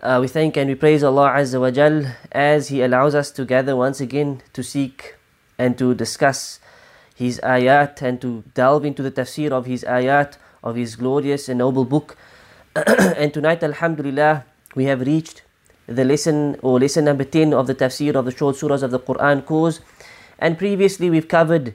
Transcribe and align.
Uh, 0.00 0.18
we 0.20 0.28
thank 0.28 0.56
and 0.56 0.70
we 0.70 0.76
praise 0.76 1.02
Allah 1.02 1.32
Azza 1.34 1.60
wa 1.60 1.72
Jal 1.72 2.14
as 2.30 2.68
He 2.68 2.82
allows 2.82 3.16
us 3.16 3.32
to 3.32 3.44
gather 3.44 3.74
once 3.74 4.00
again 4.00 4.40
to 4.52 4.62
seek 4.62 5.16
and 5.58 5.76
to 5.76 5.92
discuss 5.92 6.60
His 7.16 7.40
ayat 7.42 8.00
and 8.00 8.20
to 8.20 8.44
delve 8.54 8.84
into 8.84 9.02
the 9.02 9.10
tafsir 9.10 9.50
of 9.50 9.66
His 9.66 9.82
ayat 9.82 10.36
of 10.62 10.76
His 10.76 10.94
glorious 10.94 11.48
and 11.48 11.58
noble 11.58 11.84
book. 11.84 12.16
and 12.76 13.34
tonight, 13.34 13.60
Alhamdulillah, 13.64 14.44
we 14.76 14.84
have 14.84 15.00
reached 15.00 15.42
the 15.88 16.04
lesson 16.04 16.60
or 16.62 16.78
lesson 16.78 17.06
number 17.06 17.24
10 17.24 17.52
of 17.52 17.66
the 17.66 17.74
tafsir 17.74 18.14
of 18.14 18.24
the 18.24 18.30
short 18.30 18.54
surahs 18.54 18.84
of 18.84 18.92
the 18.92 19.00
Quran 19.00 19.44
course. 19.44 19.80
And 20.38 20.56
previously, 20.56 21.10
we've 21.10 21.26
covered 21.26 21.74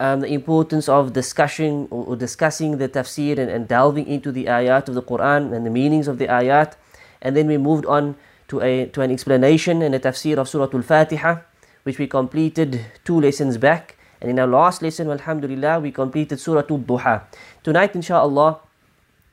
um, 0.00 0.22
the 0.22 0.34
importance 0.34 0.88
of 0.88 1.12
discussion 1.12 1.86
or, 1.92 2.04
or 2.04 2.16
discussing 2.16 2.78
the 2.78 2.88
tafsir 2.88 3.38
and, 3.38 3.48
and 3.48 3.68
delving 3.68 4.08
into 4.08 4.32
the 4.32 4.46
ayat 4.46 4.88
of 4.88 4.96
the 4.96 5.02
Quran 5.02 5.54
and 5.54 5.64
the 5.64 5.70
meanings 5.70 6.08
of 6.08 6.18
the 6.18 6.26
ayat. 6.26 6.74
And 7.22 7.36
then 7.36 7.46
we 7.46 7.58
moved 7.58 7.86
on 7.86 8.16
to, 8.48 8.60
a, 8.60 8.86
to 8.86 9.00
an 9.02 9.10
explanation 9.10 9.82
and 9.82 9.94
a 9.94 9.98
tafsir 9.98 10.38
of 10.38 10.48
Surah 10.48 10.68
Al-Fatiha, 10.72 11.40
which 11.84 11.98
we 11.98 12.06
completed 12.06 12.84
two 13.04 13.20
lessons 13.20 13.58
back. 13.58 13.96
And 14.20 14.30
in 14.30 14.38
our 14.38 14.46
last 14.46 14.82
lesson, 14.82 15.10
alhamdulillah, 15.10 15.80
we 15.80 15.92
completed 15.92 16.40
Surah 16.40 16.64
Al-Duha. 16.68 17.22
Tonight, 17.62 17.94
inshallah, 17.94 18.58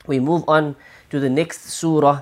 we 0.06 0.20
move 0.20 0.44
on 0.48 0.76
to 1.10 1.20
the 1.20 1.30
next 1.30 1.70
surah, 1.70 2.22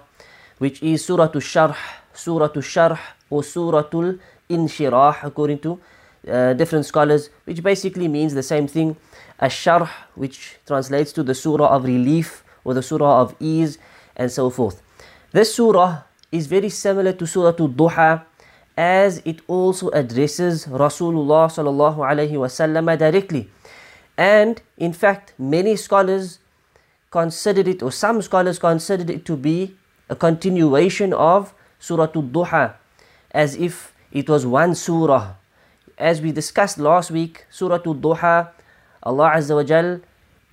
which 0.58 0.82
is 0.82 1.06
Surah 1.06 1.30
Al-Sharh, 1.34 1.76
Surah 2.14 2.50
Al-Sharh 2.56 3.00
or 3.30 3.44
Surah 3.44 3.84
Al-Inshirah, 3.92 5.24
according 5.24 5.60
to 5.60 5.80
uh, 6.28 6.54
different 6.54 6.86
scholars, 6.86 7.30
which 7.44 7.62
basically 7.62 8.08
means 8.08 8.34
the 8.34 8.44
same 8.44 8.68
thing. 8.68 8.96
Ash-Sharh, 9.40 9.90
which 10.16 10.58
translates 10.66 11.12
to 11.14 11.24
the 11.24 11.36
Surah 11.36 11.68
of 11.76 11.84
relief 11.84 12.44
or 12.64 12.74
the 12.74 12.82
Surah 12.82 13.22
of 13.22 13.36
ease 13.40 13.78
and 14.16 14.32
so 14.32 14.50
forth. 14.50 14.82
This 15.36 15.54
surah 15.54 16.08
is 16.32 16.48
very 16.48 16.70
similar 16.70 17.12
to 17.12 17.28
Surah 17.28 17.60
Al-Duha 17.60 18.24
as 18.78 19.20
it 19.26 19.42
also 19.52 19.90
addresses 19.92 20.64
Rasulullah 20.64 21.52
sallallahu 21.52 22.00
alaihi 22.08 22.40
wasallam 22.40 22.88
directly. 22.98 23.52
And 24.16 24.62
in 24.78 24.94
fact, 24.94 25.34
many 25.38 25.76
scholars 25.76 26.40
considered 27.12 27.68
it, 27.68 27.84
or 27.84 27.92
some 27.92 28.22
scholars 28.22 28.60
considered 28.60 29.10
it 29.10 29.26
to 29.26 29.36
be 29.36 29.76
a 30.08 30.16
continuation 30.16 31.12
of 31.12 31.54
Surah 31.80 32.16
Al-Duha, 32.16 32.76
as 33.32 33.60
if 33.60 33.92
it 34.14 34.30
was 34.30 34.46
one 34.46 34.74
surah. 34.74 35.36
As 36.00 36.22
we 36.22 36.32
discussed 36.32 36.80
last 36.80 37.12
week, 37.12 37.44
Surah 37.52 37.84
Al-Duha, 37.84 38.52
Allah 39.04 39.36
Azza 39.36 39.54
wa 39.54 39.64
Jal 39.68 40.00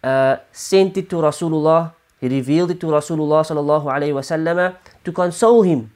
uh, 0.03 0.39
sent 0.51 0.97
it 0.99 1.09
to 1.11 1.23
Rasulullah 1.23 1.95
he 2.23 2.29
revealed 2.29 2.71
it 2.71 2.79
to 2.79 2.87
Rasulullah 2.87 3.43
sallallahu 3.43 3.91
alaihi 3.91 4.15
wasallam 4.15 4.77
to 5.03 5.11
console 5.11 5.63
him 5.63 5.91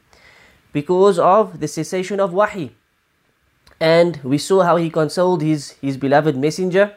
because 0.73 1.21
of 1.21 1.61
the 1.61 1.69
cessation 1.69 2.19
of 2.19 2.33
wahi. 2.33 2.73
And 3.79 4.19
we 4.25 4.37
saw 4.37 4.65
how 4.65 4.75
he 4.75 4.91
consoled 4.91 5.41
his, 5.41 5.79
his 5.81 5.97
beloved 5.97 6.37
messenger 6.37 6.93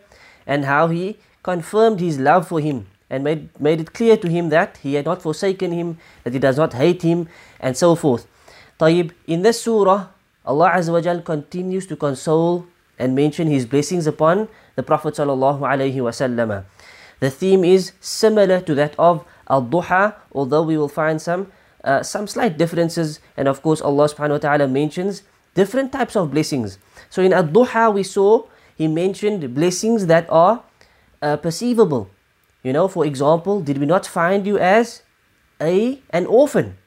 and 0.47 0.65
how 0.65 0.87
he 0.87 1.19
confirmed 1.43 1.99
his 1.99 2.17
love 2.17 2.47
for 2.47 2.59
him 2.59 2.87
and 3.07 3.23
made, 3.23 3.61
made 3.61 3.79
it 3.79 3.93
clear 3.93 4.17
to 4.17 4.27
him 4.27 4.49
that 4.49 4.77
he 4.77 4.95
had 4.95 5.05
not 5.05 5.21
forsaken 5.21 5.73
him, 5.73 5.99
that 6.23 6.33
he 6.33 6.39
does 6.39 6.57
not 6.57 6.73
hate 6.73 7.03
him, 7.03 7.29
and 7.59 7.77
so 7.77 7.93
forth. 7.93 8.25
Tayyib, 8.79 9.11
in 9.27 9.43
this 9.43 9.61
surah, 9.61 10.07
Allah 10.43 10.71
Azza 10.73 11.23
continues 11.23 11.85
to 11.85 11.95
console 11.95 12.65
and 12.97 13.13
mention 13.13 13.45
his 13.45 13.67
blessings 13.67 14.07
upon 14.07 14.47
the 14.75 14.81
Prophet 14.81 15.13
sallallahu 15.13 15.59
alaihi 15.59 16.01
wasallam. 16.01 16.65
The 17.19 17.29
theme 17.29 17.63
is 17.63 17.91
similar 17.99 18.61
to 18.61 18.75
that 18.75 18.95
of 18.97 19.25
Al-Duha, 19.49 20.15
although 20.31 20.63
we 20.63 20.77
will 20.77 20.89
find 20.89 21.21
some 21.21 21.51
uh, 21.83 22.03
some 22.03 22.27
slight 22.27 22.57
differences. 22.57 23.19
And 23.37 23.47
of 23.47 23.61
course, 23.61 23.81
Allah 23.81 24.09
subhanahu 24.09 24.31
wa 24.31 24.37
ta'ala 24.37 24.67
mentions 24.67 25.23
different 25.55 25.91
types 25.91 26.15
of 26.15 26.31
blessings. 26.31 26.77
So 27.09 27.21
in 27.21 27.31
Al-Duha, 27.33 27.93
we 27.93 28.03
saw 28.03 28.43
He 28.79 28.87
mentioned 28.87 29.53
blessings 29.53 30.05
that 30.07 30.25
are 30.29 30.63
uh, 31.21 31.35
perceivable. 31.35 32.09
You 32.63 32.71
know, 32.71 32.87
for 32.87 33.05
example, 33.05 33.59
did 33.59 33.77
we 33.77 33.85
not 33.85 34.07
find 34.07 34.47
you 34.47 34.57
as 34.57 35.03
a 35.59 35.99
an 36.11 36.25
orphan? 36.25 36.77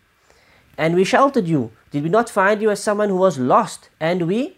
And 0.79 0.95
we 0.95 1.05
sheltered 1.05 1.47
you. 1.47 1.71
Did 1.91 2.03
we 2.03 2.09
not 2.09 2.31
find 2.31 2.63
you 2.63 2.71
as 2.71 2.81
someone 2.81 3.11
who 3.11 3.17
was 3.17 3.39
lost? 3.39 3.91
And 4.01 4.27
we 4.27 4.57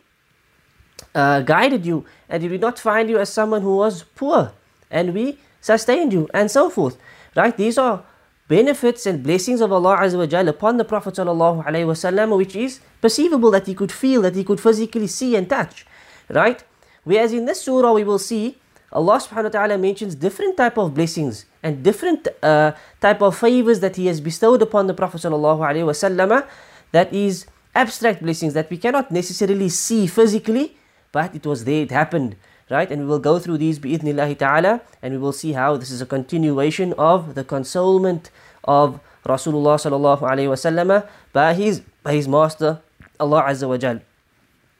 uh, 1.13 1.41
guided 1.43 1.85
you. 1.85 2.07
And 2.29 2.41
did 2.41 2.53
we 2.53 2.59
not 2.59 2.79
find 2.79 3.11
you 3.11 3.19
as 3.19 3.31
someone 3.31 3.63
who 3.63 3.77
was 3.77 4.05
poor? 4.15 4.53
And 4.89 5.13
we 5.13 5.39
sustained 5.65 6.13
you, 6.13 6.29
and 6.35 6.51
so 6.51 6.69
forth. 6.69 6.99
Right? 7.35 7.57
These 7.57 7.79
are 7.79 8.05
benefits 8.49 9.07
and 9.07 9.23
blessings 9.23 9.61
of 9.61 9.73
Allah 9.73 9.97
Azza 9.97 10.19
wa 10.19 10.27
Jalla 10.27 10.49
upon 10.49 10.77
the 10.77 10.85
Prophet 10.85 11.15
sallallahu 11.15 11.65
alaihi 11.65 11.89
wasallam, 11.93 12.37
which 12.37 12.55
is 12.55 12.81
perceivable 13.01 13.51
that 13.51 13.67
he 13.67 13.75
could 13.75 13.91
feel, 13.91 14.21
that 14.23 14.37
he 14.37 14.45
could 14.45 14.61
physically 14.61 15.07
see 15.07 15.35
and 15.37 15.49
touch. 15.49 15.87
Right? 16.29 16.63
Whereas 17.05 17.33
in 17.33 17.47
this 17.47 17.63
surah 17.63 17.93
we 17.93 18.05
will 18.05 18.19
see 18.19 18.59
Allah 18.93 19.19
subhanahu 19.19 19.51
wa 19.51 19.57
ta'ala 19.59 19.79
mentions 19.79 20.15
different 20.15 20.57
type 20.57 20.79
of 20.79 20.95
blessings 20.95 21.47
and 21.65 21.83
different 21.83 22.29
uh, 22.43 22.73
type 23.01 23.23
of 23.23 23.37
favors 23.37 23.81
that 23.81 23.97
He 23.97 24.07
has 24.07 24.21
bestowed 24.21 24.63
upon 24.63 24.87
the 24.87 24.95
Prophet 24.95 25.21
sallallahu 25.25 25.65
alaihi 25.65 25.89
wasallam. 25.89 26.47
That 26.93 27.13
is 27.13 27.47
abstract 27.75 28.23
blessings 28.23 28.55
that 28.55 28.71
we 28.71 28.77
cannot 28.77 29.11
necessarily 29.11 29.69
see 29.69 30.07
physically, 30.07 30.77
but 31.11 31.35
it 31.35 31.45
was 31.45 31.65
there, 31.65 31.83
it 31.83 31.91
happened 31.91 32.37
right? 32.71 32.91
And 32.91 33.03
we 33.03 33.07
will 33.07 33.19
go 33.19 33.39
through 33.39 33.59
these 33.59 33.79
bi'idhnillahi 33.79 34.39
ta'ala 34.39 34.81
and 35.03 35.15
we 35.15 35.19
will 35.19 35.33
see 35.33 35.53
how 35.53 35.77
this 35.77 35.91
is 35.91 36.01
a 36.01 36.07
continuation 36.07 36.93
of 36.95 37.35
the 37.35 37.45
consolement 37.45 38.31
of 38.65 39.01
Rasulullah 39.25 39.77
sallallahu 39.81 40.21
alayhi 40.21 40.49
wasallam 40.49 41.07
by 41.33 41.55
his, 41.55 41.83
by 42.03 42.15
his 42.15 42.29
master, 42.29 42.81
Allah 43.19 43.45
Azza 43.45 43.69
wa 43.69 43.77
Jal. 43.77 44.01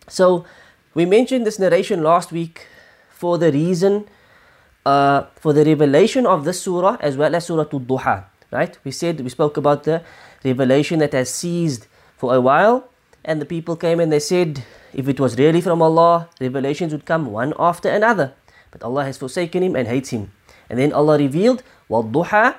So, 0.09 0.45
we 0.95 1.05
mentioned 1.05 1.47
this 1.47 1.59
narration 1.59 2.03
last 2.03 2.31
week 2.31 2.67
for 3.11 3.39
the 3.39 3.51
reason, 3.51 4.07
uh, 4.87 5.25
for 5.37 5.53
the 5.53 5.65
revelation 5.65 6.27
of 6.27 6.45
this 6.45 6.61
surah 6.63 6.97
as 7.01 7.17
well 7.17 7.35
as 7.35 7.47
Surah 7.47 7.67
Al-Duha, 7.73 8.25
right? 8.51 8.79
We 8.85 8.91
said, 8.91 9.21
we 9.21 9.31
spoke 9.31 9.57
about 9.57 9.85
the 9.85 10.03
revelation 10.45 10.99
that 11.01 11.13
has 11.13 11.31
ceased 11.31 11.89
for 12.17 12.35
a 12.35 12.41
while 12.41 12.89
and 13.25 13.41
the 13.41 13.47
people 13.47 13.77
came 13.77 13.99
and 13.99 14.13
they 14.13 14.21
said, 14.21 14.63
if 14.94 15.08
it 15.08 15.20
was 15.20 15.38
really 15.38 15.62
from 15.62 15.82
Allah, 15.82 16.30
revelations 16.40 16.92
would 16.92 17.06
come 17.06 17.28
one 17.28 17.54
after 17.60 17.90
another. 17.90 18.34
But 18.72 18.84
Allah 18.84 19.06
has 19.06 19.18
forsaken 19.18 19.64
him 19.64 19.76
and 19.76 19.88
hates 19.88 20.10
him. 20.10 20.32
And 20.70 20.80
then 20.80 20.94
Allah 20.94 21.18
revealed, 21.18 21.64
وَالضُّحَى 21.90 22.56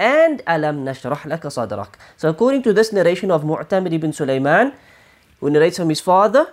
and 0.00 0.42
alam 0.46 0.84
nashrah 0.84 1.20
laka 1.28 1.52
sadrak. 1.52 2.00
So 2.16 2.30
according 2.30 2.62
to 2.62 2.72
this 2.72 2.92
narration 2.92 3.30
of 3.30 3.44
Mu'tamir 3.44 3.92
ibn 3.92 4.12
Sulaiman, 4.14 4.72
who 5.40 5.50
narrates 5.50 5.76
from 5.76 5.90
his 5.90 6.00
father, 6.00 6.48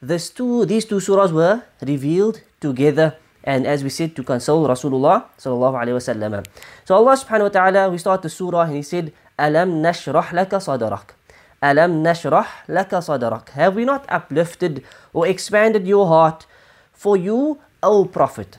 this 0.00 0.30
two, 0.30 0.64
these 0.64 0.86
two 0.86 0.96
surahs 0.96 1.32
were 1.32 1.62
revealed 1.82 2.40
together 2.60 3.16
and 3.44 3.66
as 3.66 3.84
we 3.84 3.90
said 3.90 4.16
to 4.16 4.22
console 4.22 4.66
Rasulullah 4.68 5.24
sallallahu 5.38 5.76
alaihi 5.80 5.96
wasallam. 6.00 6.46
So 6.84 6.94
Allah 6.94 7.16
subhanahu 7.16 7.48
wa 7.48 7.54
ta'ala, 7.58 7.90
we 7.90 7.98
start 7.98 8.22
the 8.22 8.28
surah 8.28 8.62
and 8.62 8.76
he 8.76 8.82
said, 8.82 9.12
Alam 9.38 9.82
nashrah 9.82 10.26
laka 10.36 10.58
sadrak. 10.60 11.14
Alam 11.63 12.03
nashrah 12.03 12.45
laka 12.67 12.99
sadrak. 12.99 13.55
Have 13.55 13.75
we 13.75 13.85
not 13.85 14.03
uplifted 14.09 14.83
or 15.13 15.25
expanded 15.25 15.87
your 15.87 16.07
heart 16.07 16.45
for 16.91 17.15
you, 17.15 17.57
O 17.81 18.03
Prophet? 18.03 18.57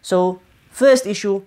So, 0.00 0.40
first 0.70 1.06
issue, 1.06 1.44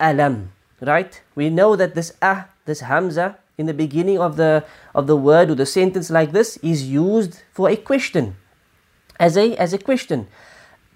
alam, 0.00 0.50
right? 0.80 1.22
We 1.36 1.48
know 1.48 1.76
that 1.76 1.94
this 1.94 2.18
ah, 2.20 2.48
this 2.66 2.80
hamza 2.80 3.38
in 3.56 3.66
the 3.66 3.74
beginning 3.74 4.18
of 4.18 4.34
the 4.34 4.66
of 4.96 5.06
the 5.06 5.14
word 5.14 5.48
or 5.50 5.54
the 5.54 5.66
sentence 5.66 6.10
like 6.10 6.32
this 6.32 6.56
is 6.58 6.90
used 6.90 7.46
for 7.54 7.70
a 7.70 7.76
question. 7.76 8.34
As 9.22 9.36
a 9.38 9.54
as 9.54 9.72
a 9.72 9.78
question. 9.78 10.26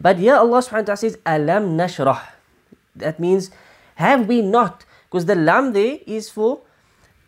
But 0.02 0.18
here 0.18 0.34
Allah 0.34 0.58
subhanahu 0.58 0.90
wa 0.90 0.98
ta'ala 0.98 1.06
says, 1.06 1.18
Alam 1.24 1.78
nashrah. 1.78 2.34
That 2.98 3.22
means, 3.22 3.54
have 3.94 4.26
we 4.26 4.42
not? 4.42 4.84
Because 5.06 5.30
the 5.30 5.38
lam 5.38 5.72
there 5.72 6.02
is 6.02 6.28
for 6.28 6.66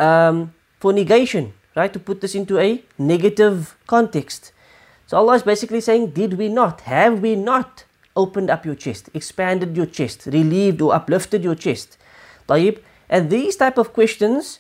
um, 0.03 0.53
for 0.83 0.93
negation 0.93 1.55
right? 1.79 1.93
To 1.93 1.99
put 1.99 2.21
this 2.21 2.35
into 2.35 2.59
a 2.59 2.83
negative 2.99 3.77
context. 3.87 4.53
So 5.07 5.17
Allah 5.17 5.35
is 5.37 5.43
basically 5.43 5.81
saying, 5.81 6.11
did 6.11 6.35
we 6.35 6.49
not, 6.49 6.83
have 6.83 7.21
we 7.21 7.35
not 7.35 7.85
opened 8.15 8.51
up 8.51 8.67
your 8.67 8.75
chest, 8.75 9.09
expanded 9.15 9.77
your 9.77 9.87
chest, 9.87 10.27
relieved 10.27 10.83
or 10.83 10.95
uplifted 10.95 11.43
your 11.43 11.55
chest? 11.55 11.97
Taib. 12.47 12.83
And 13.09 13.31
these 13.31 13.57
type 13.57 13.79
of 13.79 13.95
questions, 13.95 14.59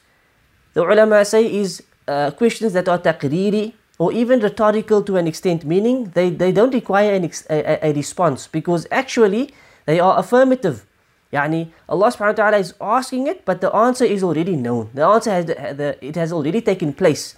the 0.72 0.82
ulama 0.82 1.24
say, 1.24 1.44
is 1.52 1.82
uh, 2.06 2.30
questions 2.30 2.72
that 2.72 2.88
are 2.88 2.98
taqriri 2.98 3.74
or 3.98 4.12
even 4.12 4.40
rhetorical 4.40 5.02
to 5.02 5.16
an 5.16 5.26
extent, 5.26 5.64
meaning 5.64 6.10
they, 6.14 6.30
they 6.30 6.52
don't 6.52 6.72
require 6.72 7.12
an 7.12 7.28
a, 7.50 7.88
a 7.88 7.92
response 7.92 8.46
because 8.46 8.86
actually 8.90 9.52
they 9.84 10.00
are 10.00 10.18
affirmative. 10.18 10.86
Yani 11.32 11.68
Allah 11.88 12.08
subhanahu 12.08 12.36
wa 12.36 12.40
ta'ala 12.40 12.58
is 12.58 12.74
asking 12.80 13.26
it, 13.26 13.44
but 13.44 13.60
the 13.60 13.74
answer 13.74 14.04
is 14.04 14.22
already 14.22 14.56
known. 14.56 14.90
The 14.94 15.04
answer 15.04 15.30
has, 15.30 15.44
the, 15.44 15.54
the, 15.76 15.88
it 16.00 16.16
has 16.16 16.32
already 16.32 16.60
taken 16.60 16.92
place. 16.92 17.36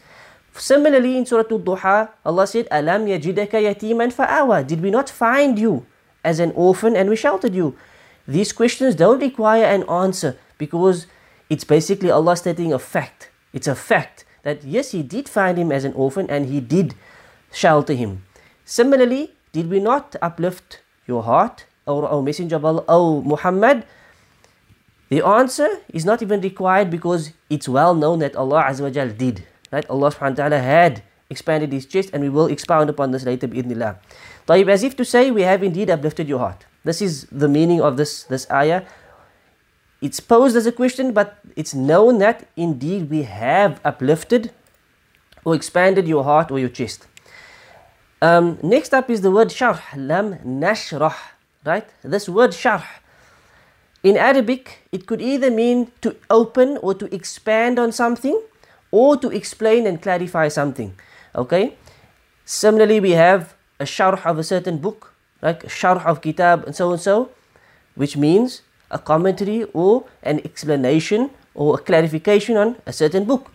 Similarly, 0.55 1.17
in 1.17 1.27
Surah 1.27 1.45
Al-Duha, 1.51 2.09
Allah 2.25 2.47
said, 2.47 2.69
Alam 2.71 3.07
yajidaka 3.07 3.59
yatiman 3.59 4.13
fa'awa. 4.13 4.67
Did 4.67 4.81
we 4.81 4.91
not 4.91 5.09
find 5.09 5.59
you 5.59 5.87
as 6.25 6.39
an 6.39 6.53
orphan 6.55 6.97
and 6.97 7.09
we 7.09 7.17
sheltered 7.17 7.55
you? 7.55 7.77
These 8.27 8.53
questions 8.53 8.95
don't 8.95 9.21
require 9.21 9.65
an 9.65 9.89
answer 9.89 10.37
because 10.59 11.07
it's 11.49 11.65
basically 11.65 12.11
Allah 12.11 12.37
stating 12.37 12.73
a 12.73 12.79
fact. 12.79 13.31
It's 13.53 13.67
a 13.67 13.75
fact 13.75 14.25
that 14.43 14.63
yes, 14.63 14.93
He 14.93 15.03
did 15.03 15.29
find 15.29 15.59
him 15.59 15.73
as 15.73 15.85
an 15.85 15.95
orphan 15.95 16.31
and 16.31 16.47
He 16.47 16.61
did 16.61 16.95
shelter 17.53 17.95
him. 17.95 18.25
Similarly, 18.65 19.35
did 19.53 19.69
we 19.69 19.81
not 19.81 20.15
uplift 20.23 20.81
your 21.07 21.25
heart, 21.25 21.67
or, 21.91 22.07
or 22.07 22.23
Messenger 22.23 22.57
of 22.57 22.65
Allah 22.65 22.85
or 22.89 23.23
Muhammad? 23.23 23.85
The 25.11 25.27
answer 25.27 25.69
is 25.93 26.05
not 26.05 26.23
even 26.23 26.41
required 26.41 26.89
because 26.89 27.33
it's 27.51 27.69
well 27.69 27.95
known 27.95 28.21
that 28.21 28.37
Allah 28.37 28.63
Azza 28.71 28.83
wa 28.83 28.91
Jal 28.91 29.11
did. 29.11 29.45
Right? 29.73 29.85
Allah 29.91 30.11
subhanahu 30.11 30.39
wa 30.39 30.43
ta'ala 30.47 30.59
had 30.59 31.03
expanded 31.29 31.73
his 31.73 31.87
chest 31.87 32.11
and 32.13 32.23
we 32.23 32.29
will 32.29 32.47
expound 32.47 32.91
upon 32.91 33.11
this 33.11 33.25
later 33.25 33.49
bi'idnillah. 33.49 33.99
Tayyib, 34.47 34.69
as 34.69 34.83
if 34.83 34.97
to 34.97 35.05
say 35.05 35.31
we 35.31 35.43
have 35.43 35.63
indeed 35.63 35.91
uplifted 35.91 36.29
your 36.29 36.39
heart. 36.39 36.67
This 36.85 37.03
is 37.03 37.27
the 37.31 37.49
meaning 37.49 37.81
of 37.81 37.97
this, 37.97 38.25
this 38.25 38.51
ayah. 38.51 38.83
It's 40.01 40.19
posed 40.19 40.57
as 40.57 40.67
a 40.67 40.73
question, 40.73 41.13
but 41.13 41.39
it's 41.57 41.75
known 41.75 42.19
that 42.19 42.49
indeed 42.57 43.11
we 43.11 43.23
have 43.23 43.81
uplifted 43.85 44.51
or 45.45 45.55
expanded 45.55 46.09
your 46.09 46.25
heart 46.25 46.51
or 46.51 46.59
your 46.59 46.69
chest. 46.69 47.07
Um, 48.23 48.59
next 48.63 48.93
up 48.93 49.09
is 49.09 49.21
the 49.21 49.31
word 49.31 49.49
sharh, 49.49 49.81
lam 49.97 50.37
nashrah 50.45 51.15
right? 51.65 51.87
This 52.03 52.29
word 52.29 52.51
sharh, 52.51 52.85
in 54.03 54.17
Arabic, 54.17 54.89
it 54.93 55.07
could 55.07 55.21
either 55.21 55.51
mean 55.51 55.93
to 56.01 56.17
open 56.31 56.79
or 56.79 56.95
to 56.95 57.15
expand 57.15 57.79
on 57.79 57.93
something, 57.93 58.41
or 58.91 59.17
to 59.17 59.29
explain 59.29 59.87
and 59.87 60.01
clarify 60.01 60.49
something. 60.49 60.95
Okay? 61.35 61.77
Similarly, 62.45 62.99
we 63.01 63.11
have 63.13 63.55
a 63.79 63.85
sharh 63.85 64.25
of 64.25 64.39
a 64.39 64.45
certain 64.45 64.79
book, 64.79 65.13
like 65.43 65.65
sharh 65.65 66.05
of 66.05 66.23
kitab 66.23 66.65
and 66.65 66.75
so 66.75 66.93
and 66.93 67.01
so, 67.01 67.31
which 67.95 68.17
means 68.17 68.63
a 68.91 68.99
commentary 68.99 69.65
or 69.75 70.05
an 70.23 70.41
explanation 70.45 71.31
or 71.55 71.75
a 71.75 71.79
clarification 71.79 72.57
on 72.57 72.77
a 72.87 72.93
certain 72.93 73.25
book. 73.25 73.51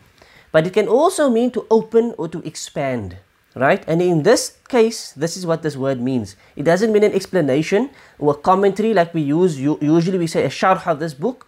But 0.51 0.67
it 0.67 0.73
can 0.73 0.87
also 0.87 1.29
mean 1.29 1.51
to 1.51 1.65
open 1.69 2.13
or 2.17 2.27
to 2.29 2.39
expand, 2.47 3.17
right? 3.54 3.84
And 3.88 4.00
in 4.00 4.22
this 4.22 4.56
case, 4.68 5.12
this 5.12 5.36
is 5.36 5.46
what 5.46 5.62
this 5.62 5.76
word 5.76 6.00
means. 6.00 6.36
It 6.56 6.64
doesn't 6.64 6.92
mean 6.92 7.04
an 7.04 7.12
explanation 7.12 7.90
or 8.18 8.34
a 8.34 8.36
commentary 8.36 8.94
like 8.94 9.12
we 9.12 9.22
use, 9.22 9.60
usually 9.60 10.18
we 10.18 10.26
say 10.26 10.44
a 10.44 10.48
sharh 10.48 10.86
of 10.86 10.98
this 11.00 11.14
book, 11.14 11.46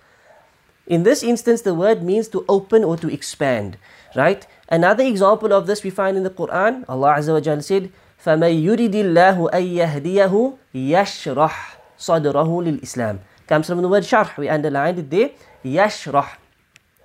in 0.87 1.05
this 1.05 1.23
instance, 1.23 1.63
the 1.63 1.75
word 1.75 2.03
means 2.03 2.29
to 2.29 2.45
open 2.49 2.83
or 2.83 2.97
to 2.97 3.09
expand, 3.09 3.79
right? 4.17 4.47
Another 4.69 5.05
example 5.05 5.53
of 5.53 5.67
this 5.67 5.85
we 5.85 5.91
find 5.91 6.17
in 6.17 6.25
the 6.25 6.31
Quran. 6.31 6.85
Allah 6.89 7.15
Azza 7.19 7.33
wa 7.33 7.41
Jalla 7.41 7.63
said, 7.63 7.93
فَمَن 8.23 8.63
يُرِدِ 8.63 8.93
اللَّهُ 8.93 9.51
أَن 9.51 9.65
يَهْدِيَهُ 9.79 10.59
يَشْرَحْ 10.75 11.55
صَدْرَهُ 11.99 12.81
لِلْإِسْلَامِ 12.81 13.19
Comes 13.47 13.67
from 13.67 13.83
the 13.83 13.89
word 13.89 14.03
sharh. 14.03 14.37
We 14.37 14.49
underlined 14.49 14.99
it 14.99 15.11
there. 15.11 15.31
يَشْرَحْ 15.65 16.27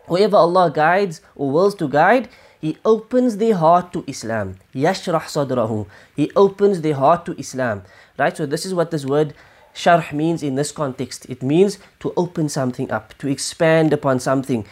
Whoever 0.08 0.38
Allah 0.38 0.72
guides 0.72 1.22
or 1.36 1.52
wills 1.52 1.76
to 1.76 1.88
guide, 1.88 2.30
he 2.63 2.79
opens 2.85 3.39
their 3.39 3.57
heart 3.57 3.93
to 3.93 4.05
Islam. 4.07 4.55
Yashrah 4.73 5.23
sadrahu. 5.23 5.89
He 6.15 6.31
opens 6.37 6.81
their 6.81 6.95
heart 6.95 7.27
to 7.27 7.33
Islam. 7.37 7.83
Right? 8.17 8.37
So 8.37 8.47
this 8.47 8.65
is 8.65 8.73
what 8.73 8.93
this 8.93 9.05
word 9.05 9.35
sharh 9.75 10.13
means 10.13 10.45
in 10.45 10.55
this 10.55 10.71
context. 10.71 11.27
It 11.29 11.43
means 11.43 11.79
to 11.99 12.13
open 12.17 12.49
something 12.49 12.89
up, 12.93 13.19
to 13.19 13.27
expand 13.27 13.93
upon 13.93 14.21
something. 14.21 14.65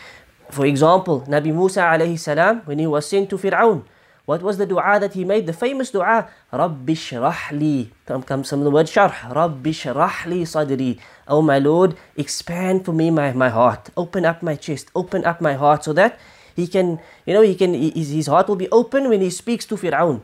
For 0.51 0.67
example, 0.67 1.23
Nabi 1.23 1.53
Musa 1.53 1.81
alayhi 1.81 2.17
salam, 2.17 2.61
when 2.65 2.79
he 2.79 2.87
was 2.87 3.09
sent 3.09 3.29
to 3.31 3.37
Fir'aun, 3.37 3.83
what 4.25 4.41
was 4.43 4.59
the 4.59 4.67
dua 4.67 5.01
that 5.01 5.15
he 5.15 5.25
made? 5.25 5.47
The 5.47 5.53
famous 5.53 5.91
dua, 5.91 6.29
Rabbi 6.53 6.93
shrahli. 6.93 7.91
Some 8.07 8.61
of 8.61 8.65
the 8.65 8.71
word 8.71 8.87
sharh. 8.87 9.35
Rabbi 9.35 9.71
shrahli 9.71 10.43
sadri. 10.43 11.01
Oh 11.27 11.43
my 11.43 11.59
Lord, 11.59 11.97
expand 12.17 12.85
for 12.85 12.93
me 12.93 13.11
my, 13.11 13.33
my 13.33 13.49
heart. 13.49 13.91
Open 13.97 14.25
up 14.25 14.45
my 14.45 14.55
chest. 14.55 14.93
Open 14.95 15.25
up 15.25 15.41
my 15.41 15.55
heart 15.55 15.83
so 15.83 15.93
that 15.95 16.21
he 16.61 16.67
can, 16.67 17.01
you 17.27 17.35
know, 17.35 17.43
he 17.43 17.55
can, 17.55 17.75
his, 17.75 18.11
his 18.11 18.27
heart 18.27 18.49
will 18.49 18.57
be 18.57 18.69
open 18.71 19.09
when 19.09 19.21
he 19.21 19.31
speaks 19.31 19.65
to 19.67 19.77
Fir'aun. 19.77 20.21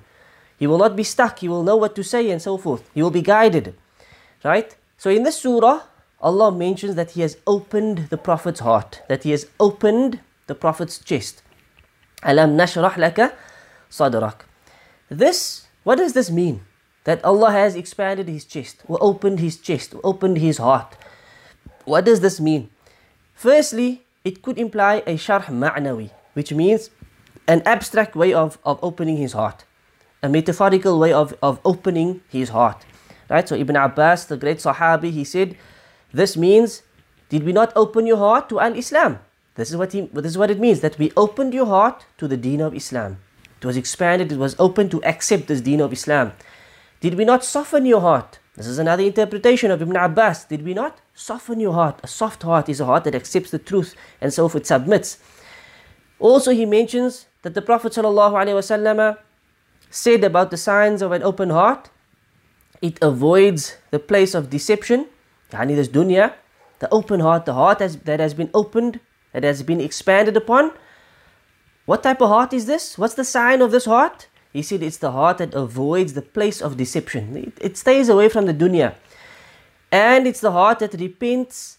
He 0.59 0.67
will 0.67 0.79
not 0.79 0.97
be 0.97 1.03
stuck. 1.05 1.41
He 1.41 1.49
will 1.49 1.63
know 1.63 1.77
what 1.77 1.95
to 1.97 2.05
say 2.05 2.31
and 2.31 2.41
so 2.41 2.57
forth. 2.57 2.89
He 2.95 3.03
will 3.03 3.11
be 3.11 3.23
guided. 3.23 3.75
Right? 4.45 4.77
So 4.97 5.11
in 5.11 5.23
this 5.23 5.41
surah, 5.41 5.83
Allah 6.21 6.51
mentions 6.51 6.95
that 6.95 7.13
He 7.13 7.21
has 7.21 7.37
opened 7.47 8.09
the 8.09 8.17
Prophet's 8.17 8.61
heart, 8.61 9.03
that 9.09 9.25
He 9.25 9.33
has 9.33 9.47
opened 9.61 10.21
the 10.47 10.55
Prophet's 10.55 10.99
chest. 10.99 11.43
Alam 12.23 12.57
nashrah 12.57 12.93
laka 12.95 13.35
sadrak. 13.91 14.47
This, 15.11 15.67
what 15.85 15.97
does 15.97 16.15
this 16.15 16.31
mean? 16.31 16.63
That 17.05 17.23
Allah 17.25 17.53
has 17.53 17.77
expanded 17.77 18.29
His 18.29 18.45
chest, 18.45 18.83
or 18.89 18.99
opened 19.01 19.41
His 19.41 19.59
chest, 19.59 19.95
or 19.95 20.01
opened 20.03 20.39
His 20.39 20.59
heart. 20.59 20.97
What 21.85 22.05
does 22.05 22.21
this 22.21 22.41
mean? 22.41 22.71
Firstly, 23.35 24.03
it 24.25 24.43
could 24.43 24.59
imply 24.59 25.05
a 25.07 25.15
sharh 25.15 25.45
ma'nawi, 25.45 26.11
which 26.37 26.53
means 26.53 26.91
an 27.49 27.63
abstract 27.65 28.15
way 28.15 28.35
of, 28.35 28.59
of 28.63 28.79
opening 28.83 29.17
his 29.17 29.33
heart, 29.33 29.65
a 30.23 30.29
metaphorical 30.29 30.99
way 30.99 31.11
of, 31.11 31.35
of 31.41 31.59
opening 31.65 32.21
his 32.29 32.51
heart. 32.51 32.85
Right? 33.31 33.49
So 33.49 33.57
Ibn 33.57 33.75
Abbas, 33.75 34.27
the 34.27 34.37
great 34.37 34.59
Sahabi, 34.59 35.11
he 35.11 35.25
said, 35.25 35.57
this 36.13 36.37
means, 36.37 36.83
did 37.31 37.43
we 37.43 37.53
not 37.53 37.73
open 37.75 38.07
your 38.07 38.19
heart 38.19 38.51
to 38.51 38.61
Al-Islam? 38.61 39.19
This 39.55 39.71
is 39.71 39.79
what 39.79 39.95
he, 39.95 40.03
this 40.13 40.33
is 40.33 40.37
what 40.37 40.51
it 40.51 40.61
means, 40.61 40.81
that 40.81 40.99
we 40.99 41.11
opened 41.17 41.55
your 41.55 41.65
heart 41.65 42.05
to 42.19 42.29
the 42.29 42.37
deen 42.37 42.61
of 42.61 42.75
Islam. 42.75 43.17
It 43.59 43.65
was 43.65 43.79
expanded, 43.79 44.31
it 44.31 44.39
was 44.39 44.55
open 44.59 44.91
to 44.91 45.03
accept 45.05 45.47
this 45.47 45.63
deen 45.63 45.81
of 45.81 45.91
Islam. 45.91 46.33
Did 47.01 47.15
we 47.15 47.25
not 47.25 47.45
soften 47.45 47.87
your 47.87 48.03
heart? 48.03 48.41
This 48.57 48.67
is 48.67 48.79
another 48.79 49.03
interpretation 49.03 49.71
of 49.71 49.81
Ibn 49.81 49.97
Abbas. 49.97 50.45
Did 50.45 50.63
we 50.65 50.75
not 50.75 51.01
soften 51.15 51.61
your 51.61 51.73
heart? 51.73 52.01
A 52.03 52.07
soft 52.07 52.43
heart 52.43 52.69
is 52.69 52.81
a 52.81 52.85
heart 52.85 53.05
that 53.05 53.15
accepts 53.15 53.51
the 53.51 53.59
truth 53.59 53.95
and 54.21 54.35
so 54.35 54.49
forth, 54.49 54.65
it 54.65 54.67
submits. 54.67 55.19
Also, 56.19 56.51
he 56.53 56.65
mentions 56.65 57.27
that 57.43 57.55
the 57.55 57.63
Prophet 57.63 57.93
ﷺ 57.93 59.19
said 59.91 60.25
about 60.25 60.51
the 60.51 60.57
signs 60.57 61.03
of 61.03 61.13
an 61.13 61.23
open 61.23 61.51
heart 61.51 61.91
it 62.83 62.99
avoids 63.03 63.77
the 63.91 63.99
place 63.99 64.35
of 64.35 64.51
deception, 64.51 65.07
yani 65.51 65.75
this 65.75 65.89
dunya, 65.89 66.35
the 66.79 66.93
open 66.93 67.21
heart, 67.21 67.47
the 67.47 67.55
heart 67.55 67.81
has, 67.81 67.97
that 67.99 68.21
has 68.21 68.35
been 68.35 68.51
opened, 68.53 69.01
that 69.33 69.45
has 69.45 69.63
been 69.63 69.81
expanded 69.81 70.37
upon. 70.37 70.73
What 71.87 72.03
type 72.03 72.21
of 72.21 72.29
heart 72.29 72.53
is 72.53 72.67
this? 72.67 72.99
What's 72.99 73.15
the 73.15 73.25
sign 73.25 73.63
of 73.63 73.71
this 73.71 73.85
heart? 73.87 74.29
He 74.53 74.63
said 74.63 74.83
it's 74.83 74.99
the 74.99 75.13
heart 75.13 75.39
that 75.39 75.55
avoids 75.55 76.15
the 76.15 76.23
place 76.23 76.61
of 76.61 76.77
deception. 76.77 77.37
It, 77.37 77.53
it 77.61 77.77
stays 77.77 78.09
away 78.09 78.29
from 78.29 78.47
the 78.47 78.55
dunya. 78.55 78.95
And 79.93 80.27
it's 80.27 80.41
the 80.41 80.53
heart 80.53 80.81
that 80.81 80.95
repents 80.95 81.76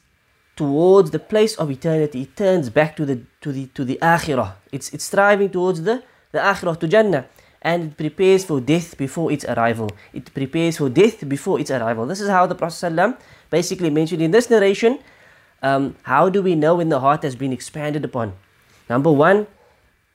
towards 0.58 1.12
the 1.12 1.20
place 1.20 1.56
of 1.56 1.72
eternity. 1.72 2.24
It 2.24 2.36
turns 2.36 2.70
back 2.70 2.98
to 2.98 3.06
the 3.06 3.22
to 3.42 3.54
the 3.54 3.68
to 3.68 3.86
the 3.86 3.98
akhirah. 4.02 4.56
It's 4.74 4.90
it's 4.90 5.06
striving 5.06 5.50
towards 5.50 5.84
the, 5.84 6.04
the 6.34 6.40
akhirah 6.40 6.80
to 6.82 6.88
Jannah 6.88 7.26
and 7.62 7.92
it 7.92 7.98
prepares 7.98 8.46
for 8.46 8.60
death 8.60 8.98
before 8.98 9.32
its 9.32 9.46
arrival. 9.46 9.90
It 10.14 10.34
prepares 10.34 10.78
for 10.78 10.90
death 10.90 11.28
before 11.28 11.60
its 11.60 11.72
arrival. 11.72 12.06
This 12.06 12.22
is 12.22 12.30
how 12.30 12.46
the 12.46 12.56
Prophet 12.56 12.76
ﷺ 12.76 13.18
basically 13.50 13.90
mentioned 13.90 14.22
in 14.22 14.32
this 14.32 14.50
narration. 14.50 15.00
Um, 15.62 15.96
how 16.04 16.30
do 16.30 16.42
we 16.44 16.56
know 16.56 16.76
when 16.76 16.90
the 16.90 17.00
heart 17.00 17.24
has 17.24 17.36
been 17.36 17.52
expanded 17.52 18.06
upon? 18.06 18.34
Number 18.90 19.12
one, 19.12 19.48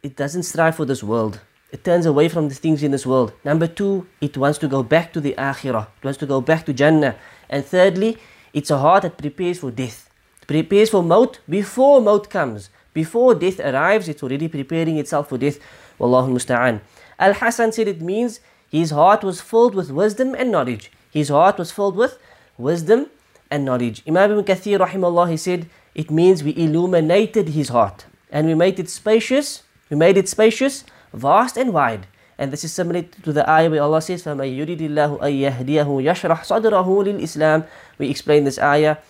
it 0.03 0.17
doesn't 0.17 0.45
strive 0.45 0.77
for 0.77 0.85
this 0.85 1.03
world. 1.03 1.41
It 1.73 1.85
turns 1.85 2.07
away 2.07 2.29
from 2.29 2.49
the 2.49 2.55
things 2.55 2.83
in 2.83 2.91
this 2.91 3.07
world. 3.07 3.33
Number 3.45 3.67
two, 3.67 4.07
it 4.21 4.37
wants 4.37 4.59
to 4.59 4.69
go 4.69 4.83
back 4.83 5.13
to 5.15 5.21
the 5.21 5.35
akhirah. 5.37 5.89
It 5.99 6.05
wants 6.05 6.19
to 6.21 6.27
go 6.27 6.41
back 6.41 6.65
to 6.67 6.73
Jannah. 6.73 7.17
And 7.49 7.65
thirdly, 7.65 8.19
it's 8.53 8.71
a 8.71 8.79
heart 8.79 9.03
that 9.03 9.19
prepares 9.19 9.59
for 9.59 9.71
death 9.71 10.09
It 10.42 10.48
prepares 10.48 10.90
for 10.90 11.04
maut 11.04 11.40
before 11.50 12.02
maut 12.02 12.30
comes. 12.30 12.70
Before 12.94 13.36
death 13.36 13.60
arrives, 13.60 14.10
it's 14.10 14.24
already 14.24 14.48
preparing 14.48 14.98
itself 14.98 15.30
for 15.30 15.38
death. 15.38 15.60
Wallahu 16.00 16.30
musta'an. 16.32 16.82
Al 17.20 17.34
Hassan 17.34 17.72
said 17.72 17.88
it 17.88 18.02
means 18.02 18.40
his 18.70 18.92
heart 18.92 19.24
was 19.24 19.42
filled 19.42 19.76
with 19.76 19.92
wisdom 19.92 20.36
and 20.36 20.52
knowledge. 20.52 20.92
His 21.12 21.30
heart 21.30 21.58
was 21.58 21.72
filled 21.72 21.96
with 21.96 22.18
wisdom 22.58 23.08
and 23.50 23.66
knowledge. 23.66 24.04
Imam 24.08 24.32
Ibn 24.32 24.44
Kathir 24.44 24.80
rahimahullah 24.80 25.30
he 25.30 25.38
said 25.38 25.70
it 25.96 26.12
means 26.12 26.44
we 26.44 26.56
illuminated 26.56 27.50
his 27.50 27.70
heart 27.70 28.06
and 28.32 28.48
we 28.48 28.54
made 28.54 28.80
it 28.80 28.90
spacious, 28.90 29.64
we 29.90 29.98
made 29.98 30.18
it 30.18 30.30
spacious, 30.30 30.84
vast 31.14 31.58
and 31.58 31.74
wide. 31.74 32.08
And 32.38 32.54
this 32.54 32.64
is 32.64 32.72
similar 32.72 33.02
to 33.02 33.34
the 33.34 33.50
ayah 33.50 33.70
where 33.70 33.82
Allah 33.82 34.02
says, 34.02 34.24
فَمَن 34.24 34.46
يُرِدِ 34.46 34.80
اللَّهُ 34.80 35.20
أَن 35.22 35.66
يَهْدِيَهُ 35.66 35.90
يَشْرَحْ 35.90 36.46
صَدْرَهُ 36.46 36.86
لِلْإِسْلَامِ 36.86 37.66
We 37.98 38.12
explain 38.12 38.44
this 38.44 38.60
ayah 38.60 38.98
that 38.98 39.04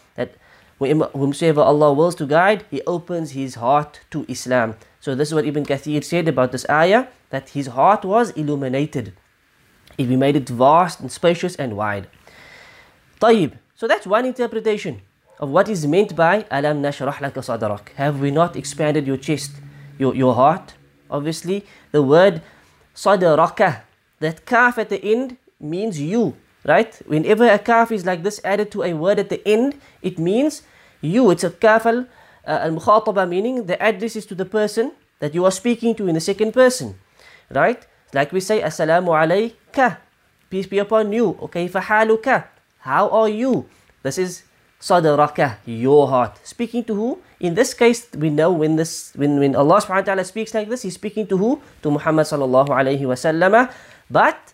whomsoever 0.83 1.61
Allah 1.61 1.93
wills 1.93 2.15
to 2.17 2.27
guide, 2.27 2.65
He 2.71 2.83
opens 2.87 3.33
his 3.33 3.57
heart 3.57 4.01
to 4.11 4.25
Islam. 4.29 4.77
So 5.01 5.15
this 5.15 5.29
is 5.29 5.35
what 5.35 5.47
Ibn 5.47 5.65
Kathir 5.65 6.05
said 6.05 6.29
about 6.29 6.53
this 6.53 6.67
ayah, 6.71 7.07
that 7.31 7.51
his 7.51 7.69
heart 7.69 8.05
was 8.05 8.31
illuminated. 8.31 9.15
If 9.99 10.09
made 10.09 10.37
it 10.37 10.49
vast 10.49 11.01
and 11.01 11.11
spacious 11.11 11.57
and 11.57 11.77
wide. 11.77 12.09
Tayyib. 13.21 13.59
So 13.75 13.87
that's 13.89 14.07
one 14.07 14.25
interpretation 14.25 15.03
of 15.39 15.51
what 15.51 15.69
is 15.69 15.87
meant 15.87 16.15
by 16.15 16.47
Alam 16.51 16.83
nashrah 16.83 17.15
laka 17.15 17.43
sadarak. 17.43 17.89
Have 17.97 18.21
we 18.21 18.31
not 18.31 18.57
expanded 18.57 19.07
your 19.07 19.17
chest, 19.17 19.53
your, 19.99 20.15
your 20.15 20.35
heart? 20.35 20.75
Obviously, 21.11 21.67
the 21.91 22.03
word 22.03 22.43
sadaraka, 22.95 23.83
that 24.21 24.47
kaf 24.47 24.79
at 24.79 24.89
the 24.89 25.05
end 25.05 25.37
means 25.61 26.01
you, 26.01 26.37
right? 26.65 26.95
Whenever 27.07 27.49
a 27.49 27.59
kaf 27.59 27.93
is 27.93 28.07
like 28.07 28.23
this 28.23 28.41
added 28.45 28.71
to 28.71 28.83
a 28.83 28.95
word 28.95 29.19
at 29.19 29.29
the 29.29 29.47
end, 29.47 29.81
it 30.01 30.19
means 30.19 30.63
you. 31.03 31.31
It's 31.31 31.45
a 31.45 31.51
kafal 31.51 32.07
al 32.47 32.71
uh, 32.71 32.81
mukhataba 32.81 33.29
meaning 33.29 33.67
the 33.67 33.77
address 33.83 34.17
is 34.17 34.27
to 34.27 34.35
the 34.35 34.47
person 34.47 34.93
that 35.21 35.35
you 35.35 35.45
are 35.45 35.53
speaking 35.55 35.95
to 35.95 36.09
in 36.09 36.15
the 36.15 36.25
second 36.25 36.53
person, 36.53 36.99
right? 37.51 37.85
Like 38.15 38.33
we 38.33 38.41
say, 38.41 38.63
Assalamu 38.63 39.15
alayka, 39.15 39.99
peace 40.51 40.67
be 40.67 40.79
upon 40.79 41.13
you. 41.13 41.39
Okay, 41.43 41.69
fahaluka, 41.69 42.47
how 42.81 43.09
are 43.11 43.29
you? 43.29 43.67
This 44.03 44.19
is 44.19 44.43
sadaraka, 44.81 45.63
your 45.65 46.09
heart. 46.09 46.41
Speaking 46.43 46.83
to 46.85 46.95
who? 46.95 47.19
In 47.39 47.55
this 47.55 47.75
case, 47.75 48.07
we 48.19 48.31
know 48.31 48.51
when 48.51 48.77
this 48.77 49.15
when, 49.15 49.39
when 49.39 49.55
Allah 49.55 49.79
subhanahu 49.79 50.11
wa 50.11 50.11
ta'ala 50.15 50.25
speaks 50.25 50.55
like 50.55 50.69
this, 50.69 50.83
He's 50.83 50.95
speaking 50.95 51.27
to 51.29 51.37
who? 51.39 51.63
To 51.83 51.91
Muhammad 51.91 52.27
sallallahu 52.27 52.69
alayhi 52.75 53.07
wa 53.07 53.69
But 54.11 54.53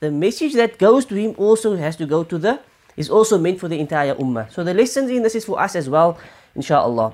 the 0.00 0.10
message 0.10 0.54
that 0.54 0.78
goes 0.78 1.04
to 1.06 1.14
him 1.14 1.34
also 1.36 1.76
has 1.76 1.96
to 1.96 2.06
go 2.06 2.24
to 2.24 2.38
the 2.38 2.60
is 2.96 3.10
also 3.10 3.38
meant 3.38 3.60
for 3.60 3.68
the 3.68 3.78
entire 3.78 4.14
ummah. 4.14 4.50
So 4.52 4.64
the 4.64 4.74
lessons 4.74 5.10
in 5.10 5.22
this 5.22 5.34
is 5.34 5.44
for 5.44 5.60
us 5.60 5.74
as 5.76 5.88
well, 5.88 6.18
inshallah. 6.54 7.12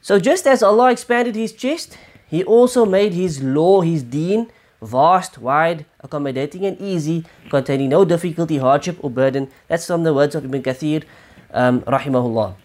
So 0.00 0.18
just 0.18 0.46
as 0.46 0.62
Allah 0.62 0.90
expanded 0.90 1.36
his 1.36 1.52
chest, 1.52 1.96
he 2.28 2.42
also 2.42 2.84
made 2.84 3.12
his 3.12 3.42
law, 3.42 3.82
his 3.82 4.02
deen, 4.02 4.50
vast, 4.80 5.38
wide, 5.38 5.86
accommodating 6.00 6.66
and 6.66 6.80
easy, 6.80 7.24
containing 7.50 7.90
no 7.90 8.04
difficulty, 8.04 8.58
hardship 8.58 8.96
or 9.00 9.10
burden. 9.10 9.48
That's 9.68 9.86
from 9.86 10.02
the 10.02 10.12
words 10.12 10.34
of 10.34 10.44
Ibn 10.44 10.62
Kathir, 10.62 11.04
um, 11.52 11.82
rahimahullah. 11.82 12.56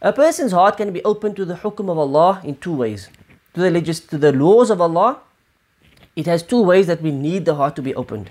A 0.00 0.12
person's 0.12 0.52
heart 0.52 0.76
can 0.76 0.92
be 0.92 1.02
opened 1.02 1.34
to 1.36 1.44
the 1.44 1.56
hukum 1.56 1.90
of 1.90 1.98
Allah 1.98 2.40
in 2.44 2.56
two 2.56 2.72
ways. 2.72 3.08
To 3.54 3.60
the, 3.60 3.70
legis- 3.70 4.06
to 4.06 4.18
the 4.18 4.32
laws 4.32 4.70
of 4.70 4.80
Allah, 4.80 5.20
it 6.14 6.26
has 6.26 6.42
two 6.42 6.62
ways 6.62 6.86
that 6.86 7.02
we 7.02 7.10
need 7.10 7.44
the 7.44 7.56
heart 7.56 7.74
to 7.76 7.82
be 7.82 7.94
opened. 7.94 8.30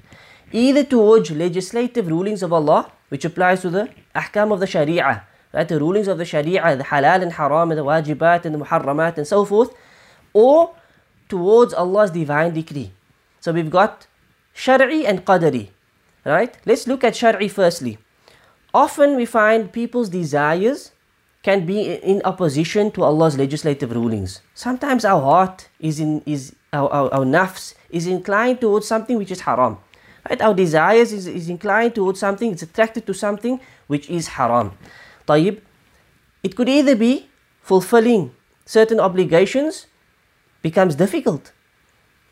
Either 0.53 0.84
towards 0.84 1.29
legislative 1.31 2.07
rulings 2.07 2.41
of 2.41 2.53
Allah, 2.53 2.91
which 3.10 3.26
applies 3.26 3.62
to 3.62 3.70
the 3.70 3.90
ahkam 4.16 4.52
of 4.52 4.60
the 4.60 4.68
sharia, 4.68 5.24
right? 5.54 5.68
The 5.68 5.80
rulings 5.80 6.08
of 6.08 6.18
the 6.18 6.26
Sharia, 6.26 6.76
the 6.76 6.84
halal 6.84 7.22
and 7.22 7.34
haram, 7.34 7.72
and 7.72 7.78
the 7.78 7.86
wajibat 7.86 8.46
and 8.46 8.56
the 8.56 8.60
muharramat 8.60 9.18
and 9.18 9.28
so 9.28 9.46
forth, 9.46 9.74
or 10.34 10.76
towards 11.30 11.74
Allah's 11.74 12.12
divine 12.12 12.54
decree. 12.54 12.92
So 13.40 13.52
we've 13.52 13.70
got 13.70 14.08
Shari 14.54 15.06
and 15.06 15.26
Qadari, 15.26 15.70
right? 16.26 16.58
Let's 16.66 16.88
look 16.88 17.04
at 17.04 17.16
Shari 17.16 17.48
firstly. 17.48 17.98
Often 18.74 19.16
we 19.16 19.26
find 19.26 19.72
people's 19.72 20.10
desires 20.10 20.92
can 21.44 21.66
be 21.66 21.94
in 21.94 22.22
opposition 22.26 22.92
to 22.92 23.04
Allah's 23.04 23.38
legislative 23.38 23.92
rulings. 23.92 24.42
Sometimes 24.54 25.06
our 25.06 25.22
heart 25.22 25.70
is 25.80 26.00
in 26.00 26.22
is 26.26 26.54
our, 26.74 26.90
our, 26.90 27.14
our 27.14 27.26
nafs 27.26 27.74
is 27.90 28.06
inclined 28.08 28.60
towards 28.60 28.88
something 28.88 29.18
which 29.18 29.32
is 29.32 29.42
haram. 29.42 29.78
Right? 30.29 30.41
Our 30.41 30.55
desires 30.55 31.12
is, 31.12 31.26
is 31.26 31.49
inclined 31.49 31.95
towards 31.95 32.21
something, 32.21 32.52
it's 32.52 32.62
attracted 32.62 33.07
to 33.07 33.14
something 33.14 33.61
which 33.87 34.09
is 34.09 34.29
haram. 34.29 34.73
طيب 35.26 35.61
it 36.43 36.57
could 36.57 36.69
either 36.69 36.97
be 36.97 37.29
fulfilling 37.62 38.35
certain 38.67 38.99
obligations 38.99 39.87
becomes 40.62 40.95
difficult 40.95 41.52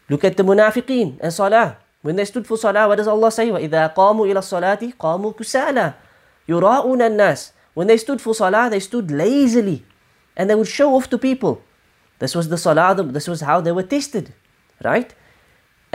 look 0.08 0.24
at 0.24 0.36
the 0.36 0.42
munafiqeen 0.42 1.18
and 1.20 1.32
salah 1.32 1.76
when 2.02 2.16
they 2.16 2.24
stood 2.24 2.46
for 2.46 2.56
salah 2.56 2.88
what 2.88 2.96
does 2.96 3.06
Allah 3.08 3.30
say 3.30 3.48
وَإِذَا 3.48 3.94
قَامُوا 3.94 4.26
إِلَى 4.26 4.40
الصَّلَاةِ 4.42 4.94
قَامُوا 4.98 5.34
كُسَالًا 5.34 5.94
يُرَاءُونَ 6.48 7.00
النَّاسِ 7.02 7.52
when 7.74 7.86
they 7.86 7.96
stood 7.96 8.20
for 8.20 8.34
salah 8.34 8.68
they 8.70 8.80
stood 8.80 9.10
lazily 9.10 9.84
and 10.36 10.50
they 10.50 10.54
would 10.54 10.68
show 10.68 10.94
off 10.96 11.08
to 11.10 11.18
people 11.18 11.62
this 12.18 12.34
was 12.34 12.48
the 12.48 12.58
salah 12.58 12.94
this 12.94 13.28
was 13.28 13.42
how 13.42 13.60
they 13.60 13.72
were 13.72 13.84
tested 13.86 14.34
right 14.82 15.14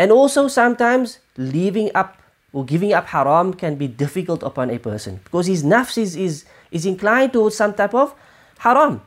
And 0.01 0.11
also 0.11 0.49
sometimes 0.49 1.19
leaving 1.37 1.91
up 1.95 2.17
or 2.55 2.65
giving 2.65 2.95
up 2.95 3.07
haram 3.09 3.53
can 3.53 3.77
be 3.77 3.87
difficult 3.87 4.43
upon 4.43 4.71
a 4.71 4.79
person 4.79 5.21
because 5.25 5.47
his 5.47 5.63
nafs 5.63 5.99
is, 5.99 6.17
is, 6.17 6.47
is 6.71 6.87
inclined 6.87 7.35
towards 7.35 7.55
some 7.55 7.75
type 7.75 7.95
of 7.95 8.15
haram. 8.59 9.03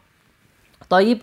Taib, 0.92 1.22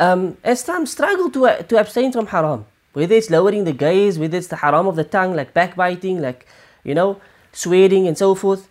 um, 0.00 0.36
as 0.42 0.60
some 0.60 0.86
struggle 0.86 1.30
to, 1.30 1.62
to 1.62 1.78
abstain 1.78 2.10
from 2.10 2.26
haram, 2.26 2.66
whether 2.94 3.14
it's 3.14 3.30
lowering 3.30 3.62
the 3.62 3.72
gaze, 3.72 4.18
whether 4.18 4.36
it's 4.36 4.48
the 4.48 4.56
haram 4.56 4.88
of 4.88 4.96
the 4.96 5.04
tongue, 5.04 5.36
like 5.36 5.54
backbiting, 5.54 6.20
like, 6.20 6.44
you 6.82 6.92
know, 6.92 7.20
swearing 7.52 8.08
and 8.08 8.18
so 8.18 8.34
forth. 8.34 8.68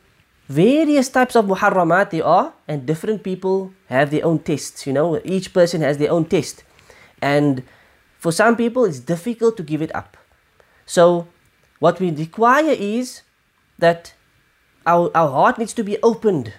Various 0.50 1.08
types 1.08 1.38
of 1.38 1.46
muharramat 1.46 2.10
there 2.10 2.26
are, 2.26 2.54
and 2.68 2.86
different 2.86 3.24
people 3.24 3.72
have 3.88 4.12
their 4.12 4.26
own 4.26 4.40
tests, 4.40 4.86
you 4.86 4.92
know, 4.92 5.22
each 5.24 5.54
person 5.54 5.80
has 5.80 5.98
their 5.98 6.12
own 6.12 6.26
test. 6.26 6.66
And 7.22 7.64
for 8.20 8.34
some 8.34 8.58
people, 8.58 8.84
it's 8.84 9.00
difficult 9.00 9.56
to 9.56 9.64
give 9.64 9.82
it 9.82 9.96
up. 9.96 10.18
So, 10.86 11.28
what 11.80 12.00
we 12.00 12.12
require 12.12 12.76
is 12.78 13.22
that 13.80 14.14
our, 14.86 15.12
our 15.16 15.30
heart 15.30 15.58
needs 15.58 15.74
to 15.74 15.84
be 15.84 15.98
opened 16.04 16.54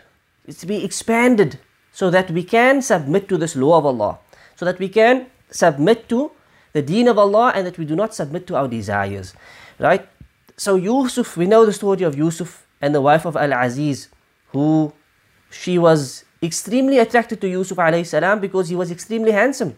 is 0.46 0.58
to 0.58 0.66
be 0.66 0.84
expanded 0.84 1.58
so 1.92 2.10
that 2.10 2.30
we 2.30 2.42
can 2.42 2.82
submit 2.82 3.28
to 3.28 3.36
this 3.36 3.56
law 3.56 3.78
of 3.78 3.86
Allah, 3.86 4.18
so 4.54 4.64
that 4.64 4.78
we 4.78 4.88
can 4.88 5.26
submit 5.50 6.08
to 6.08 6.30
the 6.72 6.82
deen 6.82 7.08
of 7.08 7.18
Allah 7.18 7.52
and 7.54 7.66
that 7.66 7.78
we 7.78 7.84
do 7.84 7.96
not 7.96 8.14
submit 8.14 8.46
to 8.48 8.56
our 8.56 8.68
desires. 8.68 9.34
Right? 9.78 10.06
So 10.56 10.76
Yusuf, 10.76 11.36
we 11.36 11.46
know 11.46 11.64
the 11.64 11.72
story 11.72 12.02
of 12.02 12.16
Yusuf 12.16 12.66
and 12.80 12.94
the 12.94 13.00
wife 13.00 13.24
of 13.24 13.36
Al-Aziz, 13.36 14.08
who 14.52 14.92
she 15.50 15.78
was 15.78 16.24
extremely 16.42 16.98
attracted 16.98 17.40
to 17.40 17.48
Yusuf 17.48 17.78
because 18.40 18.68
he 18.68 18.76
was 18.76 18.90
extremely 18.90 19.32
handsome. 19.32 19.76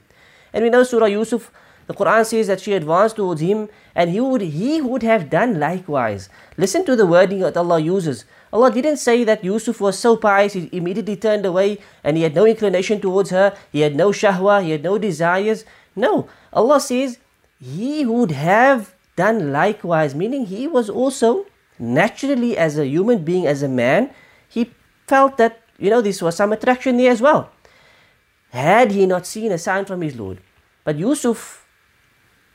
And 0.53 0.65
we 0.65 0.71
know 0.71 0.83
Surah 0.83 1.07
Yusuf, 1.07 1.53
the 1.89 1.95
Quran 1.95 2.25
says 2.25 2.47
that 2.47 2.61
she 2.61 2.75
advanced 2.75 3.17
towards 3.17 3.41
him 3.41 3.69
and 3.95 4.11
he 4.11 4.21
would 4.21 4.43
he 4.43 4.81
would 4.81 5.03
have 5.03 5.31
done 5.31 5.59
likewise. 5.59 6.29
Listen 6.57 6.85
to 6.85 6.95
the 6.95 7.07
wording 7.07 7.41
that 7.41 7.57
Allah 7.57 7.81
uses. 7.81 8.25
Allah 8.53 8.71
didn't 8.71 8.99
say 8.99 9.25
that 9.25 9.43
Yusuf 9.43 9.81
was 9.81 9.99
so 9.99 10.17
pious, 10.17 10.53
he 10.53 10.69
immediately 10.71 11.17
turned 11.17 11.45
away 11.45 11.79
and 12.05 12.17
he 12.17 12.23
had 12.23 12.35
no 12.35 12.47
inclination 12.47 13.01
towards 13.01 13.31
her, 13.31 13.57
he 13.73 13.81
had 13.81 13.97
no 13.97 14.11
shahwa, 14.11 14.63
he 14.63 14.71
had 14.71 14.85
no 14.85 14.99
desires. 14.99 15.65
No, 15.97 16.29
Allah 16.53 16.79
says 16.79 17.19
he 17.59 18.07
would 18.07 18.31
have 18.31 18.95
done 19.17 19.51
likewise, 19.51 20.15
meaning 20.15 20.47
he 20.47 20.69
was 20.69 20.89
also 20.89 21.47
naturally, 21.79 22.57
as 22.57 22.79
a 22.79 22.87
human 22.87 23.25
being, 23.25 23.47
as 23.47 23.63
a 23.63 23.69
man, 23.69 24.11
he 24.49 24.71
felt 25.07 25.37
that, 25.39 25.61
you 25.79 25.91
know, 25.91 26.01
this 26.01 26.21
was 26.21 26.37
some 26.37 26.53
attraction 26.53 26.97
there 26.97 27.11
as 27.11 27.21
well. 27.21 27.51
Had 28.51 28.93
he 28.93 29.07
not 29.07 29.27
seen 29.27 29.53
a 29.53 29.59
sign 29.59 29.85
from 29.85 30.01
his 30.01 30.17
Lord. 30.17 30.39
But 30.85 30.97
Yusuf, 30.97 31.67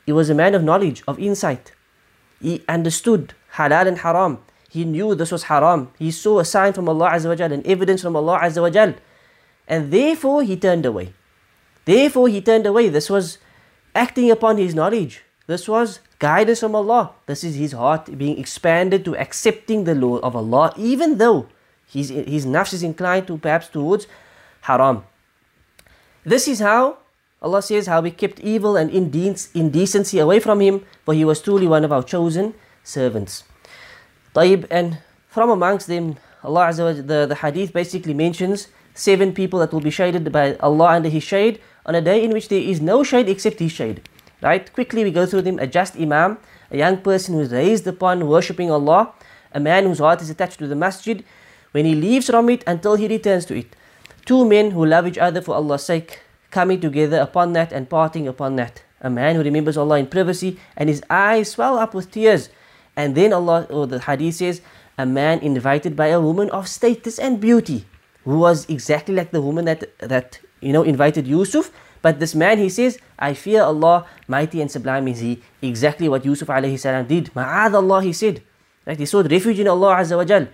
he 0.06 0.12
was 0.12 0.30
a 0.30 0.34
man 0.34 0.54
of 0.54 0.62
knowledge, 0.62 1.02
of 1.08 1.18
insight. 1.18 1.72
He 2.40 2.62
understood 2.68 3.34
halal 3.54 3.86
and 3.86 3.98
haram. 3.98 4.38
He 4.68 4.84
knew 4.84 5.14
this 5.14 5.32
was 5.32 5.44
haram. 5.44 5.90
He 5.98 6.10
saw 6.10 6.40
a 6.40 6.44
sign 6.44 6.72
from 6.72 6.88
Allah 6.88 7.10
Azza 7.10 7.28
wa 7.28 7.62
evidence 7.64 8.02
from 8.02 8.16
Allah 8.16 8.40
Azza 8.42 8.60
wa. 8.60 8.92
And 9.66 9.92
therefore 9.92 10.42
he 10.42 10.56
turned 10.56 10.84
away. 10.84 11.14
Therefore 11.84 12.28
he 12.28 12.40
turned 12.40 12.66
away. 12.66 12.88
This 12.88 13.08
was 13.08 13.38
acting 13.94 14.30
upon 14.30 14.58
his 14.58 14.74
knowledge. 14.74 15.22
This 15.46 15.68
was 15.68 16.00
guidance 16.18 16.60
from 16.60 16.74
Allah. 16.74 17.12
This 17.26 17.44
is 17.44 17.54
his 17.54 17.72
heart 17.72 18.18
being 18.18 18.38
expanded 18.38 19.04
to 19.04 19.16
accepting 19.16 19.84
the 19.84 19.94
law 19.94 20.18
of 20.18 20.34
Allah, 20.34 20.72
even 20.76 21.18
though 21.18 21.48
his, 21.86 22.08
his 22.08 22.46
nafs 22.46 22.72
is 22.72 22.82
inclined 22.82 23.26
to 23.28 23.38
perhaps 23.38 23.68
towards 23.68 24.06
haram. 24.62 25.04
This 26.24 26.48
is 26.48 26.60
how 26.60 26.98
Allah 27.44 27.60
says 27.60 27.86
how 27.86 28.00
we 28.00 28.10
kept 28.10 28.40
evil 28.40 28.74
and 28.74 28.90
indecency 28.90 30.18
away 30.18 30.40
from 30.40 30.60
him, 30.60 30.84
for 31.04 31.12
he 31.12 31.26
was 31.26 31.42
truly 31.42 31.68
one 31.68 31.84
of 31.84 31.92
our 31.92 32.02
chosen 32.02 32.54
servants. 32.82 33.44
Taib, 34.34 34.66
and 34.70 34.98
from 35.28 35.50
amongst 35.50 35.86
them, 35.86 36.16
Allah 36.42 36.68
Azza 36.68 37.06
the, 37.06 37.26
the 37.26 37.34
hadith 37.34 37.74
basically 37.74 38.14
mentions 38.14 38.68
seven 38.94 39.34
people 39.34 39.58
that 39.58 39.72
will 39.72 39.80
be 39.80 39.90
shaded 39.90 40.32
by 40.32 40.56
Allah 40.56 40.88
under 40.96 41.10
His 41.10 41.22
shade 41.22 41.60
on 41.84 41.94
a 41.94 42.00
day 42.00 42.24
in 42.24 42.30
which 42.32 42.48
there 42.48 42.60
is 42.60 42.80
no 42.80 43.02
shade 43.02 43.28
except 43.28 43.60
His 43.60 43.72
shade. 43.72 44.08
Right? 44.40 44.72
Quickly 44.72 45.04
we 45.04 45.10
go 45.10 45.26
through 45.26 45.42
them. 45.42 45.58
A 45.58 45.66
just 45.66 45.96
Imam, 45.96 46.38
a 46.70 46.78
young 46.78 46.98
person 46.98 47.34
who 47.34 47.40
is 47.40 47.52
raised 47.52 47.86
upon 47.86 48.26
worshipping 48.26 48.70
Allah, 48.70 49.12
a 49.52 49.60
man 49.60 49.84
whose 49.84 49.98
heart 49.98 50.22
is 50.22 50.30
attached 50.30 50.58
to 50.60 50.66
the 50.66 50.76
masjid 50.76 51.24
when 51.72 51.84
he 51.84 51.94
leaves 51.94 52.26
from 52.26 52.48
it 52.48 52.64
until 52.66 52.96
he 52.96 53.06
returns 53.06 53.44
to 53.46 53.58
it. 53.58 53.76
Two 54.24 54.48
men 54.48 54.70
who 54.70 54.86
love 54.86 55.06
each 55.06 55.18
other 55.18 55.42
for 55.42 55.54
Allah's 55.54 55.84
sake, 55.84 56.20
coming 56.54 56.80
together 56.80 57.18
upon 57.18 57.52
that 57.58 57.72
and 57.72 57.90
parting 57.90 58.26
upon 58.28 58.56
that. 58.56 58.82
A 59.00 59.10
man 59.10 59.34
who 59.34 59.42
remembers 59.42 59.76
Allah 59.76 59.98
in 59.98 60.06
privacy 60.06 60.58
and 60.76 60.88
his 60.88 61.02
eyes 61.10 61.50
swell 61.50 61.76
up 61.78 61.92
with 61.92 62.10
tears 62.10 62.48
and 62.96 63.14
then 63.18 63.32
Allah, 63.32 63.66
or 63.70 63.86
the 63.86 64.00
hadith 64.00 64.36
says, 64.36 64.62
a 64.96 65.04
man 65.04 65.40
invited 65.40 65.96
by 65.96 66.08
a 66.14 66.20
woman 66.20 66.48
of 66.50 66.68
status 66.68 67.18
and 67.18 67.40
beauty, 67.40 67.84
who 68.22 68.38
was 68.38 68.64
exactly 68.70 69.14
like 69.14 69.32
the 69.32 69.42
woman 69.42 69.64
that, 69.64 69.80
that 69.98 70.38
you 70.60 70.72
know, 70.72 70.84
invited 70.84 71.26
Yusuf, 71.26 71.72
But 72.04 72.20
this 72.20 72.34
man, 72.34 72.58
he 72.58 72.68
says, 72.68 72.98
I 73.18 73.32
fear 73.32 73.62
Allah, 73.62 74.04
mighty 74.28 74.60
and 74.60 74.70
sublime 74.70 75.08
is 75.08 75.20
He. 75.20 75.40
Exactly 75.62 76.06
what 76.06 76.22
Yusuf 76.22 76.48
alayhi 76.48 76.78
salam 76.78 77.06
did. 77.06 77.32
Ma'ad 77.32 77.72
Allah, 77.72 78.02
he 78.02 78.12
said. 78.12 78.42
Right? 78.84 78.98
He 78.98 79.06
sought 79.06 79.30
refuge 79.30 79.58
in 79.58 79.68
Allah 79.68 79.96
Azza 79.96 80.14
wa 80.18 80.24
Jal. 80.26 80.48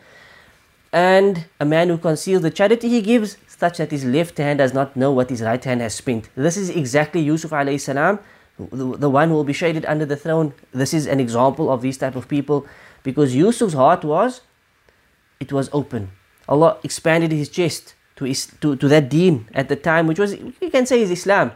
And 0.93 1.47
a 1.59 1.65
man 1.65 1.89
who 1.89 1.99
conceals 1.99 2.43
the 2.43 2.53
charity 2.53 2.89
he 2.89 3.03
gives, 3.03 3.37
such 3.61 3.79
that 3.79 3.91
his 3.91 4.05
left 4.05 4.39
hand 4.39 4.59
does 4.59 4.75
not 4.75 4.97
know 4.97 5.13
what 5.13 5.31
his 5.31 5.43
right 5.43 5.63
hand 5.63 5.81
has 5.83 5.95
spent. 5.95 6.29
This 6.35 6.57
is 6.57 6.71
exactly 6.71 7.21
Yusuf 7.21 7.51
alayhi 7.51 7.81
salam, 7.81 8.19
the, 8.59 9.11
one 9.11 9.29
who 9.29 9.35
will 9.35 9.45
be 9.45 9.53
shaded 9.53 9.85
under 9.87 10.07
the 10.07 10.17
throne. 10.17 10.53
This 10.73 10.95
is 10.95 11.07
an 11.07 11.21
example 11.21 11.71
of 11.71 11.83
these 11.83 11.99
type 11.99 12.17
of 12.17 12.29
people 12.29 12.67
because 13.03 13.35
Yusuf's 13.35 13.75
heart 13.75 14.05
was, 14.05 14.41
it 15.39 15.53
was 15.53 15.71
open. 15.73 16.11
Allah 16.49 16.79
expanded 16.83 17.33
his 17.33 17.49
chest 17.49 17.95
to, 18.17 18.33
to, 18.61 18.77
to 18.77 18.89
that 18.89 19.09
deen 19.09 19.47
at 19.55 19.69
the 19.69 19.77
time, 19.77 20.07
which 20.07 20.19
was, 20.19 20.35
you 20.35 20.71
can 20.71 20.87
say 20.87 21.01
is 21.03 21.11
Islam. 21.11 21.53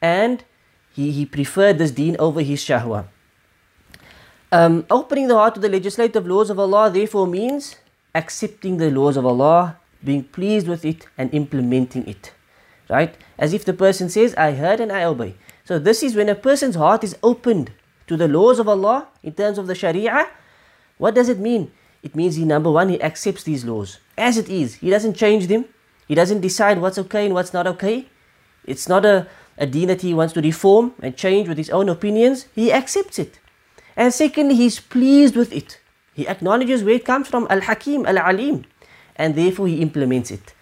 And 0.00 0.44
he, 0.92 1.10
he 1.12 1.26
preferred 1.26 1.78
this 1.78 1.90
deen 1.90 2.16
over 2.18 2.40
his 2.40 2.60
shahwa. 2.60 3.06
Um, 4.50 4.84
opening 4.90 5.28
the 5.28 5.34
heart 5.34 5.54
to 5.54 5.60
the 5.60 5.68
legislative 5.68 6.26
laws 6.26 6.50
of 6.50 6.58
Allah 6.58 6.90
therefore 6.90 7.26
means 7.26 7.76
accepting 8.14 8.76
the 8.76 8.90
laws 8.90 9.16
of 9.16 9.24
Allah, 9.24 9.78
being 10.04 10.24
pleased 10.24 10.68
with 10.68 10.84
it 10.84 11.06
and 11.16 11.32
implementing 11.32 12.06
it. 12.06 12.32
Right? 12.88 13.14
As 13.38 13.52
if 13.52 13.64
the 13.64 13.72
person 13.72 14.08
says, 14.08 14.34
I 14.34 14.52
heard 14.52 14.80
and 14.80 14.92
I 14.92 15.04
obey. 15.04 15.36
So 15.64 15.78
this 15.78 16.02
is 16.02 16.14
when 16.14 16.28
a 16.28 16.34
person's 16.34 16.74
heart 16.74 17.04
is 17.04 17.16
opened 17.22 17.72
to 18.06 18.16
the 18.16 18.28
laws 18.28 18.58
of 18.58 18.68
Allah 18.68 19.08
in 19.22 19.32
terms 19.32 19.58
of 19.58 19.66
the 19.66 19.74
Sharia. 19.74 20.28
What 20.98 21.14
does 21.14 21.28
it 21.28 21.38
mean? 21.38 21.70
It 22.02 22.16
means 22.16 22.36
he 22.36 22.44
number 22.44 22.70
one, 22.70 22.88
he 22.88 23.00
accepts 23.00 23.44
these 23.44 23.64
laws 23.64 23.98
as 24.18 24.36
it 24.36 24.48
is. 24.48 24.74
He 24.74 24.90
doesn't 24.90 25.14
change 25.14 25.46
them. 25.46 25.64
He 26.08 26.14
doesn't 26.14 26.40
decide 26.40 26.80
what's 26.80 26.98
okay 26.98 27.26
and 27.26 27.34
what's 27.34 27.52
not 27.52 27.66
okay. 27.66 28.06
It's 28.64 28.88
not 28.88 29.04
a, 29.04 29.28
a 29.56 29.66
deen 29.66 29.88
that 29.88 30.02
he 30.02 30.12
wants 30.14 30.34
to 30.34 30.40
reform 30.40 30.94
and 31.00 31.16
change 31.16 31.48
with 31.48 31.58
his 31.58 31.70
own 31.70 31.88
opinions. 31.88 32.46
He 32.54 32.72
accepts 32.72 33.18
it. 33.18 33.38
And 33.96 34.12
secondly, 34.12 34.56
he's 34.56 34.80
pleased 34.80 35.36
with 35.36 35.52
it. 35.52 35.80
He 36.14 36.28
acknowledges 36.28 36.84
where 36.84 36.94
it 36.94 37.04
comes 37.04 37.28
from, 37.28 37.46
Al 37.48 37.62
Hakim, 37.62 38.04
Al 38.06 38.18
Alim, 38.18 38.64
and 39.22 39.36
therefore 39.36 39.68
he 39.68 39.80
implements 39.80 40.32
it. 40.32 40.52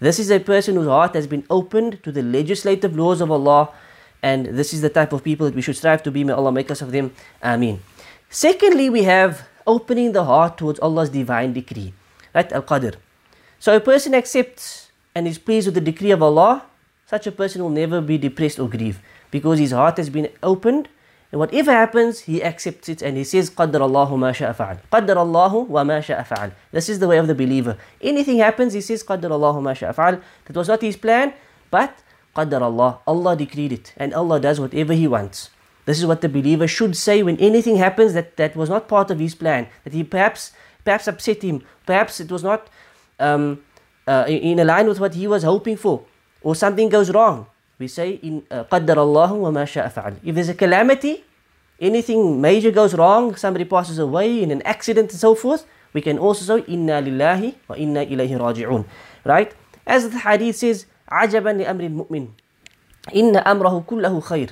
This 0.00 0.18
is 0.18 0.30
a 0.30 0.40
person 0.40 0.74
whose 0.74 0.88
heart 0.88 1.14
has 1.14 1.28
been 1.32 1.44
opened 1.48 2.02
to 2.02 2.10
the 2.10 2.22
legislative 2.22 2.96
laws 2.96 3.20
of 3.20 3.30
Allah, 3.30 3.68
and 4.20 4.46
this 4.60 4.72
is 4.74 4.80
the 4.80 4.90
type 4.98 5.12
of 5.12 5.22
people 5.22 5.46
that 5.46 5.54
we 5.54 5.62
should 5.62 5.76
strive 5.76 6.02
to 6.02 6.10
be. 6.10 6.24
May 6.24 6.32
Allah 6.32 6.50
make 6.50 6.70
us 6.70 6.82
of 6.82 6.90
them. 6.90 7.12
Ameen. 7.42 7.80
Secondly, 8.28 8.90
we 8.90 9.04
have 9.04 9.46
opening 9.66 10.12
the 10.12 10.24
heart 10.24 10.58
towards 10.58 10.80
Allah's 10.80 11.10
divine 11.10 11.52
decree. 11.52 11.92
Right? 12.34 12.52
Al 12.52 12.62
Qadr. 12.62 12.96
So 13.60 13.76
a 13.76 13.80
person 13.80 14.14
accepts 14.14 14.90
and 15.14 15.28
is 15.28 15.38
pleased 15.38 15.68
with 15.68 15.74
the 15.74 15.86
decree 15.92 16.10
of 16.10 16.22
Allah, 16.22 16.64
such 17.06 17.26
a 17.26 17.32
person 17.32 17.62
will 17.62 17.76
never 17.78 18.00
be 18.00 18.18
depressed 18.18 18.58
or 18.58 18.68
grieve 18.68 19.00
because 19.30 19.58
his 19.58 19.72
heart 19.72 19.96
has 19.98 20.10
been 20.10 20.28
opened 20.42 20.88
and 21.31 21.39
whatever 21.39 21.71
happens, 21.71 22.21
he 22.21 22.41
accepts 22.41 22.87
it 22.87 23.01
and 23.01 23.17
he 23.17 23.25
says, 23.25 23.49
قَدَّرَ 23.49 23.81
اللَّهُ 23.81 24.09
مَا 24.11 24.31
شَاءَ 24.31 24.55
فَعَلْ 24.55 24.79
قَدَّرَ 24.89 25.17
اللَّهُ 25.17 25.67
وَمَا 25.67 25.99
شَاءَ 25.99 26.25
فَعَلْ 26.25 26.53
This 26.71 26.87
is 26.87 26.99
the 26.99 27.09
way 27.09 27.17
of 27.17 27.27
the 27.27 27.35
believer. 27.35 27.77
Anything 28.01 28.37
happens, 28.37 28.71
he 28.71 28.79
says, 28.79 29.03
قَدَّرَ 29.03 29.29
اللَّهُ 29.29 29.55
مَا 29.59 29.75
شَاءَ 29.75 29.93
فَعَلْ 29.93 30.21
That 30.45 30.55
was 30.55 30.69
not 30.69 30.81
his 30.81 30.95
plan, 30.95 31.33
but 31.69 31.97
قَدَّرَ 32.37 32.61
Allah. 32.61 32.99
Allah 33.05 33.35
decreed 33.35 33.73
it 33.73 33.93
and 33.97 34.13
Allah 34.13 34.39
does 34.39 34.61
whatever 34.61 34.93
he 34.93 35.07
wants. 35.07 35.49
This 35.85 35.99
is 35.99 36.05
what 36.05 36.21
the 36.21 36.29
believer 36.29 36.67
should 36.67 36.95
say 36.95 37.21
when 37.21 37.37
anything 37.37 37.75
happens 37.75 38.13
that, 38.13 38.37
that 38.37 38.55
was 38.55 38.69
not 38.69 38.87
part 38.87 39.11
of 39.11 39.19
his 39.19 39.35
plan, 39.35 39.67
that 39.83 39.91
he 39.91 40.05
perhaps 40.05 40.53
perhaps 40.85 41.07
upset 41.07 41.41
him, 41.41 41.63
perhaps 41.85 42.19
it 42.21 42.31
was 42.31 42.43
not 42.43 42.69
um, 43.19 43.61
uh, 44.07 44.23
in, 44.27 44.57
in 44.59 44.67
line 44.67 44.87
with 44.87 44.99
what 44.99 45.15
he 45.15 45.27
was 45.27 45.43
hoping 45.43 45.75
for, 45.75 46.05
or 46.43 46.55
something 46.55 46.87
goes 46.87 47.11
wrong 47.11 47.47
we 47.79 47.87
say 47.87 48.19
in 48.21 48.43
uh, 48.51 48.63
قدر 48.63 48.95
الله 48.95 49.33
وما 49.33 49.65
شاء 49.65 49.87
فعل. 49.89 50.17
If 50.23 50.35
there's 50.35 50.49
a 50.49 50.53
calamity, 50.53 51.23
anything 51.79 52.39
major 52.41 52.71
goes 52.71 52.93
wrong, 52.93 53.35
somebody 53.35 53.65
passes 53.65 53.99
away 53.99 54.41
in 54.41 54.51
an 54.51 54.61
accident 54.63 55.11
and 55.11 55.19
so 55.19 55.35
forth, 55.35 55.65
we 55.93 56.01
can 56.01 56.17
also 56.17 56.43
say 56.43 56.63
inna 56.67 57.01
lillahi 57.01 57.55
wa 57.67 57.75
inna 57.75 58.05
ilayhi 58.05 58.37
raji'un. 58.39 58.85
Right? 59.23 59.53
As 59.85 60.09
the 60.09 60.19
hadith 60.19 60.55
says, 60.57 60.85
عجبا 61.11 61.49
لأمر 61.49 61.83
المؤمن 61.83 62.27
إن 63.15 63.35
أمره 63.37 63.85
كله 63.87 64.19
خير. 64.21 64.49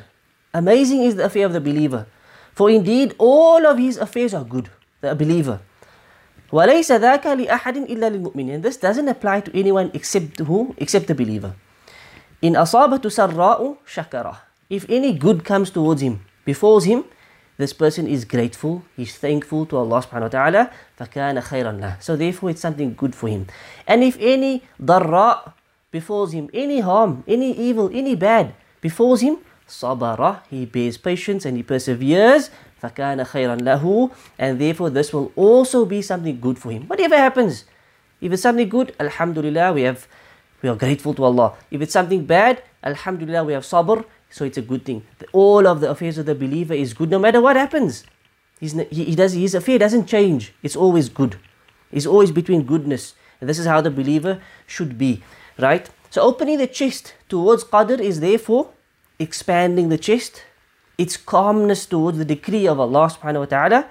Amazing 0.53 1.03
is 1.03 1.15
the 1.15 1.25
affair 1.25 1.45
of 1.45 1.53
the 1.53 1.61
believer. 1.61 2.05
For 2.53 2.69
indeed 2.69 3.15
all 3.17 3.65
of 3.65 3.77
his 3.79 3.97
affairs 3.97 4.33
are 4.33 4.43
good, 4.43 4.69
the 5.01 5.15
believer. 5.15 5.59
وليس 6.51 6.91
ذاك 6.91 7.25
لأحد 7.25 7.77
إلا 7.89 8.09
للمؤمن. 8.09 8.53
And 8.53 8.63
this 8.63 8.77
doesn't 8.77 9.07
apply 9.07 9.41
to 9.41 9.57
anyone 9.57 9.89
except 9.95 10.39
who? 10.39 10.75
Except 10.77 11.07
the 11.07 11.15
believer. 11.15 11.55
In 12.41 12.53
asabatu 12.53 13.07
sarra'u 13.07 13.77
shakara. 13.87 14.37
If 14.69 14.85
any 14.89 15.13
good 15.13 15.45
comes 15.45 15.69
towards 15.69 16.01
him, 16.01 16.25
befalls 16.45 16.85
him, 16.85 17.05
this 17.57 17.71
person 17.71 18.07
is 18.07 18.25
grateful, 18.25 18.83
he's 18.97 19.15
thankful 19.15 19.65
to 19.67 19.77
Allah 19.77 20.01
subhanahu 20.01 20.33
wa 20.33 20.35
ta'ala, 20.35 20.63
فَكَانَ 20.99 21.37
خَيْرًا 21.39 21.79
لَهُ 21.79 22.01
So 22.01 22.15
therefore 22.15 22.49
it's 22.49 22.61
something 22.61 22.95
good 22.95 23.13
for 23.13 23.29
him. 23.29 23.45
And 23.87 24.03
if 24.03 24.17
any 24.19 24.63
darra 24.83 25.53
befalls 25.91 26.33
him, 26.33 26.49
any 26.53 26.79
harm, 26.79 27.23
any 27.27 27.53
evil, 27.53 27.91
any 27.93 28.15
bad 28.15 28.55
befalls 28.81 29.21
him, 29.21 29.37
sabara, 29.67 30.41
he 30.49 30.65
bears 30.65 30.97
patience 30.97 31.45
and 31.45 31.55
he 31.55 31.63
perseveres, 31.63 32.49
فَكَانَ 32.81 33.21
خَيْرًا 33.23 33.61
لَهُ 33.61 34.11
And 34.39 34.59
therefore 34.59 34.89
this 34.89 35.13
will 35.13 35.31
also 35.35 35.85
be 35.85 36.01
something 36.01 36.41
good 36.41 36.57
for 36.57 36.71
him. 36.71 36.87
Whatever 36.87 37.15
happens, 37.15 37.65
if 38.19 38.33
it's 38.33 38.41
something 38.41 38.67
good, 38.67 38.95
alhamdulillah, 38.99 39.73
we 39.73 39.83
have 39.83 40.07
we 40.62 40.68
are 40.68 40.76
grateful 40.76 41.14
to 41.14 41.24
Allah. 41.24 41.54
If 41.70 41.80
it's 41.82 41.92
something 41.92 42.24
bad, 42.24 42.62
Alhamdulillah, 42.82 43.44
we 43.44 43.52
have 43.52 43.64
sabr, 43.64 44.04
so 44.30 44.44
it's 44.44 44.58
a 44.58 44.62
good 44.62 44.84
thing. 44.84 45.02
All 45.32 45.66
of 45.66 45.80
the 45.80 45.90
affairs 45.90 46.18
of 46.18 46.26
the 46.26 46.34
believer 46.34 46.74
is 46.74 46.94
good 46.94 47.10
no 47.10 47.18
matter 47.18 47.40
what 47.40 47.56
happens. 47.56 48.04
He's, 48.60 48.72
he, 48.90 49.14
does, 49.14 49.34
his 49.34 49.54
affair 49.54 49.78
doesn't 49.78 50.06
change, 50.06 50.52
it's 50.62 50.76
always 50.76 51.08
good. 51.08 51.36
It's 51.92 52.06
always 52.06 52.32
between 52.32 52.64
goodness. 52.64 53.14
And 53.40 53.48
this 53.48 53.58
is 53.58 53.66
how 53.66 53.80
the 53.80 53.90
believer 53.90 54.40
should 54.66 54.98
be, 54.98 55.22
right? 55.58 55.88
So 56.10 56.22
opening 56.22 56.58
the 56.58 56.66
chest 56.66 57.14
towards 57.28 57.64
Qadr 57.64 58.00
is 58.00 58.20
therefore 58.20 58.70
expanding 59.18 59.88
the 59.88 59.98
chest, 59.98 60.42
its 60.96 61.16
calmness 61.16 61.86
towards 61.86 62.18
the 62.18 62.24
decree 62.24 62.66
of 62.66 62.80
Allah 62.80 63.10
subhanahu 63.10 63.40
wa 63.40 63.46
ta'ala, 63.46 63.86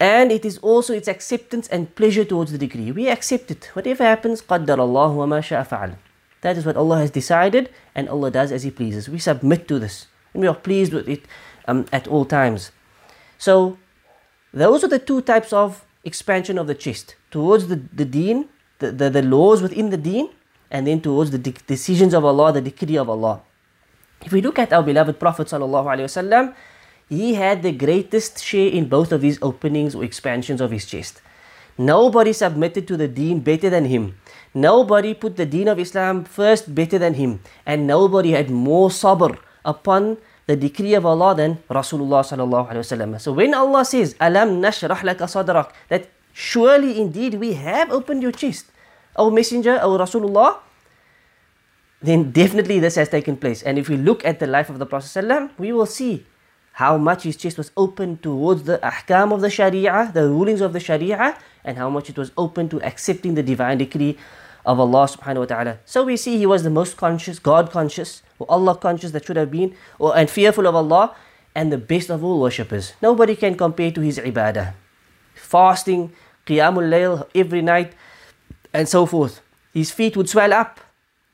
and 0.00 0.32
it 0.32 0.44
is 0.44 0.58
also 0.58 0.92
its 0.92 1.08
acceptance 1.08 1.68
and 1.68 1.94
pleasure 1.94 2.24
towards 2.24 2.52
the 2.52 2.58
decree. 2.58 2.90
We 2.92 3.08
accept 3.08 3.50
it. 3.50 3.70
Whatever 3.74 4.04
happens, 4.04 4.42
قَدَّرَ 4.42 4.66
اللَّهُ 4.66 5.16
وَمَا 5.16 5.40
شَاءَ 5.40 5.66
فَعَلَ 5.66 5.96
That 6.40 6.56
is 6.58 6.66
what 6.66 6.76
Allah 6.76 6.98
has 6.98 7.10
decided 7.10 7.70
and 7.94 8.08
Allah 8.08 8.30
does 8.30 8.52
as 8.52 8.64
He 8.64 8.70
pleases. 8.70 9.08
We 9.08 9.18
submit 9.18 9.68
to 9.68 9.78
this 9.78 10.08
and 10.32 10.42
we 10.42 10.48
are 10.48 10.54
pleased 10.54 10.92
with 10.92 11.08
it 11.08 11.24
um, 11.66 11.86
at 11.92 12.08
all 12.08 12.24
times. 12.24 12.72
So, 13.38 13.78
those 14.52 14.84
are 14.84 14.88
the 14.88 14.98
two 14.98 15.22
types 15.22 15.52
of 15.52 15.84
expansion 16.04 16.58
of 16.58 16.66
the 16.66 16.74
chest 16.74 17.16
towards 17.30 17.68
the, 17.68 17.76
the 17.92 18.04
deen, 18.04 18.48
the, 18.78 18.92
the, 18.92 19.10
the 19.10 19.22
laws 19.22 19.62
within 19.62 19.90
the 19.90 19.96
deen, 19.96 20.28
and 20.70 20.86
then 20.86 21.00
towards 21.00 21.30
the 21.30 21.38
de- 21.38 21.52
decisions 21.66 22.14
of 22.14 22.24
Allah, 22.24 22.52
the 22.52 22.60
decree 22.60 22.96
of 22.96 23.08
Allah. 23.08 23.42
If 24.24 24.32
we 24.32 24.40
look 24.40 24.58
at 24.58 24.72
our 24.72 24.82
beloved 24.82 25.18
Prophet 25.18 25.48
sallallahu 25.48 25.86
alaihi 25.86 26.08
wasallam, 26.08 26.54
he 27.09 27.33
had 27.33 27.63
the 27.63 27.71
greatest 27.73 28.37
share 28.41 28.69
in 28.69 28.87
both 28.87 29.11
of 29.11 29.21
these 29.21 29.41
openings 29.41 29.95
or 29.95 30.03
expansions 30.03 30.61
of 30.61 30.69
his 30.69 30.85
chest. 30.85 31.21
Nobody 31.77 32.33
submitted 32.33 32.87
to 32.87 32.97
the 32.97 33.07
deen 33.07 33.39
better 33.39 33.69
than 33.69 33.85
him. 33.85 34.15
Nobody 34.53 35.13
put 35.13 35.37
the 35.37 35.45
deen 35.45 35.67
of 35.67 35.79
Islam 35.79 36.23
first 36.23 36.75
better 36.75 36.99
than 36.99 37.15
him. 37.15 37.39
And 37.65 37.87
nobody 37.87 38.31
had 38.31 38.49
more 38.49 38.89
sabr 38.89 39.37
upon 39.65 40.17
the 40.45 40.55
decree 40.55 40.93
of 40.93 41.05
Allah 41.05 41.35
than 41.35 41.57
Rasulullah. 41.69 42.25
So 43.21 43.33
when 43.33 43.53
Allah 43.53 43.85
says, 43.85 44.15
"Alam 44.19 44.61
nashrah 44.61 44.97
laka 45.01 45.29
sadrak," 45.29 45.71
that 45.89 46.09
surely 46.33 46.99
indeed 46.99 47.35
we 47.35 47.53
have 47.53 47.91
opened 47.91 48.21
your 48.21 48.33
chest, 48.33 48.65
O 49.15 49.29
Messenger, 49.29 49.79
O 49.81 49.97
Rasulullah, 49.97 50.57
then 52.01 52.31
definitely 52.31 52.79
this 52.79 52.95
has 52.95 53.09
taken 53.09 53.37
place. 53.37 53.61
And 53.61 53.77
if 53.77 53.89
we 53.89 53.97
look 53.97 54.25
at 54.25 54.39
the 54.39 54.47
life 54.47 54.69
of 54.69 54.79
the 54.79 54.85
Prophet 54.85 55.13
we 55.57 55.71
will 55.71 55.85
see 55.85 56.25
how 56.79 56.97
much 56.97 57.23
his 57.23 57.35
chest 57.35 57.57
was 57.57 57.71
open 57.75 58.17
towards 58.19 58.63
the 58.63 58.77
ahkam 58.77 59.33
of 59.33 59.41
the 59.41 59.49
sharia, 59.49 60.11
the 60.13 60.29
rulings 60.29 60.61
of 60.61 60.71
the 60.71 60.79
sharia, 60.79 61.37
and 61.65 61.77
how 61.77 61.89
much 61.89 62.09
it 62.09 62.17
was 62.17 62.31
open 62.37 62.69
to 62.69 62.81
accepting 62.83 63.35
the 63.35 63.43
divine 63.43 63.77
decree 63.77 64.17
of 64.65 64.79
Allah 64.79 65.03
subhanahu 65.13 65.43
wa 65.43 65.45
ta'ala. 65.45 65.79
So 65.83 66.05
we 66.05 66.15
see 66.15 66.37
he 66.37 66.45
was 66.45 66.63
the 66.63 66.69
most 66.69 66.95
conscious, 66.95 67.37
God 67.37 67.69
conscious, 67.69 68.23
or 68.39 68.47
Allah 68.49 68.77
conscious 68.77 69.11
that 69.11 69.25
should 69.25 69.35
have 69.35 69.51
been, 69.51 69.75
or 69.99 70.15
and 70.15 70.29
fearful 70.29 70.67
of 70.67 70.73
Allah, 70.73 71.13
and 71.53 71.69
the 71.69 71.77
best 71.77 72.09
of 72.09 72.23
all 72.23 72.39
worshippers. 72.39 72.93
Nobody 73.01 73.35
can 73.35 73.59
compare 73.59 73.91
to 73.91 73.99
his 73.99 74.17
ibadah. 74.17 74.73
Fasting, 75.35 76.13
qiyamul 76.47 76.87
layl 76.95 77.27
every 77.35 77.61
night, 77.61 77.91
and 78.71 78.87
so 78.87 79.05
forth. 79.05 79.41
His 79.73 79.91
feet 79.91 80.15
would 80.15 80.29
swell 80.29 80.53
up. 80.53 80.79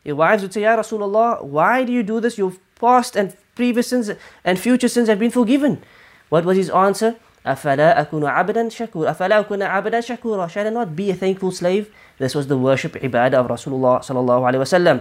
His 0.03 0.15
wives 0.15 0.41
would 0.41 0.53
say, 0.53 0.63
Ya 0.63 0.75
Rasulullah, 0.75 1.43
why 1.43 1.83
do 1.83 1.93
you 1.93 2.01
do 2.01 2.19
this? 2.19 2.39
Your 2.39 2.53
past 2.81 3.15
and 3.15 3.37
previous 3.54 3.88
sins 3.88 4.10
and 4.44 4.58
future 4.58 4.88
sins 4.88 5.08
have 5.08 5.18
been 5.18 5.30
forgiven. 5.30 5.82
What 6.28 6.44
was 6.44 6.56
his 6.56 6.70
answer? 6.70 7.16
أفلا 7.46 8.00
أكون 8.00 8.24
عبدا 8.24 8.68
شكورا 8.68 9.10
أفلا 9.10 9.40
أكون 9.40 9.62
عبدا 9.62 10.00
شكورا 10.00 10.48
Shall 10.48 10.66
I 10.66 10.70
not 10.70 10.94
be 10.94 11.10
a 11.10 11.14
thankful 11.14 11.50
slave? 11.50 11.90
This 12.18 12.34
was 12.34 12.48
the 12.48 12.58
worship 12.58 12.92
ibadah 13.00 13.34
of 13.34 13.46
Rasulullah 13.48 14.04
sallallahu 14.04 14.44
alaihi 14.44 14.60
wasallam. 14.60 15.00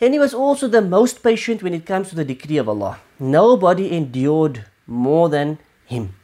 And 0.00 0.12
he 0.12 0.18
was 0.18 0.34
also 0.34 0.66
the 0.66 0.82
most 0.82 1.22
patient 1.22 1.62
when 1.62 1.72
it 1.72 1.86
comes 1.86 2.10
to 2.10 2.16
the 2.16 2.24
decree 2.24 2.58
of 2.58 2.68
Allah. 2.68 2.98
Nobody 3.18 3.96
endured 3.96 4.64
more 4.86 5.28
than 5.28 5.58
him. 5.86 6.14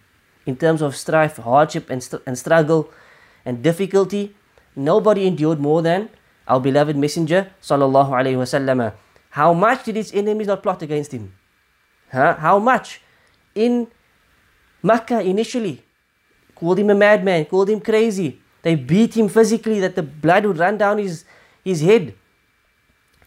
In 0.44 0.56
terms 0.56 0.82
of 0.82 0.96
strife, 0.96 1.36
hardship, 1.36 1.88
and, 1.88 2.02
st- 2.02 2.20
and 2.26 2.36
struggle 2.36 2.90
and 3.46 3.62
difficulty, 3.62 4.34
nobody 4.74 5.26
endured 5.26 5.60
more 5.60 5.80
than 5.82 6.10
our 6.48 6.60
beloved 6.60 6.96
Messenger. 6.96 7.46
Sallallahu 7.62 8.10
Alaihi 8.10 8.36
Wasallam. 8.36 8.92
How 9.37 9.53
much 9.53 9.83
did 9.83 9.95
his 9.95 10.11
enemies 10.13 10.47
not 10.47 10.63
plot 10.63 10.81
against 10.81 11.11
him? 11.11 11.31
Huh? 12.11 12.33
How 12.37 12.57
much? 12.57 13.01
In 13.53 13.85
Makkah 14.81 15.21
initially, 15.21 15.83
called 16.55 16.79
him 16.79 16.89
a 16.89 16.95
madman, 16.95 17.45
called 17.45 17.69
him 17.69 17.79
crazy. 17.79 18.41
They 18.63 18.73
beat 18.73 19.15
him 19.15 19.29
physically 19.29 19.79
that 19.79 19.95
the 19.95 20.01
blood 20.01 20.47
would 20.47 20.57
run 20.57 20.79
down 20.79 20.97
his, 20.97 21.23
his 21.63 21.81
head. 21.81 22.15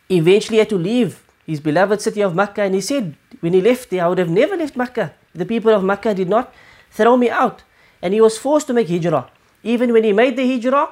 Eventually 0.09 0.59
had 0.59 0.68
to 0.70 0.77
leave 0.77 1.23
his 1.46 1.61
beloved 1.61 2.01
city 2.01 2.23
of 2.23 2.35
Makkah 2.35 2.62
and 2.62 2.75
he 2.75 2.81
said, 2.81 3.14
when 3.38 3.53
he 3.53 3.61
left 3.61 3.88
there, 3.90 4.05
I 4.05 4.09
would 4.09 4.18
have 4.18 4.29
never 4.29 4.57
left 4.57 4.77
Makkah. 4.77 5.14
The 5.33 5.46
people 5.46 5.73
of 5.73 5.85
Makkah 5.85 6.14
did 6.14 6.29
not 6.29 6.53
throw 6.90 7.16
me 7.16 7.31
out. 7.31 7.62
And 8.03 8.12
he 8.12 8.20
was 8.20 8.37
forced 8.37 8.66
to 8.66 8.73
make 8.73 8.88
hijrah. 8.88 9.31
Even 9.62 9.92
when 9.92 10.03
he 10.03 10.12
made 10.12 10.37
the 10.37 10.44
hijrah, 10.44 10.88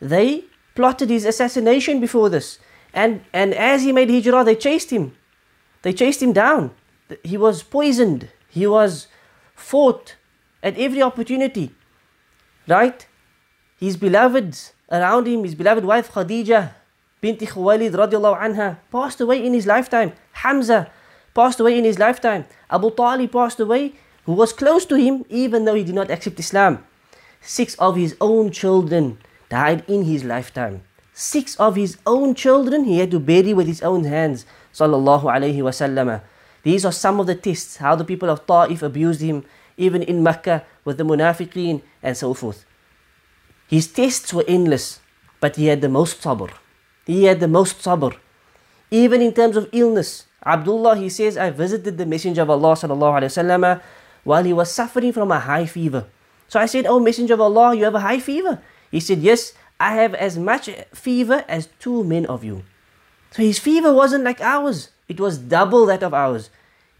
they 0.00 0.44
plotted 0.76 1.10
his 1.10 1.24
assassination 1.24 1.98
before 1.98 2.30
this. 2.30 2.60
And, 2.94 3.22
and 3.32 3.52
as 3.52 3.82
he 3.82 3.92
made 3.92 4.08
hijrah, 4.08 4.44
they 4.44 4.54
chased 4.54 4.90
him. 4.90 5.16
They 5.82 5.92
chased 5.92 6.22
him 6.22 6.32
down. 6.32 6.70
He 7.22 7.36
was 7.36 7.62
poisoned. 7.62 8.28
He 8.48 8.66
was 8.66 9.08
fought 9.54 10.14
at 10.62 10.78
every 10.78 11.02
opportunity. 11.02 11.72
Right? 12.68 13.06
His 13.78 13.96
beloveds 13.96 14.72
around 14.90 15.26
him, 15.26 15.42
his 15.42 15.54
beloved 15.54 15.84
wife 15.84 16.12
Khadija 16.12 16.70
binti 17.20 17.46
Khuwailid 17.46 17.92
radiallahu 17.92 18.40
anha 18.40 18.78
passed 18.92 19.20
away 19.20 19.44
in 19.44 19.52
his 19.52 19.66
lifetime. 19.66 20.12
Hamza 20.32 20.90
passed 21.34 21.58
away 21.58 21.76
in 21.76 21.84
his 21.84 21.98
lifetime. 21.98 22.46
Abu 22.70 22.90
Talib 22.92 23.32
passed 23.32 23.60
away, 23.60 23.92
who 24.24 24.32
was 24.32 24.52
close 24.52 24.86
to 24.86 24.94
him 24.94 25.24
even 25.28 25.64
though 25.64 25.74
he 25.74 25.84
did 25.84 25.94
not 25.94 26.10
accept 26.10 26.38
Islam. 26.38 26.84
Six 27.40 27.74
of 27.74 27.96
his 27.96 28.16
own 28.20 28.50
children 28.50 29.18
died 29.50 29.84
in 29.88 30.04
his 30.04 30.24
lifetime. 30.24 30.82
Six 31.14 31.54
of 31.56 31.76
his 31.76 31.96
own 32.04 32.34
children 32.34 32.82
he 32.84 32.98
had 32.98 33.12
to 33.12 33.20
bury 33.20 33.54
with 33.54 33.68
his 33.68 33.80
own 33.82 34.02
hands. 34.02 34.44
Sallallahu 34.74 35.22
alayhi 35.30 35.62
wasallam. 35.62 36.20
These 36.64 36.84
are 36.84 36.92
some 36.92 37.20
of 37.20 37.28
the 37.28 37.36
tests, 37.36 37.76
how 37.76 37.94
the 37.94 38.04
people 38.04 38.28
of 38.28 38.44
Ta'if 38.46 38.82
abused 38.82 39.20
him, 39.20 39.44
even 39.76 40.02
in 40.02 40.24
Mecca 40.24 40.64
with 40.84 40.98
the 40.98 41.04
munafiqeen 41.04 41.82
and 42.02 42.16
so 42.16 42.34
forth. 42.34 42.64
His 43.68 43.86
tests 43.86 44.34
were 44.34 44.44
endless, 44.48 44.98
but 45.38 45.54
he 45.54 45.66
had 45.66 45.82
the 45.82 45.88
most 45.88 46.20
sabr. 46.20 46.50
He 47.06 47.24
had 47.24 47.38
the 47.38 47.48
most 47.48 47.78
sabr. 47.78 48.16
Even 48.90 49.22
in 49.22 49.32
terms 49.32 49.56
of 49.56 49.68
illness, 49.72 50.26
Abdullah, 50.44 50.96
he 50.96 51.08
says, 51.08 51.36
I 51.36 51.50
visited 51.50 51.96
the 51.96 52.06
Messenger 52.06 52.42
of 52.42 52.50
Allah 52.50 52.74
sallallahu 52.74 53.22
alaihi 53.22 53.32
wasallam 53.32 53.80
while 54.24 54.42
he 54.42 54.52
was 54.52 54.72
suffering 54.72 55.12
from 55.12 55.30
a 55.30 55.38
high 55.38 55.66
fever. 55.66 56.06
So 56.48 56.58
I 56.58 56.66
said, 56.66 56.86
Oh 56.86 56.98
Messenger 56.98 57.34
of 57.34 57.40
Allah, 57.40 57.74
you 57.74 57.84
have 57.84 57.94
a 57.94 58.00
high 58.00 58.20
fever? 58.20 58.60
He 58.90 59.00
said, 59.00 59.18
Yes, 59.18 59.52
I 59.80 59.94
have 59.94 60.14
as 60.14 60.38
much 60.38 60.70
fever 60.92 61.44
as 61.48 61.68
two 61.78 62.04
men 62.04 62.26
of 62.26 62.44
you. 62.44 62.62
So 63.32 63.42
his 63.42 63.58
fever 63.58 63.92
wasn't 63.92 64.24
like 64.24 64.40
ours. 64.40 64.90
It 65.08 65.18
was 65.20 65.38
double 65.38 65.86
that 65.86 66.02
of 66.02 66.14
ours. 66.14 66.50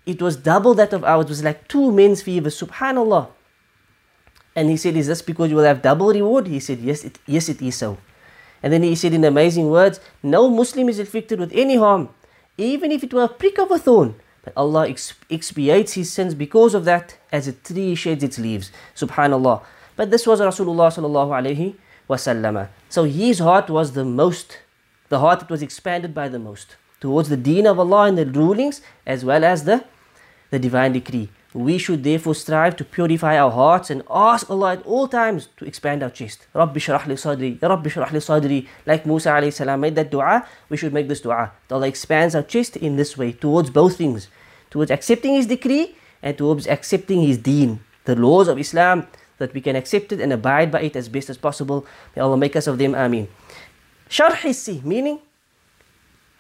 It 0.05 0.21
was 0.21 0.37
double 0.37 0.75
that 0.75 0.93
of 0.93 1.05
ours. 1.05 1.27
It 1.27 1.29
was 1.31 1.45
like 1.45 1.69
two 1.69 1.93
men's 1.93 2.23
fever. 2.23 2.51
Subhanallah. 2.51 3.29
And 4.57 4.69
he 4.71 4.77
said, 4.77 4.97
Is 4.97 5.07
this 5.07 5.23
because 5.23 5.51
you 5.51 5.57
will 5.57 5.65
have 5.65 5.83
double 5.83 6.13
reward? 6.13 6.47
He 6.47 6.61
said, 6.61 6.81
Yes, 6.81 7.05
it, 7.05 7.19
yes, 7.27 7.49
it 7.49 7.63
is 7.63 7.77
so. 7.77 7.99
And 8.63 8.73
then 8.73 8.83
he 8.83 8.95
said 8.95 9.15
in 9.15 9.25
amazing 9.25 9.69
words, 9.71 10.01
No 10.23 10.49
Muslim 10.49 10.89
is 10.89 10.99
afflicted 10.99 11.39
with 11.39 11.53
any 11.53 11.77
harm, 11.77 12.09
even 12.59 12.93
if 12.93 13.03
it 13.05 13.13
were 13.13 13.25
a 13.25 13.29
prick 13.29 13.59
of 13.59 13.71
a 13.71 13.79
thorn. 13.79 14.15
But 14.43 14.53
Allah 14.57 14.89
expiates 15.31 15.95
his 15.95 16.13
sins 16.13 16.35
because 16.35 16.75
of 16.75 16.85
that 16.85 17.17
as 17.33 17.49
a 17.49 17.53
tree 17.53 17.95
sheds 17.95 18.23
its 18.23 18.39
leaves. 18.39 18.71
Subhanallah. 18.95 19.63
But 19.97 20.11
this 20.11 20.27
was 20.27 20.41
Rasulullah 20.41 20.93
sallallahu 20.93 21.31
alayhi 21.31 21.77
So 22.09 23.05
his 23.05 23.39
heart 23.39 23.71
was 23.71 23.93
the 23.93 24.05
most, 24.05 24.59
the 25.09 25.21
heart 25.21 25.41
that 25.41 25.51
was 25.51 25.63
expanded 25.63 26.15
by 26.15 26.29
the 26.29 26.39
most 26.39 26.77
towards 27.05 27.29
the 27.29 27.37
deen 27.37 27.67
of 27.67 27.79
Allah 27.79 28.05
and 28.09 28.17
the 28.17 28.25
rulings 28.25 28.81
as 29.07 29.27
well 29.27 29.45
as 29.45 29.65
the, 29.65 29.85
the 30.51 30.59
divine 30.59 30.93
decree. 30.95 31.29
We 31.53 31.77
should 31.77 32.03
therefore 32.03 32.35
strive 32.35 32.77
to 32.77 32.85
purify 32.85 33.39
our 33.39 33.51
hearts 33.51 33.91
and 33.91 34.03
ask 34.11 34.49
Allah 34.49 34.73
at 34.73 34.83
all 34.87 35.07
times 35.07 35.49
to 35.59 35.67
expand 35.67 36.03
our 36.03 36.09
chest. 36.09 36.47
Rabbi 36.55 36.81
shrah 36.81 37.07
li 37.07 37.15
sadri, 37.15 37.51
Rabbi 37.61 37.91
shrah 37.91 38.11
li 38.11 38.21
sadri. 38.21 38.67
Like 38.87 39.05
Musa 39.05 39.29
alayhi 39.29 39.53
salam 39.53 39.81
made 39.81 39.97
that 39.97 40.11
dua, 40.11 40.47
we 40.71 40.79
should 40.79 40.95
make 40.95 41.09
this 41.09 41.21
dua. 41.21 41.53
That 41.69 41.75
Allah 41.75 41.89
expands 41.89 42.35
our 42.35 42.43
chest 42.43 42.79
in 42.79 42.97
this 42.97 43.19
way 43.19 43.33
towards 43.33 43.69
both 43.69 43.99
things. 43.99 44.29
Towards 44.71 44.91
accepting 44.91 45.35
His 45.35 45.47
decree 45.47 45.97
and 46.23 46.39
towards 46.39 46.67
accepting 46.67 47.21
His 47.21 47.37
deen. 47.37 47.81
The 48.07 48.17
laws 48.17 48.49
of 48.49 48.59
Islam, 48.59 49.07
that 49.39 49.53
we 49.55 49.61
can 49.61 49.77
accept 49.77 50.13
it 50.13 50.21
and 50.21 50.33
abide 50.33 50.71
by 50.71 50.83
it 50.83 50.97
as 50.97 51.09
best 51.09 51.31
as 51.31 51.39
possible. 51.39 51.87
May 52.15 52.23
Allah 52.23 52.37
make 52.37 52.57
us 52.57 52.67
of 52.67 52.79
them, 52.79 52.95
Ameen. 52.95 53.29
Sharh 54.09 54.37
hissi, 54.45 54.83
meaning 54.85 55.19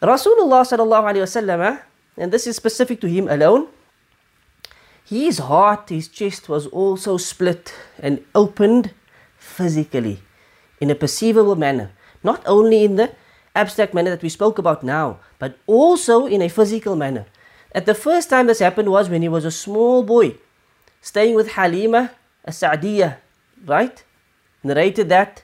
Rasulullah 0.03 0.63
sallallahu 0.63 1.15
alayhi 1.15 1.25
wasallam, 1.25 1.59
ah, 1.65 1.83
and 2.17 2.33
this 2.33 2.47
is 2.47 2.57
specific 2.57 3.01
to 3.01 3.09
him 3.09 3.29
alone, 3.29 3.69
his 5.05 5.39
heart, 5.39 5.91
his 5.91 6.09
chest 6.09 6.49
was 6.49 6.67
also 6.69 7.17
split 7.17 7.75
and 7.99 8.25
opened 8.35 8.93
physically 9.37 10.21
in 10.81 10.91
a 10.91 10.95
perceivable 10.95 11.57
manner. 11.57 11.93
Not 12.23 12.43
only 12.47 12.85
in 12.85 12.97
the 12.97 13.13
abstract 13.55 13.93
manner 13.93 14.11
that 14.11 14.23
we 14.23 14.29
spoke 14.29 14.59
about 14.59 14.83
now, 14.83 15.21
but 15.39 15.59
also 15.67 16.27
in 16.27 16.41
a 16.41 16.49
physical 16.49 16.97
manner. 16.97 17.27
At 17.73 17.87
the 17.87 17.95
first 17.95 18.31
time 18.31 18.47
this 18.47 18.61
happened 18.61 18.89
was 18.89 19.11
when 19.11 19.23
he 19.23 19.29
was 19.29 19.45
a 19.45 19.51
small 19.51 20.03
boy, 20.03 20.37
staying 21.03 21.35
with 21.35 21.53
Halima 21.53 22.13
as-Sa'diyah, 22.45 23.17
right? 23.67 24.03
Narrated 24.63 25.09
that 25.09 25.43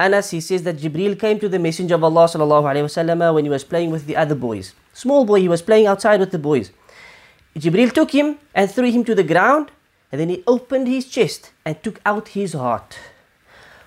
Anas, 0.00 0.30
he 0.30 0.40
says 0.40 0.62
that 0.62 0.78
Jibril 0.78 1.18
came 1.18 1.38
to 1.40 1.48
the 1.48 1.58
Messenger 1.58 1.96
of 1.96 2.04
Allah 2.04 2.26
wasallam 2.26 3.34
when 3.34 3.44
he 3.44 3.50
was 3.50 3.64
playing 3.64 3.90
with 3.90 4.06
the 4.06 4.16
other 4.16 4.34
boys. 4.34 4.72
Small 4.94 5.26
boy, 5.26 5.40
he 5.40 5.48
was 5.48 5.60
playing 5.60 5.86
outside 5.86 6.20
with 6.20 6.30
the 6.30 6.38
boys. 6.38 6.70
Jibril 7.54 7.92
took 7.92 8.10
him 8.12 8.38
and 8.54 8.70
threw 8.70 8.90
him 8.90 9.04
to 9.04 9.14
the 9.14 9.22
ground, 9.22 9.70
and 10.10 10.18
then 10.18 10.30
he 10.30 10.42
opened 10.46 10.88
his 10.88 11.06
chest 11.06 11.50
and 11.66 11.82
took 11.82 12.00
out 12.06 12.28
his 12.28 12.54
heart. 12.54 12.98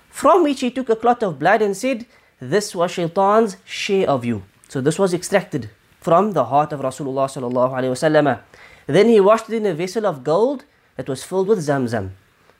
From 0.08 0.44
which 0.44 0.60
he 0.60 0.70
took 0.70 0.88
a 0.88 0.94
clot 0.94 1.24
of 1.24 1.40
blood 1.40 1.60
and 1.60 1.76
said, 1.76 2.06
This 2.38 2.76
was 2.76 2.92
shaitan's 2.92 3.56
share 3.64 4.08
of 4.08 4.24
you. 4.24 4.44
So 4.68 4.80
this 4.80 5.00
was 5.00 5.12
extracted 5.12 5.70
from 6.00 6.30
the 6.30 6.44
heart 6.44 6.72
of 6.72 6.80
Rasulullah. 6.80 8.40
Then 8.86 9.08
he 9.08 9.18
washed 9.18 9.48
it 9.50 9.56
in 9.56 9.66
a 9.66 9.74
vessel 9.74 10.06
of 10.06 10.22
gold 10.22 10.64
that 10.96 11.08
was 11.08 11.24
filled 11.24 11.48
with 11.48 11.58
zamzam. 11.58 12.10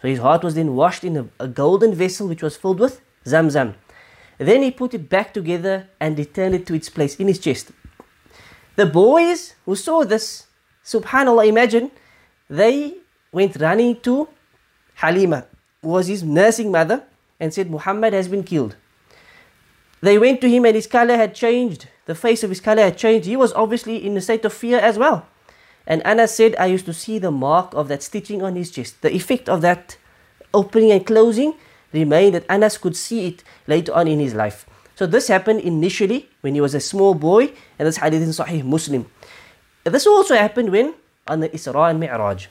So 0.04 0.08
his 0.08 0.18
heart 0.18 0.44
was 0.44 0.54
then 0.54 0.76
washed 0.76 1.02
in 1.02 1.16
a, 1.16 1.26
a 1.40 1.48
golden 1.48 1.94
vessel 1.94 2.28
which 2.28 2.42
was 2.42 2.58
filled 2.58 2.78
with 2.78 3.00
zamzam. 3.24 3.72
Then 4.36 4.62
he 4.62 4.70
put 4.70 4.92
it 4.92 5.08
back 5.08 5.32
together 5.32 5.88
and 5.98 6.18
returned 6.18 6.54
it 6.54 6.66
to 6.66 6.74
its 6.74 6.90
place 6.90 7.16
in 7.16 7.26
his 7.26 7.38
chest. 7.38 7.70
The 8.76 8.84
boys 8.84 9.54
who 9.64 9.74
saw 9.74 10.04
this 10.04 10.46
Subhanallah, 10.84 11.48
imagine 11.48 11.90
they 12.50 12.98
went 13.32 13.56
running 13.56 13.98
to 14.02 14.28
Halima, 14.96 15.46
who 15.80 15.88
was 15.88 16.08
his 16.08 16.22
nursing 16.22 16.70
mother, 16.70 17.02
and 17.40 17.54
said, 17.54 17.70
Muhammad 17.70 18.12
has 18.12 18.28
been 18.28 18.44
killed. 18.44 18.76
They 20.02 20.18
went 20.18 20.42
to 20.42 20.50
him 20.50 20.66
and 20.66 20.74
his 20.74 20.86
color 20.86 21.16
had 21.16 21.34
changed. 21.34 21.88
The 22.04 22.14
face 22.14 22.42
of 22.42 22.50
his 22.50 22.60
color 22.60 22.82
had 22.82 22.98
changed. 22.98 23.26
He 23.26 23.36
was 23.36 23.54
obviously 23.54 24.04
in 24.04 24.14
a 24.18 24.20
state 24.20 24.44
of 24.44 24.52
fear 24.52 24.78
as 24.78 24.98
well. 24.98 25.26
And 25.86 26.00
Anas 26.06 26.34
said, 26.34 26.56
I 26.58 26.66
used 26.66 26.86
to 26.86 26.94
see 26.94 27.18
the 27.18 27.30
mark 27.30 27.74
of 27.74 27.88
that 27.88 28.02
stitching 28.02 28.42
on 28.42 28.56
his 28.56 28.70
chest. 28.70 29.02
The 29.02 29.14
effect 29.14 29.48
of 29.48 29.60
that 29.62 29.96
opening 30.52 30.92
and 30.92 31.04
closing 31.04 31.54
remained 31.92 32.34
that 32.34 32.46
Anas 32.48 32.78
could 32.78 32.96
see 32.96 33.26
it 33.26 33.44
later 33.66 33.92
on 33.92 34.08
in 34.08 34.18
his 34.18 34.34
life. 34.34 34.66
So 34.96 35.06
this 35.06 35.28
happened 35.28 35.60
initially 35.60 36.28
when 36.40 36.54
he 36.54 36.60
was 36.60 36.74
a 36.74 36.80
small 36.80 37.14
boy, 37.14 37.52
and 37.78 37.86
this 37.86 37.98
hadith 37.98 38.22
in 38.22 38.30
Sahih 38.30 38.64
Muslim. 38.64 39.10
This 39.84 40.06
also 40.06 40.34
happened 40.34 40.70
when 40.70 40.94
on 41.26 41.40
the 41.40 41.48
Isra 41.48 41.90
and 41.90 42.00
Mi'raj. 42.00 42.46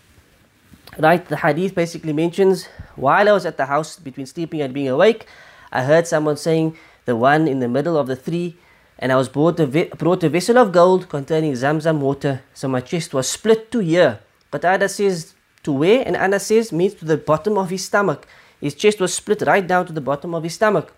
Right, 0.99 1.25
the 1.25 1.37
hadith 1.37 1.73
basically 1.73 2.13
mentions 2.13 2.67
while 2.95 3.27
I 3.27 3.31
was 3.31 3.45
at 3.45 3.57
the 3.57 3.65
house 3.65 3.97
between 3.97 4.27
sleeping 4.27 4.61
and 4.61 4.73
being 4.73 4.89
awake, 4.89 5.25
I 5.71 5.83
heard 5.83 6.05
someone 6.05 6.37
saying 6.37 6.77
the 7.05 7.15
one 7.15 7.47
in 7.47 7.59
the 7.59 7.67
middle 7.67 7.97
of 7.97 8.07
the 8.07 8.15
three, 8.15 8.55
and 9.03 9.11
I 9.11 9.17
was 9.17 9.27
brought 9.27 9.59
a, 9.59 9.67
brought 9.97 10.23
a 10.23 10.29
vessel 10.29 10.57
of 10.57 10.71
gold 10.71 11.09
containing 11.09 11.51
Zamzam 11.51 11.99
water, 11.99 12.41
so 12.53 12.69
my 12.69 12.79
chest 12.79 13.13
was 13.13 13.27
split 13.27 13.69
to 13.73 13.79
here. 13.79 14.21
Qatada 14.49 14.89
says 14.89 15.33
to 15.63 15.73
where, 15.73 16.07
and 16.07 16.15
Anas 16.15 16.45
says 16.45 16.71
means 16.71 16.93
to 16.93 17.03
the 17.03 17.17
bottom 17.17 17.57
of 17.57 17.69
his 17.69 17.83
stomach. 17.83 18.25
His 18.61 18.75
chest 18.75 19.01
was 19.01 19.13
split 19.13 19.41
right 19.41 19.67
down 19.67 19.87
to 19.87 19.91
the 19.91 19.99
bottom 19.99 20.33
of 20.33 20.43
his 20.43 20.53
stomach. 20.53 20.95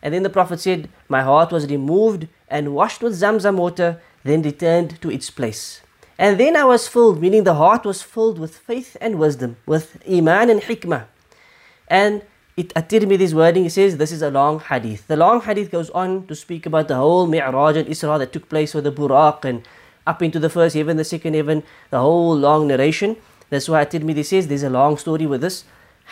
And 0.00 0.14
then 0.14 0.22
the 0.22 0.30
Prophet 0.30 0.58
said, 0.58 0.88
My 1.06 1.20
heart 1.20 1.52
was 1.52 1.66
removed 1.66 2.28
and 2.48 2.74
washed 2.74 3.02
with 3.02 3.12
Zamzam 3.12 3.56
water, 3.56 4.00
then 4.22 4.40
returned 4.40 4.98
to 5.02 5.10
its 5.10 5.28
place. 5.28 5.82
And 6.18 6.40
then 6.40 6.56
I 6.56 6.64
was 6.64 6.88
filled, 6.88 7.20
meaning 7.20 7.44
the 7.44 7.56
heart 7.56 7.84
was 7.84 8.00
filled 8.00 8.38
with 8.38 8.56
faith 8.56 8.96
and 9.02 9.18
wisdom, 9.18 9.58
with 9.66 10.02
Iman 10.10 10.48
and 10.48 10.62
Hikmah. 10.62 11.08
And 11.88 12.22
it, 12.56 12.72
At-Tirmidhi's 12.76 13.34
wording 13.34 13.64
it 13.64 13.70
says 13.70 13.96
this 13.96 14.12
is 14.12 14.22
a 14.22 14.30
long 14.30 14.60
hadith. 14.60 15.06
The 15.08 15.16
long 15.16 15.40
hadith 15.40 15.70
goes 15.70 15.90
on 15.90 16.26
to 16.28 16.34
speak 16.36 16.66
about 16.66 16.88
the 16.88 16.96
whole 16.96 17.26
Mi'raj 17.26 17.76
and 17.76 17.88
Isra 17.88 18.18
that 18.18 18.32
took 18.32 18.48
place 18.48 18.74
with 18.74 18.84
the 18.84 18.92
Buraq 18.92 19.44
and 19.44 19.66
up 20.06 20.22
into 20.22 20.38
the 20.38 20.50
first 20.50 20.76
heaven, 20.76 20.96
the 20.96 21.04
second 21.04 21.34
heaven, 21.34 21.62
the 21.90 21.98
whole 21.98 22.36
long 22.36 22.68
narration. 22.68 23.16
That's 23.50 23.68
why 23.68 23.82
At-Tirmidhi 23.82 24.24
says 24.24 24.46
there's 24.46 24.62
a 24.62 24.70
long 24.70 24.96
story 24.98 25.26
with 25.26 25.40
this 25.40 25.64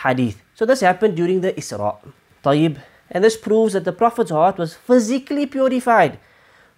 hadith. 0.03 0.41
So 0.55 0.65
this 0.65 0.81
happened 0.81 1.15
during 1.15 1.41
the 1.41 1.53
Isra. 1.53 1.97
Tayyib. 2.43 2.77
And 3.09 3.23
this 3.23 3.37
proves 3.37 3.73
that 3.73 3.85
the 3.85 3.91
Prophet's 3.91 4.31
heart 4.31 4.57
was 4.57 4.73
physically 4.73 5.45
purified 5.45 6.19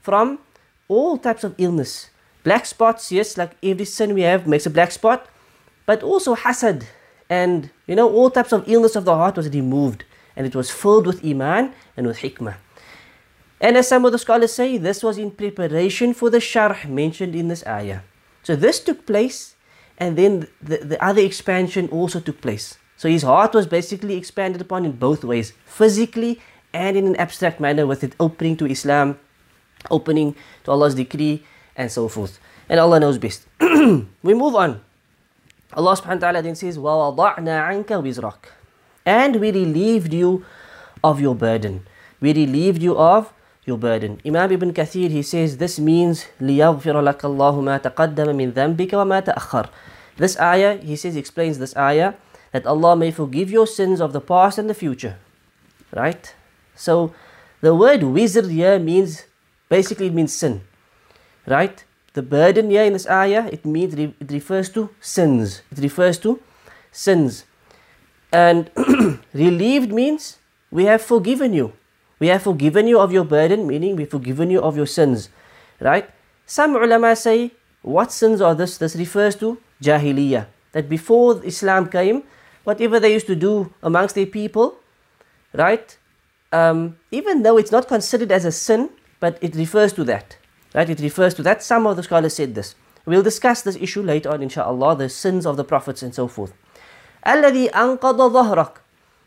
from 0.02 0.40
all 0.88 1.18
types 1.18 1.44
of 1.44 1.56
illness. 1.58 2.10
Black 2.44 2.66
spots, 2.66 3.12
yes, 3.12 3.38
like 3.38 3.56
every 3.64 3.86
sin 3.86 4.14
we 4.14 4.22
have 4.22 4.46
makes 4.46 4.66
a 4.66 4.70
black 4.70 4.92
spot, 4.92 5.28
but 5.86 6.04
also 6.04 6.36
hasad 6.36 6.86
and 7.30 7.70
you 7.88 7.96
know 7.96 8.10
all 8.10 8.30
types 8.30 8.52
of 8.52 8.68
illness 8.68 8.96
of 8.96 9.06
the 9.06 9.16
heart 9.16 9.38
was 9.38 9.50
removed 9.50 10.04
and 10.36 10.46
it 10.46 10.56
was 10.56 10.70
filled 10.70 11.08
with 11.08 11.24
iman 11.26 11.74
and 11.96 12.08
with 12.08 12.20
hikmah. 12.20 12.56
And 13.62 13.78
as 13.78 13.88
some 13.88 14.04
of 14.06 14.12
the 14.12 14.20
scholars 14.20 14.54
say, 14.54 14.78
this 14.78 15.02
was 15.02 15.18
in 15.18 15.32
preparation 15.32 16.14
for 16.14 16.30
the 16.30 16.40
sharh 16.40 16.88
mentioned 16.90 17.36
in 17.36 17.48
this 17.48 17.66
ayah. 17.66 18.02
So 18.44 18.56
this 18.56 18.80
took 18.80 19.06
place 19.06 19.56
and 19.98 20.18
then 20.18 20.48
the, 20.62 20.78
the 20.78 21.04
other 21.04 21.22
expansion 21.22 21.88
also 21.90 22.20
took 22.20 22.42
place. 22.42 22.78
So 22.98 23.10
his 23.10 23.24
heart 23.24 23.54
was 23.54 23.68
basically 23.68 24.16
expanded 24.16 24.62
upon 24.62 24.86
in 24.86 24.94
both 24.94 25.24
ways, 25.24 25.54
physically 25.66 26.42
and 26.74 26.98
in 26.98 27.08
an 27.08 27.16
abstract 27.16 27.60
manner, 27.60 27.88
with 27.88 28.04
it 28.04 28.16
opening 28.20 28.58
to 28.58 28.66
Islam, 28.66 29.18
opening 29.90 30.36
to 30.64 30.72
Allah's 30.72 30.96
decree, 30.96 31.44
and 31.76 31.92
so 31.92 32.08
forth. 32.08 32.40
And 32.70 32.80
Allah 32.80 33.00
knows 33.00 33.18
best. 33.18 33.48
we 33.60 34.34
move 34.34 34.56
on. 34.56 34.82
Allah 35.74 35.94
subhanahu 35.98 36.22
wa 36.22 36.26
ta'ala 36.30 36.42
then 36.42 36.56
says, 36.56 36.78
وَوَضَعْنَا 36.78 37.86
عَنْكَ 37.86 37.88
وِزْرَكَ 37.88 38.52
And 39.06 39.38
we 39.38 39.52
relieved 39.52 40.14
you 40.14 40.46
of 41.04 41.20
your 41.20 41.36
burden. 41.36 41.86
We 42.22 42.34
relieved 42.34 42.82
you 42.82 42.98
of 42.98 43.34
your 43.66 43.78
burden. 43.78 44.22
Imam 44.26 44.52
Ibn 44.52 44.74
Kathir, 44.74 45.10
he 45.10 45.22
says, 45.22 45.58
this 45.58 45.80
means 45.80 46.26
لِيَغْفِرَ 46.40 46.94
لَكَ 47.02 47.22
اللَّهُ 47.22 47.56
مَا 47.66 47.82
تَقَدَّمَ 47.82 48.30
مِنْ 48.36 48.54
ذَنْبِكَ 48.54 48.92
وَمَا 48.92 49.26
تَأَخَّرَ 49.26 49.70
This 50.18 50.40
ayah, 50.40 50.78
he 50.78 50.96
says, 50.96 51.16
explains 51.16 51.58
this 51.58 51.76
ayah, 51.76 52.14
that 52.52 52.66
Allah 52.66 52.96
may 52.96 53.12
forgive 53.12 53.52
your 53.52 53.68
sins 53.68 54.00
of 54.00 54.14
the 54.14 54.22
past 54.22 54.58
and 54.58 54.70
the 54.70 54.74
future. 54.74 55.18
Right? 55.92 56.34
So, 56.76 57.14
the 57.62 57.74
word 57.74 58.02
wizr 58.02 58.50
here 58.50 58.80
means, 58.80 59.26
basically 59.68 60.08
it 60.08 60.14
means 60.14 60.34
sin. 60.34 60.62
Right? 61.48 61.84
The 62.16 62.24
burden 62.24 62.72
here 62.72 62.84
in 62.84 62.94
this 62.94 63.08
ayah, 63.12 63.52
it 63.52 63.66
means, 63.66 63.94
it 63.94 64.32
refers 64.32 64.70
to 64.70 64.90
sins. 65.02 65.62
It 65.70 65.80
refers 65.80 66.18
to 66.20 66.40
sins. 66.92 67.44
And 68.32 68.72
relieved 69.34 69.92
means, 69.92 70.40
we 70.72 70.86
have 70.86 71.02
forgiven 71.02 71.52
you. 71.52 71.74
We 72.20 72.28
have 72.28 72.44
forgiven 72.44 72.88
you 72.88 73.00
of 73.00 73.12
your 73.12 73.26
burden, 73.26 73.68
meaning 73.68 73.98
we've 73.98 74.10
forgiven 74.10 74.50
you 74.50 74.62
of 74.62 74.78
your 74.78 74.88
sins. 74.88 75.28
Right? 75.82 76.10
Some 76.46 76.76
ulama 76.76 77.16
say, 77.18 77.52
what 77.82 78.14
sins 78.14 78.40
are 78.40 78.56
this? 78.56 78.78
This 78.78 78.96
refers 78.96 79.36
to 79.44 79.60
jahiliyyah. 79.84 80.48
That 80.72 80.88
before 80.88 81.44
Islam 81.44 81.90
came, 81.90 82.24
whatever 82.64 82.98
they 83.00 83.12
used 83.12 83.28
to 83.28 83.36
do 83.36 83.74
amongst 83.84 84.16
their 84.16 84.26
people, 84.26 84.76
right? 85.54 85.98
Um, 86.52 86.96
even 87.12 87.44
though 87.44 87.58
it's 87.58 87.72
not 87.72 87.88
considered 87.88 88.32
as 88.32 88.46
a 88.46 88.52
sin, 88.52 88.90
but 89.20 89.38
it 89.42 89.56
refers 89.56 89.92
to 89.94 90.04
that, 90.06 90.38
right? 90.75 90.89
It 90.89 91.01
refers 91.01 91.35
to 91.35 91.43
that. 91.43 91.63
Some 91.63 91.87
of 91.87 91.97
the 91.97 92.03
scholars 92.03 92.35
said 92.35 92.55
this. 92.55 92.75
We'll 93.07 93.23
discuss 93.23 93.63
this 93.63 93.77
issue 93.77 94.03
later 94.03 94.31
on, 94.31 94.43
inshallah, 94.43 94.97
the 94.97 95.09
sins 95.09 95.47
of 95.47 95.57
the 95.57 95.65
prophets 95.65 96.03
and 96.03 96.15
so 96.15 96.29
forth. 96.29 96.53
الذي 97.27 97.71
أنقض 97.71 98.33
ظهرك. 98.33 98.77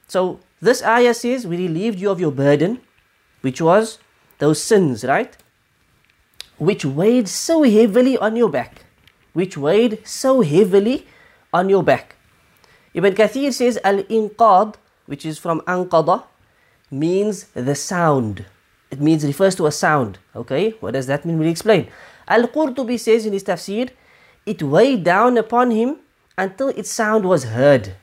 So 0.07 0.39
this 0.61 0.83
ayah 0.83 1.13
says, 1.13 1.45
we 1.47 1.57
relieved 1.57 1.99
you 1.99 2.09
of 2.09 2.19
your 2.19 2.31
burden, 2.31 2.81
which 3.41 3.61
was 3.61 3.99
those 4.39 4.61
sins, 4.61 5.03
right? 5.03 5.35
Which 6.57 6.85
weighed 6.85 7.27
so 7.27 7.63
heavily 7.63 8.17
on 8.17 8.35
your 8.35 8.49
back. 8.49 8.85
Which 9.33 9.57
weighed 9.57 10.07
so 10.07 10.41
heavily 10.41 11.07
on 11.51 11.69
your 11.69 11.83
back. 11.83 12.15
Ibn 12.93 13.13
Kathir 13.15 13.51
says 13.51 13.79
al-inqad, 13.83 14.75
which 15.07 15.25
is 15.25 15.39
from 15.39 15.61
anqada, 15.61 16.25
means 16.91 17.45
the 17.53 17.75
sound. 17.75 18.45
it 18.90 19.00
means 19.00 19.24
refers 19.24 19.54
to 19.56 19.66
a 19.66 19.72
sound. 19.72 20.18
Okay, 20.34 20.70
what 20.80 20.92
does 20.92 21.06
that 21.06 21.24
mean? 21.24 21.38
We'll 21.38 21.48
explain. 21.48 21.88
Al-Qurtubi 22.26 22.98
says 22.98 23.26
in 23.26 23.32
his 23.32 23.44
tafsir, 23.44 23.90
it 24.46 24.62
weighed 24.62 25.04
down 25.04 25.36
upon 25.36 25.70
him 25.70 25.96
until 26.36 26.68
its 26.68 26.90
sound 26.90 27.24
was 27.24 27.44
heard. 27.44 27.94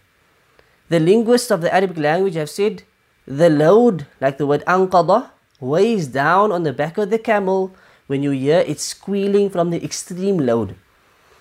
The 0.89 0.99
linguists 0.99 1.49
of 1.49 1.61
the 1.61 1.73
Arabic 1.73 1.97
language 1.97 2.35
have 2.35 2.49
said 2.49 2.83
the 3.25 3.49
load, 3.49 4.05
like 4.21 4.37
the 4.37 4.45
word 4.45 4.63
anqada, 4.67 5.31
weighs 5.59 6.07
down 6.07 6.51
on 6.51 6.63
the 6.63 6.73
back 6.73 6.97
of 6.97 7.09
the 7.09 7.17
camel 7.17 7.73
when 8.07 8.21
you 8.21 8.31
hear 8.31 8.59
it 8.59 8.79
squealing 8.79 9.49
from 9.49 9.71
the 9.71 9.83
extreme 9.83 10.37
load. 10.37 10.75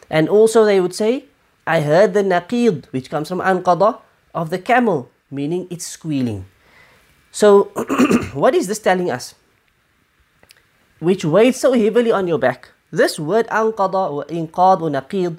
And 0.09 0.29
also 0.29 0.65
they 0.65 0.81
would 0.81 0.95
say 0.95 1.27
I 1.67 1.81
heard 1.81 2.15
the 2.15 2.23
naqid, 2.23 2.87
which 2.93 3.11
comes 3.11 3.29
from 3.29 3.41
anqada, 3.41 4.01
of 4.35 4.51
the 4.51 4.59
camel, 4.59 5.11
meaning 5.31 5.67
it's 5.71 5.87
squealing. 5.87 6.47
So, 7.35 7.65
what 8.33 8.55
is 8.55 8.69
this 8.69 8.79
telling 8.79 9.11
us? 9.11 9.35
Which 11.01 11.25
weighs 11.25 11.59
so 11.59 11.73
heavily 11.73 12.13
on 12.13 12.29
your 12.29 12.39
back. 12.39 12.69
This 12.93 13.19
word 13.19 13.49
anqada 13.49 14.09
or 14.09 14.25
inqad 14.27 14.81
or 14.81 14.89
naqid 14.89 15.39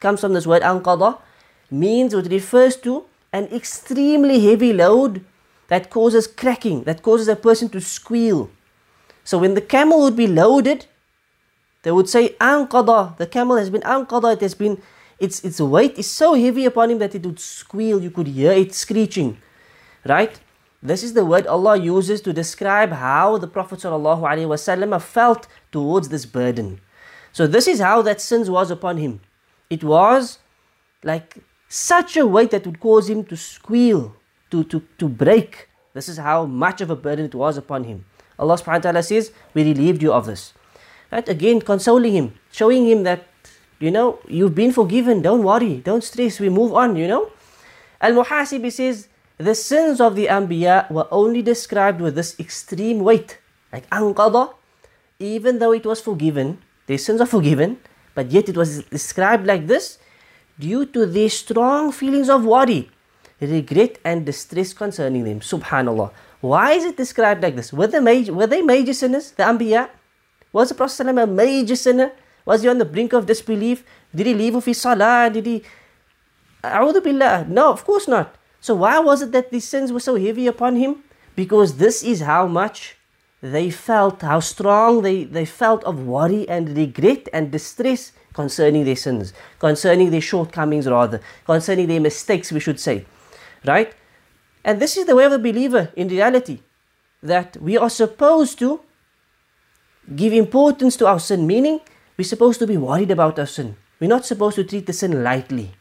comes 0.00 0.22
from 0.22 0.32
this 0.32 0.46
word 0.46 0.62
anqada, 0.62 1.18
means 1.70 2.14
it 2.14 2.30
refers 2.32 2.76
to 2.76 3.04
an 3.30 3.44
extremely 3.52 4.40
heavy 4.40 4.72
load 4.72 5.22
that 5.68 5.90
causes 5.90 6.26
cracking, 6.26 6.84
that 6.84 7.02
causes 7.02 7.28
a 7.28 7.36
person 7.36 7.68
to 7.68 7.80
squeal. 7.82 8.48
So 9.22 9.36
when 9.36 9.52
the 9.52 9.60
camel 9.60 10.00
would 10.00 10.16
be 10.16 10.26
loaded, 10.26 10.86
they 11.82 11.92
would 11.92 12.08
say 12.08 12.30
anqada, 12.40 13.18
the 13.18 13.26
camel 13.26 13.58
has 13.58 13.68
been 13.68 13.82
anqada, 13.82 14.32
it 14.32 14.40
has 14.40 14.54
been 14.54 14.80
its, 15.18 15.44
its 15.44 15.60
weight 15.60 15.98
is 15.98 16.10
so 16.10 16.32
heavy 16.32 16.64
upon 16.64 16.90
him 16.90 17.00
that 17.00 17.14
it 17.14 17.26
would 17.26 17.38
squeal. 17.38 18.02
You 18.02 18.10
could 18.10 18.28
hear 18.28 18.52
it 18.52 18.72
screeching. 18.72 19.36
Right? 20.06 20.40
This 20.84 21.02
is 21.02 21.14
the 21.14 21.24
word 21.24 21.46
Allah 21.46 21.78
uses 21.78 22.20
to 22.20 22.32
describe 22.32 22.92
how 22.92 23.38
the 23.38 23.46
Prophet 23.46 23.78
ﷺ 23.78 25.00
felt 25.02 25.48
towards 25.72 26.10
this 26.10 26.26
burden. 26.26 26.80
So 27.32 27.46
this 27.46 27.66
is 27.66 27.80
how 27.80 28.02
that 28.02 28.20
sins 28.20 28.50
was 28.50 28.70
upon 28.70 28.98
him. 28.98 29.20
It 29.70 29.82
was 29.82 30.38
like 31.02 31.38
such 31.68 32.18
a 32.18 32.26
weight 32.26 32.50
that 32.50 32.66
would 32.66 32.80
cause 32.80 33.08
him 33.08 33.24
to 33.24 33.36
squeal, 33.36 34.14
to, 34.50 34.62
to, 34.64 34.82
to 34.98 35.08
break. 35.08 35.68
This 35.94 36.08
is 36.08 36.18
how 36.18 36.44
much 36.44 36.82
of 36.82 36.90
a 36.90 36.96
burden 36.96 37.24
it 37.24 37.34
was 37.34 37.56
upon 37.56 37.84
him. 37.84 38.04
Allah 38.38 38.56
subhanahu 38.56 38.84
wa 38.84 38.90
ta'ala 38.90 39.02
says, 39.02 39.32
We 39.54 39.64
relieved 39.64 40.02
you 40.02 40.12
of 40.12 40.26
this. 40.26 40.52
Right? 41.10 41.26
Again, 41.26 41.60
consoling 41.60 42.12
him, 42.12 42.34
showing 42.52 42.86
him 42.86 43.04
that 43.04 43.26
you 43.80 43.90
know, 43.90 44.18
you've 44.28 44.54
been 44.54 44.72
forgiven. 44.72 45.22
Don't 45.22 45.42
worry. 45.42 45.76
Don't 45.84 46.04
stress. 46.04 46.40
We 46.40 46.48
move 46.48 46.72
on, 46.72 46.96
you 46.96 47.08
know. 47.08 47.30
Al-Muhasibi 48.00 48.72
says, 48.72 49.08
the 49.38 49.54
sins 49.54 50.00
of 50.00 50.14
the 50.14 50.26
Anbiya 50.26 50.90
were 50.90 51.08
only 51.10 51.42
described 51.42 52.00
with 52.00 52.14
this 52.14 52.38
extreme 52.38 53.00
weight. 53.00 53.38
Like 53.72 53.88
anqada, 53.90 54.54
even 55.18 55.58
though 55.58 55.72
it 55.72 55.84
was 55.84 56.00
forgiven, 56.00 56.58
their 56.86 56.98
sins 56.98 57.20
are 57.20 57.26
forgiven, 57.26 57.78
but 58.14 58.30
yet 58.30 58.48
it 58.48 58.56
was 58.56 58.84
described 58.84 59.46
like 59.46 59.66
this 59.66 59.98
due 60.58 60.86
to 60.86 61.06
their 61.06 61.28
strong 61.28 61.90
feelings 61.90 62.28
of 62.28 62.44
worry, 62.44 62.90
regret 63.40 63.98
and 64.04 64.24
distress 64.24 64.72
concerning 64.72 65.24
them. 65.24 65.40
Subhanallah. 65.40 66.12
Why 66.40 66.72
is 66.72 66.84
it 66.84 66.96
described 66.96 67.42
like 67.42 67.56
this? 67.56 67.72
Were 67.72 67.86
they 67.88 68.00
major, 68.00 68.32
were 68.32 68.46
they 68.46 68.62
major 68.62 68.92
sinners, 68.92 69.32
the 69.32 69.42
Anbiya? 69.42 69.88
Was 70.52 70.68
the 70.68 70.74
Prophet 70.76 71.08
a 71.08 71.26
major 71.26 71.74
sinner? 71.74 72.12
Was 72.44 72.62
he 72.62 72.68
on 72.68 72.78
the 72.78 72.84
brink 72.84 73.12
of 73.12 73.26
disbelief? 73.26 73.82
Did 74.14 74.26
he 74.26 74.34
leave 74.34 74.54
off 74.54 74.66
his 74.66 74.80
salah? 74.80 75.30
Did 75.32 75.46
he... 75.46 75.62
A'udhu 76.62 77.02
billah. 77.02 77.46
No, 77.48 77.72
of 77.72 77.84
course 77.84 78.06
not. 78.06 78.36
So 78.64 78.74
why 78.74 78.98
was 78.98 79.20
it 79.20 79.32
that 79.32 79.50
these 79.50 79.68
sins 79.68 79.92
were 79.92 80.00
so 80.00 80.16
heavy 80.16 80.46
upon 80.46 80.76
him? 80.76 81.04
Because 81.36 81.76
this 81.76 82.02
is 82.02 82.22
how 82.22 82.46
much 82.46 82.96
they 83.42 83.68
felt, 83.68 84.22
how 84.22 84.40
strong 84.40 85.02
they, 85.02 85.24
they 85.24 85.44
felt 85.44 85.84
of 85.84 86.06
worry 86.06 86.48
and 86.48 86.74
regret 86.74 87.28
and 87.30 87.50
distress 87.50 88.12
concerning 88.32 88.86
their 88.86 88.96
sins, 88.96 89.34
concerning 89.58 90.10
their 90.10 90.22
shortcomings 90.22 90.86
rather, 90.86 91.20
concerning 91.44 91.88
their 91.88 92.00
mistakes 92.00 92.50
we 92.52 92.58
should 92.58 92.80
say. 92.80 93.04
Right? 93.66 93.94
And 94.64 94.80
this 94.80 94.96
is 94.96 95.04
the 95.04 95.14
way 95.14 95.26
of 95.26 95.32
the 95.32 95.38
believer 95.38 95.92
in 95.94 96.08
reality. 96.08 96.60
That 97.22 97.58
we 97.58 97.76
are 97.76 97.90
supposed 97.90 98.58
to 98.60 98.80
give 100.16 100.32
importance 100.32 100.96
to 100.96 101.06
our 101.06 101.20
sin, 101.20 101.46
meaning 101.46 101.80
we're 102.16 102.24
supposed 102.24 102.60
to 102.60 102.66
be 102.66 102.78
worried 102.78 103.10
about 103.10 103.38
our 103.38 103.46
sin. 103.46 103.76
We're 104.00 104.08
not 104.16 104.24
supposed 104.24 104.56
to 104.56 104.64
treat 104.64 104.86
the 104.86 104.94
sin 104.94 105.22
lightly. 105.22 105.74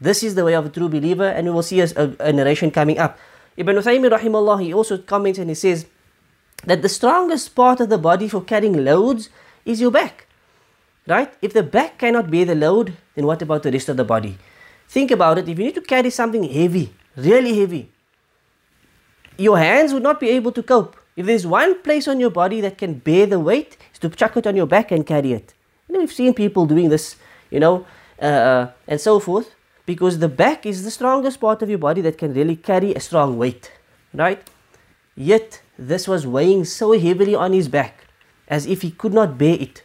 This 0.00 0.22
is 0.22 0.34
the 0.34 0.44
way 0.44 0.54
of 0.54 0.66
a 0.66 0.68
true 0.70 0.88
believer, 0.88 1.28
and 1.28 1.46
we 1.46 1.52
will 1.52 1.62
see 1.62 1.80
a, 1.80 1.88
a, 2.20 2.32
narration 2.32 2.70
coming 2.70 2.98
up. 2.98 3.18
Ibn 3.56 3.76
Uthaymin 3.76 4.10
rahimahullah, 4.10 4.62
he 4.62 4.72
also 4.72 4.96
comments 4.96 5.38
and 5.38 5.50
he 5.50 5.54
says 5.54 5.86
that 6.64 6.80
the 6.80 6.88
strongest 6.88 7.54
part 7.54 7.80
of 7.80 7.90
the 7.90 7.98
body 7.98 8.28
for 8.28 8.40
carrying 8.40 8.82
loads 8.84 9.28
is 9.64 9.80
your 9.80 9.90
back. 9.90 10.26
Right? 11.06 11.32
If 11.42 11.52
the 11.52 11.62
back 11.62 11.98
cannot 11.98 12.30
bear 12.30 12.46
the 12.46 12.54
load, 12.54 12.96
then 13.14 13.26
what 13.26 13.42
about 13.42 13.62
the 13.62 13.72
rest 13.72 13.88
of 13.88 13.96
the 13.96 14.04
body? 14.04 14.38
Think 14.88 15.10
about 15.10 15.38
it. 15.38 15.48
If 15.48 15.58
you 15.58 15.64
need 15.64 15.74
to 15.74 15.82
carry 15.82 16.10
something 16.10 16.44
heavy, 16.44 16.94
really 17.16 17.58
heavy, 17.58 17.90
your 19.36 19.58
hands 19.58 19.92
would 19.92 20.02
not 20.02 20.20
be 20.20 20.30
able 20.30 20.52
to 20.52 20.62
cope. 20.62 20.96
If 21.16 21.26
there's 21.26 21.46
one 21.46 21.82
place 21.82 22.08
on 22.08 22.20
your 22.20 22.30
body 22.30 22.60
that 22.62 22.78
can 22.78 22.94
bear 22.94 23.26
the 23.26 23.38
weight, 23.38 23.76
is 23.92 23.98
to 24.00 24.08
chuck 24.08 24.36
it 24.36 24.46
on 24.46 24.56
your 24.56 24.66
back 24.66 24.90
and 24.90 25.06
carry 25.06 25.32
it. 25.32 25.52
Know, 25.88 25.98
we've 25.98 26.12
seen 26.12 26.34
people 26.34 26.66
doing 26.66 26.88
this, 26.88 27.16
you 27.50 27.60
know, 27.60 27.86
uh, 28.22 28.24
uh, 28.24 28.70
and 28.86 29.00
so 29.00 29.18
forth, 29.18 29.54
because 29.90 30.20
the 30.20 30.28
back 30.28 30.64
is 30.64 30.84
the 30.84 30.90
strongest 30.98 31.40
part 31.40 31.62
of 31.62 31.68
your 31.68 31.82
body 31.88 32.00
that 32.00 32.16
can 32.16 32.32
really 32.32 32.54
carry 32.54 32.94
a 32.94 33.00
strong 33.00 33.36
weight, 33.36 33.72
right? 34.14 34.40
Yet, 35.16 35.62
this 35.76 36.06
was 36.06 36.28
weighing 36.28 36.64
so 36.64 36.92
heavily 36.96 37.34
on 37.34 37.52
his 37.52 37.66
back 37.66 38.06
as 38.46 38.66
if 38.66 38.82
he 38.82 38.92
could 38.92 39.12
not 39.12 39.36
bear 39.36 39.56
it, 39.58 39.82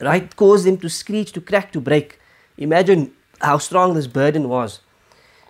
right? 0.00 0.24
Caused 0.36 0.64
him 0.68 0.78
to 0.78 0.88
screech, 0.88 1.32
to 1.32 1.40
crack, 1.40 1.72
to 1.72 1.80
break. 1.80 2.20
Imagine 2.56 3.10
how 3.40 3.58
strong 3.58 3.94
this 3.94 4.06
burden 4.06 4.48
was, 4.48 4.78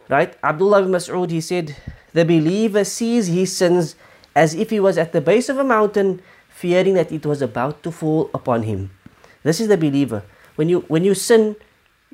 right? 0.09 0.33
Abdullah 0.43 0.81
ibn 0.81 0.93
Mas'ud, 0.93 1.31
he 1.31 1.43
said, 1.43 1.77
the 2.15 2.25
believer 2.25 2.83
sees 2.83 3.27
his 3.27 3.55
sins 3.55 3.95
as 4.35 4.55
if 4.55 4.71
he 4.71 4.81
was 4.81 4.97
at 4.97 5.13
the 5.13 5.21
base 5.21 5.51
of 5.51 5.59
a 5.59 5.65
mountain, 5.77 6.23
fearing 6.49 6.95
that 6.95 7.13
it 7.13 7.27
was 7.27 7.43
about 7.43 7.83
to 7.83 7.91
fall 7.91 8.31
upon 8.33 8.63
him. 8.63 8.91
This 9.43 9.61
is 9.61 9.69
the 9.69 9.77
believer. 9.77 10.23
When 10.57 10.71
you 10.71 10.81
when 10.89 11.05
you 11.05 11.15
sin, 11.15 11.57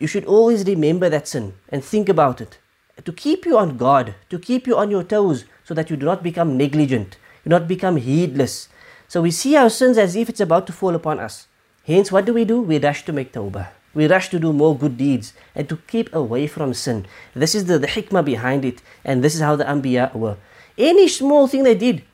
you 0.01 0.09
should 0.09 0.25
always 0.25 0.65
remember 0.65 1.09
that 1.09 1.29
sin 1.29 1.55
and 1.69 1.85
think 1.85 2.09
about 2.09 2.41
it. 2.41 2.59
To 3.05 3.13
keep 3.13 3.47
you 3.47 3.57
on 3.57 3.77
guard, 3.77 4.15
to 4.31 4.39
keep 4.39 4.67
you 4.67 4.77
on 4.77 4.91
your 4.91 5.05
toes, 5.05 5.45
so 5.63 5.75
that 5.75 5.89
you 5.89 5.97
do 5.97 6.05
not 6.05 6.25
become 6.25 6.57
negligent, 6.57 7.17
do 7.45 7.51
not 7.51 7.69
become 7.69 7.97
heedless. 7.97 8.69
So 9.07 9.23
we 9.23 9.31
see 9.31 9.57
our 9.57 9.71
sins 9.71 9.99
as 9.99 10.17
if 10.17 10.29
it's 10.29 10.41
about 10.41 10.67
to 10.67 10.73
fall 10.73 10.95
upon 10.95 11.21
us. 11.21 11.47
Hence, 11.85 12.11
what 12.11 12.25
do 12.25 12.35
we 12.35 12.45
do? 12.45 12.61
We 12.61 12.79
rush 12.79 13.05
to 13.05 13.13
make 13.13 13.33
tawbah. 13.33 13.69
We 13.95 14.07
rush 14.07 14.29
to 14.31 14.39
do 14.39 14.53
more 14.53 14.77
good 14.77 14.97
deeds 14.97 15.33
and 15.55 15.69
to 15.69 15.77
keep 15.89 16.15
away 16.15 16.47
from 16.47 16.75
sin. 16.75 17.07
This 17.35 17.55
is 17.55 17.67
the, 17.67 17.79
the 17.79 17.89
hikmah 17.89 18.25
behind 18.25 18.65
it, 18.65 18.83
and 19.05 19.23
this 19.23 19.35
is 19.35 19.41
how 19.41 19.57
the 19.57 19.65
Anbiya 19.65 20.15
were. 20.15 20.37
Any 20.79 21.09
small 21.09 21.47
thing 21.47 21.65
they 21.65 21.75
did, 21.75 22.05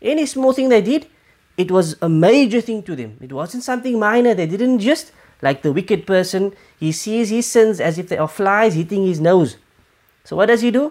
any 0.00 0.26
small 0.26 0.52
thing 0.52 0.68
they 0.68 0.82
did, 0.82 1.06
it 1.56 1.70
was 1.70 1.96
a 2.02 2.08
major 2.08 2.60
thing 2.60 2.82
to 2.84 2.96
them. 2.96 3.16
It 3.20 3.32
wasn't 3.32 3.62
something 3.62 3.98
minor. 3.98 4.34
They 4.34 4.46
didn't 4.46 4.80
just, 4.80 5.12
like 5.40 5.62
the 5.62 5.72
wicked 5.72 6.06
person, 6.06 6.54
he 6.82 6.90
sees 6.90 7.30
his 7.30 7.46
sins 7.46 7.78
as 7.78 7.96
if 7.96 8.08
they 8.08 8.18
are 8.18 8.26
flies 8.26 8.74
hitting 8.74 9.06
his 9.06 9.20
nose. 9.20 9.56
So 10.24 10.34
what 10.34 10.46
does 10.46 10.62
he 10.62 10.72
do? 10.72 10.90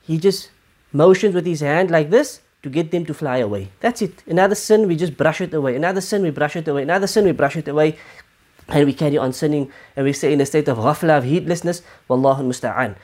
He 0.00 0.16
just 0.16 0.48
motions 0.94 1.34
with 1.34 1.44
his 1.44 1.60
hand 1.60 1.90
like 1.90 2.08
this 2.08 2.40
to 2.62 2.70
get 2.70 2.90
them 2.90 3.04
to 3.04 3.12
fly 3.12 3.36
away. 3.36 3.68
That's 3.80 4.00
it. 4.00 4.22
Another 4.26 4.54
sin, 4.54 4.88
we 4.88 4.96
just 4.96 5.14
brush 5.14 5.42
it 5.42 5.52
away. 5.52 5.76
Another 5.76 6.00
sin, 6.00 6.22
we 6.22 6.30
brush 6.30 6.56
it 6.56 6.66
away. 6.66 6.84
Another 6.84 7.06
sin, 7.06 7.26
we 7.26 7.32
brush 7.32 7.54
it 7.54 7.68
away. 7.68 7.98
And 8.66 8.86
we 8.86 8.94
carry 8.94 9.18
on 9.18 9.34
sinning 9.34 9.70
and 9.94 10.06
we 10.06 10.14
stay 10.14 10.32
in 10.32 10.40
a 10.40 10.46
state 10.46 10.68
of 10.68 10.78
ghafla, 10.78 11.18
of 11.18 11.24
heedlessness. 11.24 11.82
Wallahu 12.08 12.40
musta'an. 12.40 12.96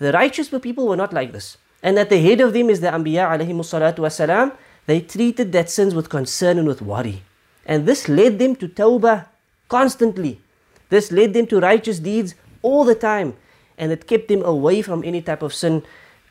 The 0.00 0.10
righteous 0.10 0.48
people 0.48 0.88
were 0.88 0.96
not 0.96 1.12
like 1.12 1.30
this. 1.30 1.56
And 1.84 2.00
at 2.00 2.10
the 2.10 2.20
head 2.20 2.40
of 2.40 2.52
them 2.52 2.68
is 2.68 2.80
the 2.80 2.88
Anbiya 2.88 3.30
alayhi 3.30 3.54
salatu 3.54 3.98
wasalam. 3.98 4.56
They 4.86 5.02
treated 5.02 5.52
that 5.52 5.70
sins 5.70 5.94
with 5.94 6.08
concern 6.08 6.58
and 6.58 6.66
with 6.66 6.82
worry. 6.82 7.22
And 7.64 7.86
this 7.86 8.08
led 8.08 8.40
them 8.40 8.56
to 8.56 8.66
tawbah 8.66 9.26
constantly. 9.68 10.40
This 10.88 11.12
led 11.12 11.34
them 11.34 11.46
to 11.48 11.60
righteous 11.60 11.98
deeds 11.98 12.34
all 12.62 12.84
the 12.84 12.94
time. 12.94 13.34
And 13.76 13.92
it 13.92 14.06
kept 14.06 14.28
them 14.28 14.42
away 14.42 14.82
from 14.82 15.04
any 15.04 15.22
type 15.22 15.42
of 15.42 15.54
sin 15.54 15.82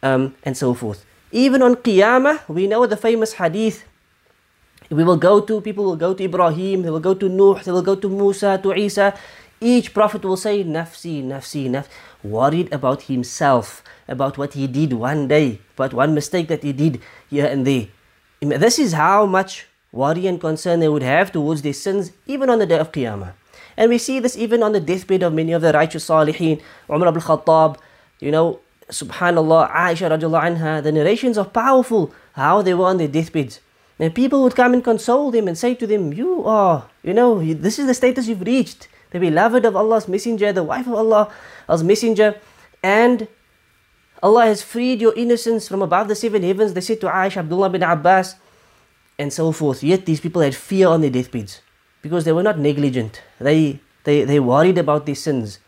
um, 0.04 0.36
and 0.43 0.58
so 0.58 0.74
forth. 0.74 1.06
Even 1.32 1.62
on 1.62 1.76
Qiyamah, 1.76 2.48
we 2.48 2.67
know 2.67 2.86
the 2.86 2.98
famous 2.98 3.34
hadith. 3.34 3.84
We 4.89 5.04
will 5.04 5.17
go 5.17 5.41
to, 5.41 5.62
people 5.62 5.84
will 5.84 5.98
go 5.98 6.13
to 6.13 6.24
Ibrahim, 6.24 6.84
they 6.84 6.89
will 6.89 7.02
go 7.02 7.13
to 7.13 7.28
Nuh, 7.28 7.60
they 7.63 7.72
will 7.72 7.82
go 7.82 7.96
to 7.96 8.10
Musa, 8.10 8.60
to 8.63 8.74
Isa. 8.74 9.13
Each 9.60 9.93
prophet 9.93 10.24
will 10.24 10.38
say, 10.38 10.63
Nafsi, 10.63 11.24
Nafsi, 11.24 11.70
Nafsi, 11.70 11.89
worried 12.24 12.72
about 12.72 13.04
himself, 13.04 13.84
about 14.08 14.38
what 14.38 14.54
he 14.54 14.67
did 14.67 14.93
one 14.93 15.28
day, 15.28 15.60
about 15.76 15.93
one 15.93 16.13
mistake 16.13 16.48
that 16.48 16.63
he 16.63 16.72
did 16.72 17.02
here 17.30 17.48
and 17.48 17.67
there. 17.67 17.88
This 18.39 18.80
is 18.80 18.93
how 18.93 19.26
much 19.26 19.65
worry 19.91 20.28
and 20.28 20.39
concern 20.39 20.80
they 20.80 20.88
would 20.88 21.02
have 21.04 21.32
towards 21.32 21.63
their 21.63 21.74
sins, 21.74 22.12
even 22.28 22.50
on 22.50 22.60
the 22.60 22.65
day 22.65 22.78
of 22.78 22.91
Qiyamah. 22.91 23.34
And 23.78 23.92
we 23.92 24.00
see 24.00 24.20
this 24.20 24.36
even 24.36 24.63
on 24.63 24.72
the 24.72 24.80
deathbed 24.80 25.22
of 25.22 25.34
many 25.34 25.52
of 25.52 25.62
the 25.62 25.72
righteous 25.72 26.10
Salihin, 26.10 26.62
Umar 26.90 27.10
ibn 27.10 27.22
Khattab, 27.22 27.78
you 28.20 28.32
know, 28.32 28.60
Subhanallah, 28.90 29.72
Aisha 29.72 30.10
radiallahu 30.10 30.58
anha, 30.58 30.82
the 30.82 30.92
narrations 30.92 31.38
are 31.38 31.46
powerful, 31.46 32.13
how 32.34 32.62
they 32.62 32.74
were 32.74 32.86
on 32.86 32.98
their 32.98 33.08
deathbeds. 33.08 33.60
And 34.00 34.16
people 34.16 34.42
would 34.44 34.56
come 34.56 34.74
and 34.74 34.84
console 34.84 35.30
them 35.30 35.48
and 35.48 35.58
say 35.58 35.76
to 35.76 35.86
them, 35.86 36.13
You 36.13 36.46
are, 36.46 36.90
you 37.04 37.13
know, 37.13 37.44
this 37.54 37.78
is 37.78 37.86
the 37.86 37.94
status 37.94 38.28
you've 38.28 38.42
reached. 38.42 38.88
The 39.12 39.20
beloved 39.20 39.66
of 39.66 39.76
Allah's 39.76 40.08
messenger, 40.08 40.52
the 40.52 40.63
wife 40.63 40.88
of 40.88 40.94
Allah, 40.94 41.32
Allah's 41.70 41.84
messenger, 41.84 42.40
and 42.84 43.28
Allah 44.24 44.46
has 44.46 44.62
freed 44.62 45.02
your 45.02 45.13
innocence 45.16 45.68
from 45.68 45.82
above 45.82 46.08
the 46.08 46.16
seven 46.16 46.44
heavens. 46.44 46.74
They 46.74 46.82
said 46.82 47.02
to 47.02 47.08
Aisha, 47.08 47.38
Abdullah 47.38 47.70
bin 47.70 47.84
Abbas, 47.84 48.36
and 49.20 49.32
so 49.32 49.52
forth. 49.52 49.84
Yet 49.84 50.06
these 50.06 50.20
people 50.20 50.42
had 50.42 50.56
fear 50.56 50.88
on 50.88 51.02
their 51.02 51.10
deathbeds 51.10 51.62
because 52.02 52.26
they 52.26 52.32
were 52.32 52.44
not 52.44 52.60
negligent. 52.60 53.22
They, 53.40 53.80
they, 54.04 54.24
they 54.24 54.40
worried 54.40 54.78
about 54.78 55.06
their 55.06 55.16
sins, 55.16 55.60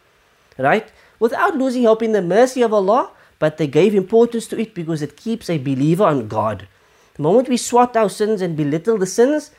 right? 0.57 0.91
Without 1.19 1.55
losing 1.55 1.83
hope 1.83 2.01
in 2.01 2.13
the 2.13 2.21
mercy 2.21 2.61
of 2.61 2.73
Allah, 2.73 3.11
but 3.39 3.57
they 3.57 3.67
gave 3.67 3.95
importance 3.95 4.47
to 4.47 4.59
it 4.59 4.73
because 4.73 5.01
it 5.01 5.17
keeps 5.17 5.49
a 5.49 5.57
believer 5.57 6.03
on 6.03 6.27
God. 6.27 6.67
The 7.15 7.23
moment 7.23 7.49
we 7.49 7.57
swat 7.57 7.95
our 7.97 8.09
sins 8.09 8.41
and 8.41 8.55
belittle 8.55 8.97
the 8.97 9.05
sins, 9.05 9.51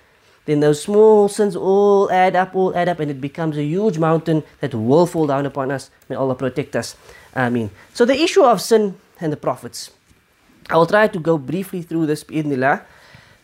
then 0.46 0.60
those 0.60 0.82
small 0.82 1.28
sins 1.28 1.54
all 1.54 2.10
add 2.10 2.34
up, 2.34 2.54
all 2.54 2.74
add 2.74 2.88
up, 2.88 3.00
and 3.00 3.10
it 3.10 3.20
becomes 3.20 3.56
a 3.56 3.62
huge 3.62 3.98
mountain 3.98 4.42
that 4.60 4.74
will 4.74 5.06
fall 5.06 5.26
down 5.26 5.44
upon 5.46 5.70
us. 5.70 5.90
May 6.08 6.16
Allah 6.16 6.34
protect 6.34 6.74
us. 6.76 6.96
Ameen. 7.34 7.70
So 7.92 8.04
the 8.04 8.20
issue 8.20 8.42
of 8.42 8.60
sin 8.60 8.96
and 9.20 9.32
the 9.32 9.36
prophets. 9.36 9.90
I 10.68 10.76
will 10.76 10.86
try 10.86 11.08
to 11.08 11.18
go 11.18 11.36
briefly 11.36 11.82
through 11.82 12.06
this 12.06 12.24
bi'idhnillah. 12.24 12.82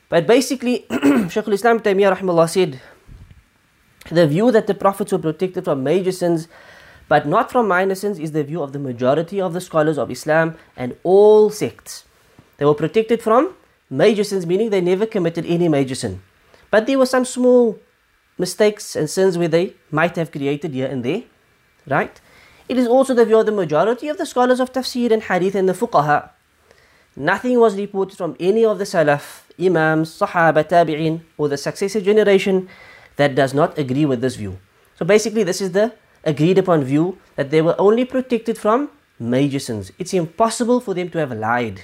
But 0.08 0.26
basically, 0.26 0.86
Shaykh 1.28 1.46
al-Islam 1.46 1.80
Taymiyyah 1.80 2.48
said, 2.48 2.80
the 4.10 4.26
view 4.26 4.50
that 4.52 4.66
the 4.66 4.74
prophets 4.74 5.12
were 5.12 5.18
protected 5.18 5.64
from 5.64 5.82
major 5.82 6.12
sins 6.12 6.48
but 7.08 7.26
not 7.26 7.52
from 7.52 7.68
minor 7.68 7.94
sins 7.94 8.18
is 8.18 8.32
the 8.32 8.42
view 8.42 8.62
of 8.62 8.72
the 8.72 8.78
majority 8.78 9.40
of 9.40 9.52
the 9.52 9.60
scholars 9.60 9.98
of 9.98 10.10
Islam 10.10 10.56
and 10.76 10.96
all 11.04 11.50
sects. 11.50 12.04
They 12.58 12.64
were 12.64 12.74
protected 12.74 13.22
from 13.22 13.54
major 13.88 14.24
sins, 14.24 14.46
meaning 14.46 14.70
they 14.70 14.80
never 14.80 15.06
committed 15.06 15.46
any 15.46 15.68
major 15.68 15.94
sin. 15.94 16.20
But 16.70 16.86
there 16.86 16.98
were 16.98 17.06
some 17.06 17.24
small 17.24 17.78
mistakes 18.38 18.96
and 18.96 19.08
sins 19.08 19.38
where 19.38 19.48
they 19.48 19.74
might 19.90 20.16
have 20.16 20.32
created 20.32 20.74
here 20.74 20.88
and 20.88 21.04
there, 21.04 21.22
right? 21.86 22.20
It 22.68 22.76
is 22.76 22.88
also 22.88 23.14
the 23.14 23.24
view 23.24 23.38
of 23.38 23.46
the 23.46 23.52
majority 23.52 24.08
of 24.08 24.18
the 24.18 24.26
scholars 24.26 24.58
of 24.58 24.72
tafsir 24.72 25.12
and 25.12 25.22
hadith 25.22 25.54
and 25.54 25.68
the 25.68 25.72
fuqaha. 25.72 26.30
Nothing 27.14 27.60
was 27.60 27.76
reported 27.76 28.18
from 28.18 28.36
any 28.40 28.64
of 28.64 28.78
the 28.78 28.84
salaf, 28.84 29.42
imams, 29.58 30.18
sahaba, 30.18 30.64
tabi'in, 30.64 31.22
or 31.38 31.48
the 31.48 31.56
successive 31.56 32.02
generation 32.02 32.68
that 33.16 33.34
does 33.34 33.52
not 33.54 33.78
agree 33.78 34.04
with 34.04 34.20
this 34.20 34.36
view. 34.36 34.58
So 34.94 35.04
basically, 35.04 35.42
this 35.42 35.60
is 35.60 35.72
the 35.72 35.92
agreed 36.24 36.58
upon 36.58 36.84
view 36.84 37.18
that 37.36 37.50
they 37.50 37.62
were 37.62 37.74
only 37.78 38.04
protected 38.04 38.58
from 38.58 38.90
major 39.18 39.58
sins. 39.58 39.92
It's 39.98 40.14
impossible 40.14 40.80
for 40.80 40.94
them 40.94 41.08
to 41.10 41.18
have 41.18 41.32
lied 41.32 41.82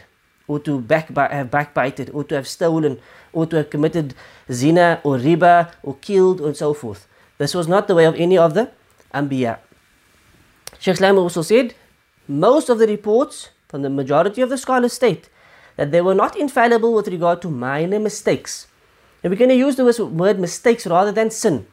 or 0.48 0.58
to 0.60 0.80
back, 0.80 1.08
have 1.16 1.50
backbited 1.50 2.10
or 2.12 2.24
to 2.24 2.34
have 2.34 2.48
stolen 2.48 3.00
or 3.32 3.46
to 3.46 3.56
have 3.56 3.70
committed 3.70 4.14
zina 4.50 5.00
or 5.04 5.16
riba 5.16 5.72
or 5.82 5.96
killed 5.96 6.40
and 6.40 6.56
so 6.56 6.74
forth. 6.74 7.06
This 7.38 7.54
was 7.54 7.68
not 7.68 7.88
the 7.88 7.94
way 7.94 8.04
of 8.04 8.14
any 8.16 8.36
of 8.36 8.54
the 8.54 8.70
Anbiya. 9.14 9.58
Sheikh 10.78 10.94
Islam 10.94 11.18
also 11.18 11.42
said, 11.42 11.74
most 12.28 12.68
of 12.68 12.78
the 12.78 12.86
reports 12.86 13.50
from 13.68 13.82
the 13.82 13.90
majority 13.90 14.42
of 14.42 14.48
the 14.50 14.58
scholars 14.58 14.92
state 14.92 15.28
that 15.76 15.90
they 15.90 16.00
were 16.00 16.14
not 16.14 16.36
infallible 16.36 16.92
with 16.92 17.08
regard 17.08 17.40
to 17.42 17.50
minor 17.50 17.98
mistakes. 17.98 18.66
And 19.22 19.30
we're 19.30 19.38
going 19.38 19.50
to 19.50 19.56
use 19.56 19.76
the 19.76 20.06
word 20.06 20.38
mistakes 20.38 20.86
rather 20.86 21.12
than 21.12 21.30
sin. 21.30 21.66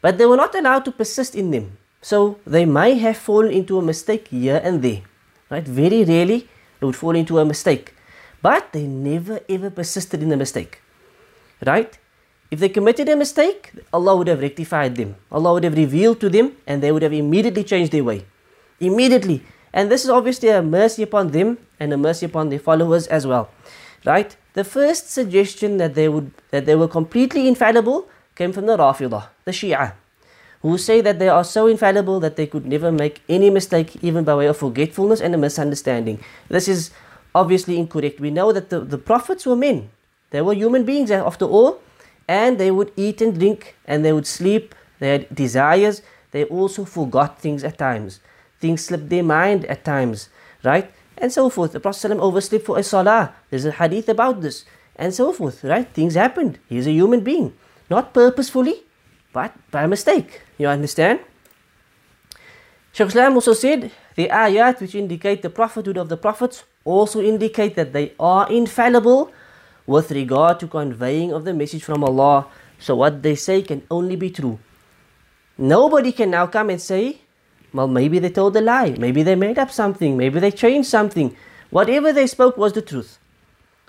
But 0.00 0.18
they 0.18 0.26
were 0.26 0.36
not 0.36 0.54
allowed 0.54 0.84
to 0.86 0.92
persist 0.92 1.34
in 1.34 1.50
them. 1.50 1.78
So 2.02 2.38
they 2.46 2.64
may 2.64 2.94
have 2.98 3.16
fallen 3.16 3.52
into 3.52 3.78
a 3.78 3.82
mistake 3.82 4.28
here 4.28 4.60
and 4.64 4.82
there. 4.82 5.02
Right? 5.50 5.66
Very 5.66 6.04
rarely 6.04 6.48
they 6.80 6.86
would 6.86 6.96
fall 6.96 7.14
into 7.14 7.38
a 7.38 7.44
mistake. 7.44 7.94
But 8.42 8.72
they 8.72 8.86
never 8.86 9.40
ever 9.48 9.70
persisted 9.70 10.22
in 10.22 10.30
the 10.30 10.36
mistake. 10.36 10.80
Right? 11.64 11.98
If 12.50 12.58
they 12.58 12.68
committed 12.68 13.08
a 13.08 13.16
mistake, 13.16 13.70
Allah 13.92 14.16
would 14.16 14.26
have 14.26 14.40
rectified 14.40 14.96
them. 14.96 15.16
Allah 15.30 15.52
would 15.54 15.64
have 15.64 15.76
revealed 15.76 16.20
to 16.20 16.28
them 16.28 16.56
and 16.66 16.82
they 16.82 16.90
would 16.90 17.02
have 17.02 17.12
immediately 17.12 17.62
changed 17.62 17.92
their 17.92 18.02
way. 18.02 18.24
Immediately. 18.80 19.44
And 19.72 19.90
this 19.90 20.02
is 20.02 20.10
obviously 20.10 20.48
a 20.48 20.62
mercy 20.62 21.02
upon 21.02 21.30
them 21.30 21.58
and 21.78 21.92
a 21.92 21.96
mercy 21.96 22.26
upon 22.26 22.48
their 22.48 22.58
followers 22.58 23.06
as 23.06 23.26
well. 23.26 23.50
Right? 24.04 24.34
The 24.54 24.64
first 24.64 25.10
suggestion 25.10 25.76
that 25.78 25.94
they 25.94 26.08
would 26.08 26.32
that 26.50 26.66
they 26.66 26.74
were 26.74 26.88
completely 26.88 27.46
infallible 27.46 28.08
came 28.34 28.52
from 28.52 28.66
the 28.66 28.76
Rafidah, 28.76 29.28
the 29.44 29.52
Shia 29.52 29.92
who 30.62 30.76
say 30.76 31.00
that 31.00 31.18
they 31.18 31.28
are 31.28 31.44
so 31.44 31.66
infallible 31.66 32.20
that 32.20 32.36
they 32.36 32.46
could 32.46 32.66
never 32.66 32.92
make 32.92 33.22
any 33.28 33.50
mistake 33.50 33.96
even 34.02 34.24
by 34.24 34.34
way 34.34 34.46
of 34.46 34.56
forgetfulness 34.56 35.20
and 35.20 35.34
a 35.34 35.38
misunderstanding. 35.38 36.20
This 36.48 36.68
is 36.68 36.90
obviously 37.34 37.78
incorrect. 37.78 38.20
We 38.20 38.30
know 38.30 38.52
that 38.52 38.68
the, 38.68 38.80
the 38.80 38.98
prophets 38.98 39.46
were 39.46 39.56
men. 39.56 39.90
They 40.30 40.42
were 40.42 40.54
human 40.54 40.84
beings 40.84 41.10
after 41.10 41.46
all, 41.46 41.80
and 42.28 42.58
they 42.58 42.70
would 42.70 42.92
eat 42.96 43.20
and 43.20 43.38
drink 43.38 43.74
and 43.86 44.04
they 44.04 44.12
would 44.12 44.26
sleep. 44.26 44.74
They 44.98 45.10
had 45.10 45.34
desires. 45.34 46.02
They 46.30 46.44
also 46.44 46.84
forgot 46.84 47.40
things 47.40 47.64
at 47.64 47.78
times. 47.78 48.20
Things 48.60 48.84
slipped 48.84 49.08
their 49.08 49.24
mind 49.24 49.64
at 49.64 49.84
times, 49.84 50.28
right? 50.62 50.92
And 51.20 51.32
so 51.32 51.48
forth. 51.50 51.72
The 51.72 51.80
Prophet 51.80 52.08
ﷺ 52.08 52.18
overslept 52.18 52.64
for 52.64 52.78
a 52.78 52.82
salah. 52.82 53.34
There's 53.50 53.64
a 53.64 53.72
hadith 53.72 54.08
about 54.08 54.40
this, 54.40 54.64
and 54.96 55.14
so 55.14 55.32
forth, 55.32 55.62
right? 55.62 55.86
Things 55.86 56.14
happened. 56.14 56.58
He's 56.68 56.86
a 56.86 56.92
human 56.92 57.20
being. 57.20 57.52
Not 57.88 58.14
purposefully, 58.14 58.82
but 59.32 59.52
by 59.70 59.86
mistake. 59.86 60.42
You 60.58 60.68
understand? 60.68 61.20
Shaykh 62.92 63.08
Islam 63.08 63.34
also 63.34 63.52
said 63.52 63.92
the 64.16 64.28
ayat 64.28 64.80
which 64.80 64.94
indicate 64.94 65.42
the 65.42 65.50
prophethood 65.50 65.96
of 65.96 66.08
the 66.08 66.16
prophets 66.16 66.64
also 66.84 67.20
indicate 67.20 67.76
that 67.76 67.92
they 67.92 68.12
are 68.18 68.50
infallible 68.50 69.30
with 69.86 70.10
regard 70.10 70.58
to 70.60 70.66
conveying 70.66 71.32
of 71.32 71.44
the 71.44 71.54
message 71.54 71.84
from 71.84 72.02
Allah. 72.02 72.46
So 72.78 72.96
what 72.96 73.22
they 73.22 73.34
say 73.34 73.62
can 73.62 73.82
only 73.90 74.16
be 74.16 74.30
true. 74.30 74.58
Nobody 75.58 76.10
can 76.10 76.30
now 76.30 76.46
come 76.46 76.70
and 76.70 76.80
say, 76.80 77.20
well, 77.72 77.88
maybe 77.88 78.18
they 78.18 78.30
told 78.30 78.56
a 78.56 78.60
lie, 78.60 78.90
maybe 78.98 79.22
they 79.22 79.34
made 79.34 79.58
up 79.58 79.70
something, 79.70 80.16
maybe 80.16 80.40
they 80.40 80.50
changed 80.50 80.88
something. 80.88 81.36
Whatever 81.70 82.12
they 82.12 82.26
spoke 82.26 82.56
was 82.56 82.72
the 82.72 82.82
truth. 82.82 83.18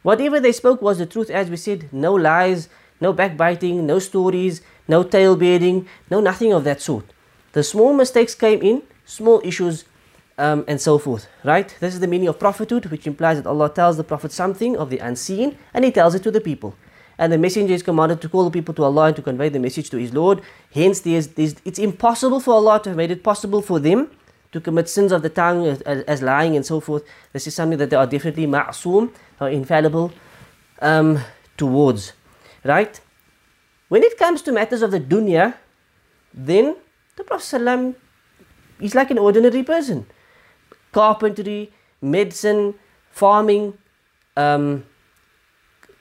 Whatever 0.03 0.39
they 0.39 0.51
spoke 0.51 0.81
was 0.81 0.97
the 0.97 1.05
truth, 1.05 1.29
as 1.29 1.49
we 1.49 1.57
said, 1.57 1.91
no 1.91 2.13
lies, 2.13 2.69
no 2.99 3.13
backbiting, 3.13 3.85
no 3.85 3.99
stories, 3.99 4.61
no 4.87 5.03
tale 5.03 5.35
bearing, 5.35 5.87
no 6.09 6.19
nothing 6.19 6.53
of 6.53 6.63
that 6.63 6.81
sort. 6.81 7.05
The 7.53 7.63
small 7.63 7.93
mistakes 7.93 8.35
came 8.35 8.61
in, 8.61 8.83
small 9.05 9.41
issues, 9.43 9.85
um, 10.37 10.63
and 10.67 10.79
so 10.79 10.97
forth. 10.97 11.27
Right? 11.43 11.75
This 11.79 11.93
is 11.93 11.99
the 11.99 12.07
meaning 12.07 12.27
of 12.27 12.39
prophethood, 12.39 12.85
which 12.87 13.07
implies 13.07 13.37
that 13.37 13.49
Allah 13.49 13.69
tells 13.69 13.97
the 13.97 14.03
Prophet 14.03 14.31
something 14.31 14.77
of 14.77 14.89
the 14.89 14.99
unseen 14.99 15.57
and 15.73 15.85
He 15.85 15.91
tells 15.91 16.15
it 16.15 16.23
to 16.23 16.31
the 16.31 16.41
people. 16.41 16.75
And 17.17 17.31
the 17.31 17.37
messenger 17.37 17.73
is 17.73 17.83
commanded 17.83 18.21
to 18.21 18.29
call 18.29 18.45
the 18.45 18.51
people 18.51 18.73
to 18.75 18.83
Allah 18.83 19.07
and 19.07 19.15
to 19.15 19.21
convey 19.21 19.49
the 19.49 19.59
message 19.59 19.89
to 19.91 19.97
his 19.97 20.13
Lord. 20.13 20.41
Hence, 20.73 21.01
there's, 21.01 21.27
there's, 21.27 21.55
it's 21.65 21.79
impossible 21.79 22.39
for 22.39 22.53
Allah 22.53 22.81
to 22.83 22.89
have 22.89 22.97
made 22.97 23.11
it 23.11 23.23
possible 23.23 23.61
for 23.61 23.79
them 23.79 24.09
to 24.51 24.59
commit 24.59 24.89
sins 24.89 25.11
of 25.11 25.21
the 25.21 25.29
tongue 25.29 25.65
as, 25.65 25.81
as 25.81 26.21
lying 26.21 26.55
and 26.55 26.65
so 26.65 26.79
forth. 26.79 27.03
This 27.33 27.47
is 27.47 27.55
something 27.55 27.77
that 27.77 27.89
they 27.89 27.95
are 27.95 28.07
definitely 28.07 28.47
ma'soom 28.47 29.11
or 29.39 29.49
infallible 29.49 30.11
um, 30.81 31.19
towards. 31.57 32.13
Right? 32.63 32.99
When 33.89 34.03
it 34.03 34.17
comes 34.17 34.41
to 34.43 34.51
matters 34.51 34.81
of 34.81 34.91
the 34.91 34.99
dunya, 34.99 35.55
then 36.33 36.75
the 37.15 37.23
Prophet 37.23 37.95
is 38.79 38.95
like 38.95 39.11
an 39.11 39.17
ordinary 39.17 39.63
person. 39.63 40.05
Carpentry, 40.91 41.71
medicine, 42.01 42.75
farming, 43.11 43.77
um, 44.35 44.85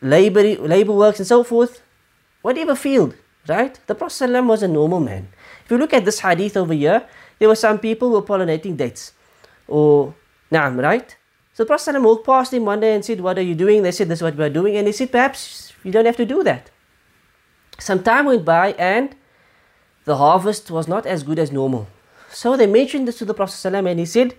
labor, 0.02 0.44
labor 0.44 0.94
works 0.94 1.20
and 1.20 1.28
so 1.28 1.44
forth, 1.44 1.82
whatever 2.42 2.76
field, 2.76 3.16
right? 3.48 3.80
The 3.88 3.96
Prophet 3.96 4.30
ﷺ 4.30 4.48
was 4.48 4.64
a 4.64 4.68
normal 4.68 5.00
man. 5.00 5.28
If 5.64 5.72
you 5.72 5.78
look 5.78 5.94
at 5.94 6.06
this 6.06 6.20
hadith 6.20 6.56
over 6.58 6.74
here, 6.74 7.08
there 7.40 7.50
were 7.50 7.56
some 7.56 7.80
people 7.80 8.10
who 8.10 8.16
were 8.16 8.22
pollinating 8.22 8.78
dates. 8.78 9.14
Or, 9.68 10.14
naam, 10.52 10.82
right? 10.82 11.16
So 11.54 11.64
the 11.64 11.68
Prophet 11.68 11.92
ﷺ 11.92 12.04
walked 12.04 12.26
past 12.26 12.54
him 12.54 12.66
one 12.66 12.80
day 12.82 12.94
and 12.94 13.04
said, 13.04 13.22
What 13.22 13.38
are 13.38 13.42
you 13.42 13.56
doing? 13.56 13.84
They 13.84 13.92
said, 13.92 14.10
This 14.10 14.20
is 14.20 14.24
what 14.24 14.36
we 14.36 14.44
are 14.44 14.50
doing. 14.50 14.76
And 14.76 14.88
he 14.88 14.94
said, 14.94 15.12
Perhaps 15.12 15.74
you 15.84 15.92
don't 15.92 16.06
have 16.06 16.18
to 16.18 16.26
do 16.26 16.44
that. 16.44 16.70
Some 17.80 18.04
time 18.04 18.26
went 18.26 18.46
by 18.46 18.74
and 18.74 19.16
the 20.06 20.18
harvest 20.18 20.70
was 20.70 20.88
not 20.88 21.06
as 21.06 21.24
good 21.24 21.40
as 21.40 21.52
normal. 21.52 21.88
So 22.30 22.58
they 22.58 22.68
mentioned 22.68 23.08
this 23.08 23.18
to 23.20 23.26
the 23.26 23.34
Prophet 23.34 23.54
ﷺ 23.54 23.90
and 23.90 24.00
he 24.00 24.06
said, 24.06 24.36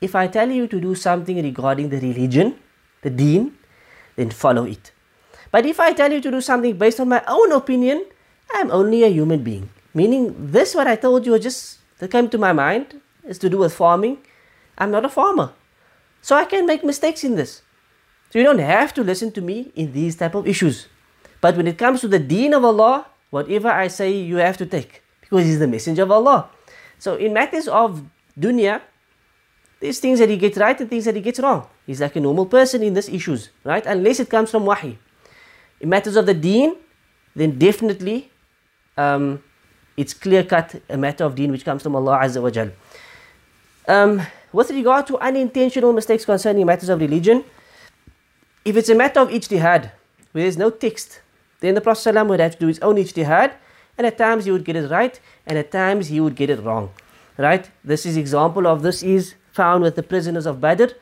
If 0.00 0.14
I 0.14 0.26
tell 0.26 0.50
you 0.50 0.68
to 0.68 0.80
do 0.80 0.94
something 0.94 1.42
regarding 1.42 1.88
the 1.88 2.00
religion, 2.00 2.58
the 3.02 3.10
deen, 3.10 3.56
then 4.16 4.30
follow 4.30 4.64
it. 4.64 4.91
But 5.53 5.69
if 5.69 5.79
I 5.79 5.93
tell 5.93 6.11
you 6.11 6.19
to 6.19 6.31
do 6.31 6.41
something 6.41 6.73
based 6.81 6.99
on 6.99 7.13
my 7.13 7.21
own 7.29 7.51
opinion, 7.53 8.09
I'm 8.57 8.71
only 8.71 9.03
a 9.03 9.13
human 9.13 9.43
being. 9.45 9.69
Meaning, 9.93 10.33
this 10.33 10.73
what 10.73 10.87
I 10.87 10.95
told 10.95 11.27
you 11.27 11.37
just 11.37 11.77
that 11.99 12.09
came 12.09 12.27
to 12.33 12.39
my 12.41 12.53
mind 12.53 12.99
is 13.23 13.37
to 13.45 13.49
do 13.53 13.59
with 13.61 13.77
farming. 13.77 14.17
I'm 14.79 14.89
not 14.89 15.05
a 15.05 15.13
farmer. 15.13 15.53
So 16.25 16.35
I 16.35 16.45
can 16.45 16.65
make 16.65 16.83
mistakes 16.83 17.23
in 17.23 17.35
this. 17.35 17.61
So 18.31 18.39
you 18.39 18.45
don't 18.45 18.65
have 18.65 18.95
to 18.95 19.03
listen 19.03 19.29
to 19.37 19.41
me 19.41 19.71
in 19.75 19.93
these 19.93 20.15
type 20.15 20.33
of 20.33 20.47
issues. 20.47 20.87
But 21.39 21.55
when 21.55 21.67
it 21.67 21.77
comes 21.77 22.01
to 22.01 22.07
the 22.07 22.17
deen 22.17 22.55
of 22.55 22.65
Allah, 22.65 23.05
whatever 23.29 23.69
I 23.69 23.89
say, 23.89 24.09
you 24.09 24.37
have 24.37 24.57
to 24.57 24.65
take 24.65 25.03
because 25.21 25.45
He's 25.45 25.59
the 25.59 25.67
messenger 25.67 26.01
of 26.01 26.09
Allah. 26.09 26.49
So 26.97 27.13
in 27.13 27.31
matters 27.31 27.67
of 27.67 28.01
dunya, 28.33 28.81
there's 29.79 29.99
things 29.99 30.17
that 30.17 30.29
he 30.29 30.37
gets 30.37 30.57
right 30.57 30.79
and 30.79 30.89
things 30.89 31.05
that 31.05 31.13
he 31.15 31.21
gets 31.21 31.39
wrong. 31.39 31.67
He's 31.85 32.01
like 32.01 32.15
a 32.15 32.21
normal 32.21 32.47
person 32.47 32.81
in 32.81 32.95
these 32.95 33.09
issues, 33.09 33.51
right? 33.63 33.85
Unless 33.85 34.21
it 34.21 34.29
comes 34.31 34.49
from 34.49 34.65
wahi. 34.65 34.97
In 35.83 35.89
matters 35.89 36.15
of 36.15 36.25
the 36.25 36.33
deen, 36.33 36.77
then 37.35 37.59
definitely 37.59 38.31
um, 38.95 39.43
it's 39.97 40.13
clear 40.13 40.41
cut 40.45 40.81
a 40.89 40.95
matter 40.95 41.25
of 41.25 41.35
deen 41.35 41.51
which 41.51 41.65
comes 41.65 41.83
from 41.83 41.93
Allah 41.93 42.19
Azza 42.23 42.41
wa 42.41 42.49
Jal. 42.49 42.71
Um, 43.85 44.21
with 44.53 44.71
regard 44.71 45.07
to 45.07 45.17
unintentional 45.17 45.91
mistakes 45.91 46.23
concerning 46.23 46.65
matters 46.65 46.87
of 46.87 47.01
religion, 47.01 47.43
if 48.63 48.77
it's 48.77 48.87
a 48.87 48.95
matter 48.95 49.19
of 49.19 49.27
ijtihad, 49.27 49.91
where 50.31 50.43
there's 50.45 50.55
no 50.55 50.69
text, 50.69 51.19
then 51.59 51.75
the 51.75 51.81
Prophet 51.81 52.15
would 52.27 52.39
have 52.39 52.53
to 52.53 52.59
do 52.59 52.67
his 52.67 52.79
own 52.79 52.95
ijtihad, 52.95 53.51
and 53.97 54.07
at 54.07 54.17
times 54.17 54.45
he 54.45 54.51
would 54.51 54.63
get 54.63 54.77
it 54.77 54.89
right, 54.89 55.19
and 55.45 55.57
at 55.57 55.69
times 55.69 56.07
he 56.07 56.21
would 56.21 56.37
get 56.37 56.49
it 56.49 56.63
wrong. 56.63 56.91
Right? 57.37 57.69
This 57.83 58.05
is 58.05 58.15
example 58.15 58.67
of 58.67 58.83
this 58.83 59.03
is 59.03 59.35
found 59.51 59.83
with 59.83 59.97
the 59.97 60.03
prisoners 60.03 60.45
of 60.45 60.61
Badr, 60.61 60.93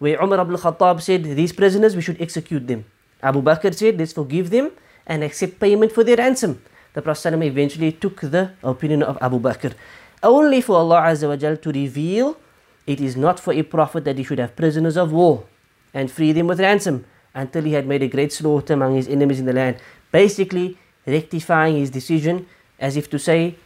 where 0.00 0.20
Umar 0.20 0.40
ibn 0.40 0.56
Khattab 0.56 1.00
said, 1.00 1.22
These 1.22 1.52
prisoners, 1.52 1.94
we 1.94 2.02
should 2.02 2.20
execute 2.20 2.66
them. 2.66 2.86
Abu 3.22 3.42
Bakr 3.42 3.74
said, 3.74 3.98
Let's 3.98 4.12
forgive 4.12 4.50
them 4.50 4.70
and 5.06 5.22
accept 5.24 5.58
payment 5.60 5.92
for 5.92 6.04
their 6.04 6.16
ransom. 6.16 6.60
The 6.94 7.02
Prophet 7.02 7.30
ﷺ 7.30 7.44
eventually 7.46 7.92
took 7.92 8.20
the 8.20 8.52
opinion 8.62 9.02
of 9.02 9.18
Abu 9.20 9.38
Bakr. 9.38 9.74
Only 10.22 10.60
for 10.60 10.76
Allah 10.76 11.02
Azza 11.02 11.28
wa 11.28 11.36
Jal 11.36 11.56
to 11.58 11.70
reveal 11.70 12.36
it 12.86 13.00
is 13.00 13.16
not 13.16 13.38
for 13.38 13.52
a 13.52 13.62
prophet 13.62 14.04
that 14.04 14.16
he 14.16 14.24
should 14.24 14.38
have 14.38 14.56
prisoners 14.56 14.96
of 14.96 15.12
war 15.12 15.44
and 15.92 16.10
free 16.10 16.32
them 16.32 16.46
with 16.46 16.60
ransom 16.60 17.04
until 17.34 17.64
he 17.64 17.72
had 17.72 17.86
made 17.86 18.02
a 18.02 18.08
great 18.08 18.32
slaughter 18.32 18.74
among 18.74 18.94
his 18.96 19.08
enemies 19.08 19.40
in 19.40 19.46
the 19.46 19.52
land. 19.52 19.76
Basically, 20.10 20.78
rectifying 21.06 21.76
his 21.76 21.90
decision 21.90 22.46
as 22.78 22.96
if 22.96 23.10
to 23.10 23.18
say, 23.18 23.56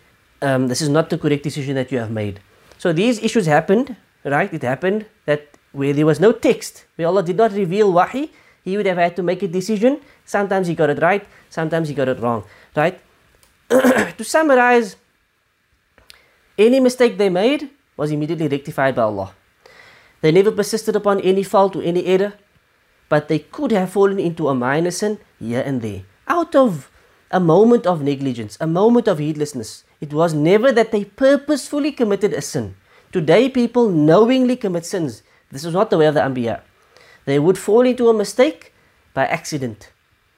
um, 0.42 0.68
This 0.68 0.80
is 0.80 0.88
not 0.88 1.10
the 1.10 1.18
correct 1.18 1.42
decision 1.42 1.74
that 1.76 1.92
you 1.92 1.98
have 1.98 2.10
made. 2.10 2.40
So 2.78 2.92
these 2.92 3.22
issues 3.22 3.46
happened, 3.46 3.96
right? 4.24 4.52
It 4.52 4.62
happened 4.62 5.06
that 5.26 5.46
where 5.72 5.92
there 5.92 6.06
was 6.06 6.18
no 6.18 6.32
text, 6.32 6.86
where 6.96 7.06
Allah 7.06 7.22
did 7.22 7.36
not 7.36 7.52
reveal 7.52 7.92
wahi, 7.92 8.30
he 8.64 8.76
would 8.76 8.86
have 8.86 8.98
had 8.98 9.16
to 9.16 9.22
make 9.22 9.42
a 9.42 9.48
decision. 9.48 10.00
Sometimes 10.24 10.66
he 10.66 10.74
got 10.74 10.90
it 10.90 11.00
right, 11.00 11.26
sometimes 11.48 11.88
he 11.88 11.94
got 11.94 12.08
it 12.08 12.20
wrong, 12.20 12.44
right? 12.76 13.00
to 13.68 14.24
summarize, 14.24 14.96
any 16.58 16.80
mistake 16.80 17.16
they 17.18 17.28
made 17.28 17.70
was 17.96 18.10
immediately 18.10 18.48
rectified 18.48 18.94
by 18.94 19.02
Allah. 19.02 19.34
They 20.20 20.32
never 20.32 20.52
persisted 20.52 20.96
upon 20.96 21.20
any 21.20 21.42
fault 21.42 21.76
or 21.76 21.82
any 21.82 22.04
error, 22.04 22.34
but 23.08 23.28
they 23.28 23.38
could 23.38 23.72
have 23.72 23.90
fallen 23.90 24.18
into 24.18 24.48
a 24.48 24.54
minor 24.54 24.90
sin 24.90 25.18
here 25.38 25.62
and 25.64 25.80
there 25.80 26.02
out 26.30 26.54
of 26.54 26.90
a 27.30 27.40
moment 27.40 27.86
of 27.86 28.02
negligence, 28.02 28.56
a 28.60 28.66
moment 28.66 29.08
of 29.08 29.18
heedlessness. 29.18 29.84
It 30.00 30.12
was 30.14 30.32
never 30.32 30.72
that 30.72 30.92
they 30.92 31.04
purposefully 31.04 31.92
committed 31.92 32.32
a 32.32 32.40
sin. 32.40 32.76
Today, 33.12 33.48
people 33.48 33.88
knowingly 33.90 34.56
commit 34.56 34.86
sins. 34.86 35.22
This 35.50 35.64
is 35.64 35.74
not 35.74 35.90
the 35.90 35.98
way 35.98 36.06
of 36.06 36.14
the 36.14 36.20
Anbiya. 36.20 36.62
They 37.24 37.38
would 37.38 37.58
fall 37.58 37.82
into 37.82 38.08
a 38.08 38.14
mistake 38.14 38.72
by 39.14 39.26
accident 39.26 39.92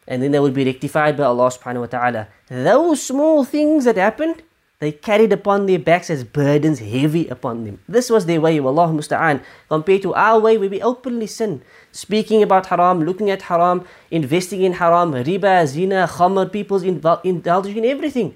and 0.07 0.23
then 0.23 0.33
they 0.33 0.41
would 0.41 0.55
be 0.55 0.65
rectified 0.65 1.17
by 1.17 1.25
Allah 1.25 1.49
subhanahu 1.49 1.81
wa 1.81 1.87
ta'ala. 1.87 2.29
Those 2.49 3.03
small 3.03 3.45
things 3.45 3.85
that 3.85 3.97
happened, 3.97 4.43
they 4.81 4.91
carried 4.91 5.33
upon 5.33 5.67
their 5.67 5.79
backs 5.79 6.11
as 6.11 6.25
burdens 6.25 6.81
heavy 6.81 7.29
upon 7.29 7.65
them. 7.65 7.79
This 7.89 8.11
was 8.11 8.27
their 8.27 8.41
way, 8.41 8.59
Allah 8.59 8.89
musta'an, 8.89 9.43
compared 9.69 10.03
to 10.03 10.13
our 10.15 10.41
way 10.41 10.59
where 10.59 10.69
we 10.69 10.83
openly 10.83 11.29
sin, 11.29 11.63
speaking 11.93 12.43
about 12.43 12.67
haram, 12.67 13.05
looking 13.05 13.31
at 13.31 13.43
haram, 13.43 13.87
investing 14.11 14.63
in 14.63 14.75
haram, 14.75 15.13
riba, 15.13 15.67
zina, 15.67 16.09
khamr, 16.11 16.51
people's 16.51 16.83
indulging 16.83 17.77
in 17.77 17.85
everything. 17.85 18.35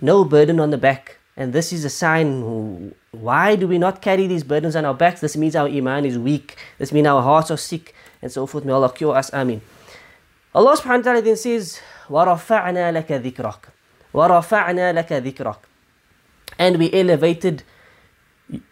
No 0.00 0.24
burden 0.24 0.60
on 0.60 0.70
the 0.70 0.78
back. 0.78 1.15
And 1.37 1.53
this 1.53 1.71
is 1.71 1.85
a 1.85 1.89
sign 1.89 2.93
why 3.11 3.55
do 3.55 3.67
we 3.67 3.77
not 3.77 4.01
carry 4.01 4.25
these 4.27 4.43
burdens 4.43 4.75
on 4.75 4.85
our 4.85 4.93
backs? 4.93 5.19
This 5.19 5.35
means 5.35 5.55
our 5.55 5.67
iman 5.67 6.05
is 6.05 6.17
weak. 6.17 6.55
This 6.77 6.91
means 6.91 7.07
our 7.07 7.21
hearts 7.21 7.51
are 7.51 7.57
sick 7.57 7.93
and 8.21 8.31
so 8.31 8.45
forth. 8.45 8.63
May 8.63 8.71
Allah 8.71 8.91
cure 8.91 9.15
us. 9.15 9.29
Ameen. 9.33 9.61
Allah 10.55 10.77
subhanahu 10.77 10.97
wa 10.97 11.03
ta'ala 11.03 11.21
then 11.21 11.35
says, 11.35 11.79
وَرَفَعْنَا 12.07 12.91
لَكَ 13.03 13.07
ذِكْرَكَ 13.07 13.69
وَرَفَعْنَا 14.13 14.95
لَكَ 14.95 15.07
ذِكْرَكَ 15.23 15.57
And 16.57 16.77
we 16.77 16.91
elevated 16.93 17.63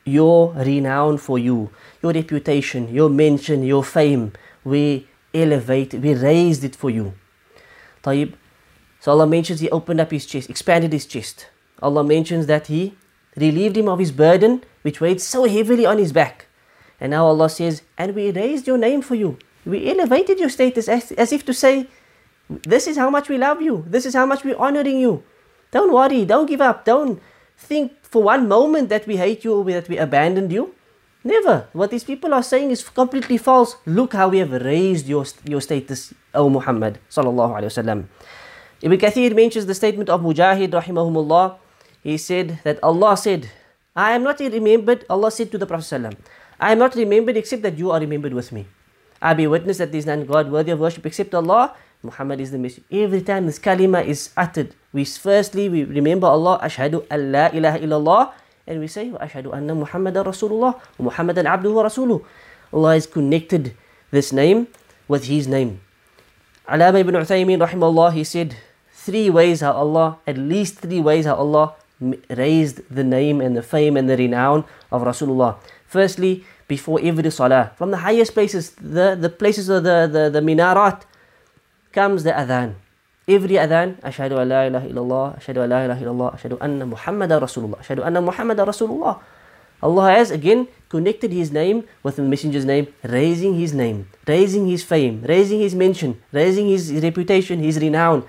your 0.05 0.53
renown 0.53 1.18
for 1.18 1.39
you, 1.39 1.72
your 2.01 2.14
reputation, 2.14 2.93
your 2.93 3.10
mention, 3.10 3.64
your 3.64 3.84
fame. 3.84 4.34
We 4.64 5.07
elevate, 5.34 5.93
we 5.93 6.14
raised 6.14 6.64
it 6.64 6.76
for 6.76 6.89
you. 6.89 7.14
طيب. 8.03 8.34
So 9.01 9.12
Allah 9.12 9.28
mentions 9.28 9.60
He 9.60 9.70
opened 9.70 10.01
up 10.01 10.12
His 10.12 10.26
chest, 10.26 10.49
expanded 10.49 10.91
His 10.91 11.05
chest. 11.05 11.47
Allah 11.83 12.05
mentions 12.05 12.47
that 12.47 12.68
He 12.68 12.95
relieved 13.37 13.77
Him 13.77 13.89
of 13.89 13.99
His 13.99 14.12
burden, 14.12 14.64
which 14.83 15.01
weighed 15.01 15.20
so 15.20 15.45
heavily 15.45 15.87
on 15.87 15.99
His 15.99 16.12
back. 16.12 16.47
And 17.01 17.11
now 17.11 17.27
Allah 17.27 17.49
says, 17.51 17.83
and 17.99 18.14
we 18.14 18.31
raised 18.31 18.66
your 18.66 18.79
name 18.79 19.03
for 19.03 19.14
you. 19.14 19.39
We 19.66 19.91
elevated 19.91 20.39
your 20.39 20.51
status 20.51 20.89
as, 20.89 21.12
as 21.12 21.33
if 21.33 21.45
to 21.47 21.55
say, 21.55 21.89
This 22.49 22.87
is 22.87 22.97
how 22.97 23.11
much 23.11 23.29
we 23.29 23.39
love 23.39 23.62
you. 23.62 23.85
This 23.89 24.07
is 24.07 24.14
how 24.14 24.27
much 24.27 24.45
we're 24.45 24.57
honoring 24.59 24.99
you. 24.99 25.22
Don't 25.70 25.93
worry. 25.93 26.25
Don't 26.25 26.47
give 26.47 26.61
up. 26.61 26.85
Don't 26.85 27.20
think 27.57 27.93
for 28.03 28.22
one 28.22 28.47
moment 28.49 28.89
that 28.91 29.07
we 29.07 29.16
hate 29.16 29.45
you 29.45 29.55
or 29.55 29.64
that 29.64 29.89
we 29.89 29.99
abandoned 29.99 30.53
you. 30.53 30.75
Never. 31.25 31.68
What 31.72 31.91
these 31.91 32.05
people 32.05 32.35
are 32.35 32.43
saying 32.43 32.70
is 32.70 32.87
completely 32.87 33.39
false. 33.39 33.77
Look 33.87 34.12
how 34.12 34.29
we 34.29 34.39
have 34.39 34.53
raised 34.53 35.09
your, 35.09 35.25
your 35.49 35.62
status, 35.62 36.12
O 36.35 36.51
Muhammad 36.51 37.01
sallallahu 37.11 37.57
wasallam. 37.64 38.05
Ibn 38.83 38.99
Kathir 38.99 39.35
mentions 39.35 39.64
the 39.64 39.75
statement 39.75 40.11
of 40.11 40.20
Mujahid 40.20 40.68
rahimahumullah. 40.68 41.57
He 42.05 42.20
said 42.20 42.61
that 42.68 42.78
Allah 42.84 43.16
said, 43.16 43.48
I 43.96 44.12
am 44.12 44.22
not 44.22 44.38
remembered, 44.38 45.09
Allah 45.09 45.30
said 45.32 45.50
to 45.52 45.57
the 45.57 45.64
Prophet 45.64 46.14
I 46.61 46.72
am 46.72 46.78
not 46.78 46.94
remembered 46.94 47.38
except 47.38 47.62
that 47.62 47.78
you 47.78 47.90
are 47.90 47.98
remembered 47.98 48.34
with 48.34 48.52
me. 48.52 48.66
I 49.22 49.32
be 49.32 49.46
witness 49.46 49.78
that 49.78 49.90
there 49.90 49.98
is 49.98 50.05
none 50.05 50.26
God 50.26 50.52
worthy 50.52 50.70
of 50.70 50.80
worship 50.80 51.07
except 51.07 51.34
Allah. 51.34 51.72
Muhammad 52.02 52.40
is 52.44 52.50
the 52.50 52.59
messenger. 52.59 52.84
Every 52.92 53.22
time 53.22 53.46
this 53.46 53.59
kalima 53.59 54.05
is 54.05 54.28
uttered, 54.36 54.74
we 54.92 55.07
firstly 55.07 55.70
we 55.70 55.84
remember 55.84 56.26
Allah, 56.26 56.61
Ashhadu 56.62 57.07
an 57.09 57.32
la 57.32 57.48
ilaha 57.48 57.78
illallah, 57.80 58.32
and 58.66 58.80
we 58.80 58.86
say, 58.86 59.09
Ashhadu 59.09 59.57
anna 59.57 59.74
Muhammadan 59.74 60.26
Rasulullah, 60.26 60.78
Muhammadan 60.98 61.46
abduhu 61.46 61.80
rasuluh. 61.80 62.20
Allah 62.70 63.00
has 63.00 63.07
connected 63.07 63.72
this 64.11 64.30
name 64.30 64.68
with 65.09 65.24
His 65.24 65.48
name. 65.48 65.80
Alama 66.68 67.00
ibn 67.00 67.14
Uthaymeen 67.14 67.64
rahimahullah, 67.66 68.12
he 68.12 68.24
said, 68.24 68.57
three 68.92 69.30
ways 69.30 69.62
how 69.62 69.72
Allah, 69.72 70.18
at 70.26 70.36
least 70.36 70.80
three 70.80 71.00
ways 71.00 71.24
how 71.24 71.36
Allah 71.36 71.72
raised 72.30 72.82
the 72.90 73.05
name 73.05 73.40
and 73.40 73.57
the 73.57 73.62
fame 73.62 73.96
and 73.96 74.09
the 74.09 74.16
renown 74.16 74.64
of 74.90 75.02
Rasulullah. 75.02 75.57
Firstly, 75.86 76.44
before 76.68 76.98
every 77.02 77.30
salah, 77.30 77.72
from 77.76 77.90
the 77.90 77.98
highest 77.98 78.34
places, 78.34 78.70
the, 78.80 79.14
the 79.14 79.28
places 79.28 79.68
of 79.68 79.84
the, 79.84 80.09
the, 80.11 80.30
the 80.30 80.40
minarat, 80.40 81.02
comes 81.92 82.24
the 82.24 82.32
adhan. 82.32 82.74
Every 83.26 83.57
adhan, 83.57 84.00
Ashhadu 84.02 84.40
an 84.40 84.48
la 84.48 84.62
ilaha 84.64 84.86
illallah, 84.88 85.38
Ashhadu 85.38 85.64
an 85.64 85.70
la 85.70 85.84
ilaha 85.84 86.05
illallah, 86.05 86.30
Ashhadu 86.36 86.59
anna 86.61 86.84
Muhammadan 86.84 87.40
Rasulullah, 87.40 87.78
Ashhadu 87.78 88.05
anna 88.05 88.20
Muhammadan 88.20 88.66
Rasulullah. 88.66 89.20
Allah 89.82 90.12
has 90.12 90.30
again 90.30 90.68
connected 90.88 91.32
His 91.32 91.50
name 91.50 91.84
with 92.02 92.16
the 92.16 92.22
Messenger's 92.22 92.64
name, 92.64 92.88
raising 93.02 93.55
His 93.55 93.72
name, 93.72 94.09
raising 94.26 94.66
His 94.66 94.82
fame, 94.82 95.22
raising 95.26 95.61
His 95.61 95.74
mention, 95.74 96.20
raising 96.32 96.68
His 96.68 96.92
reputation, 96.92 97.62
His 97.62 97.78
renown. 97.78 98.24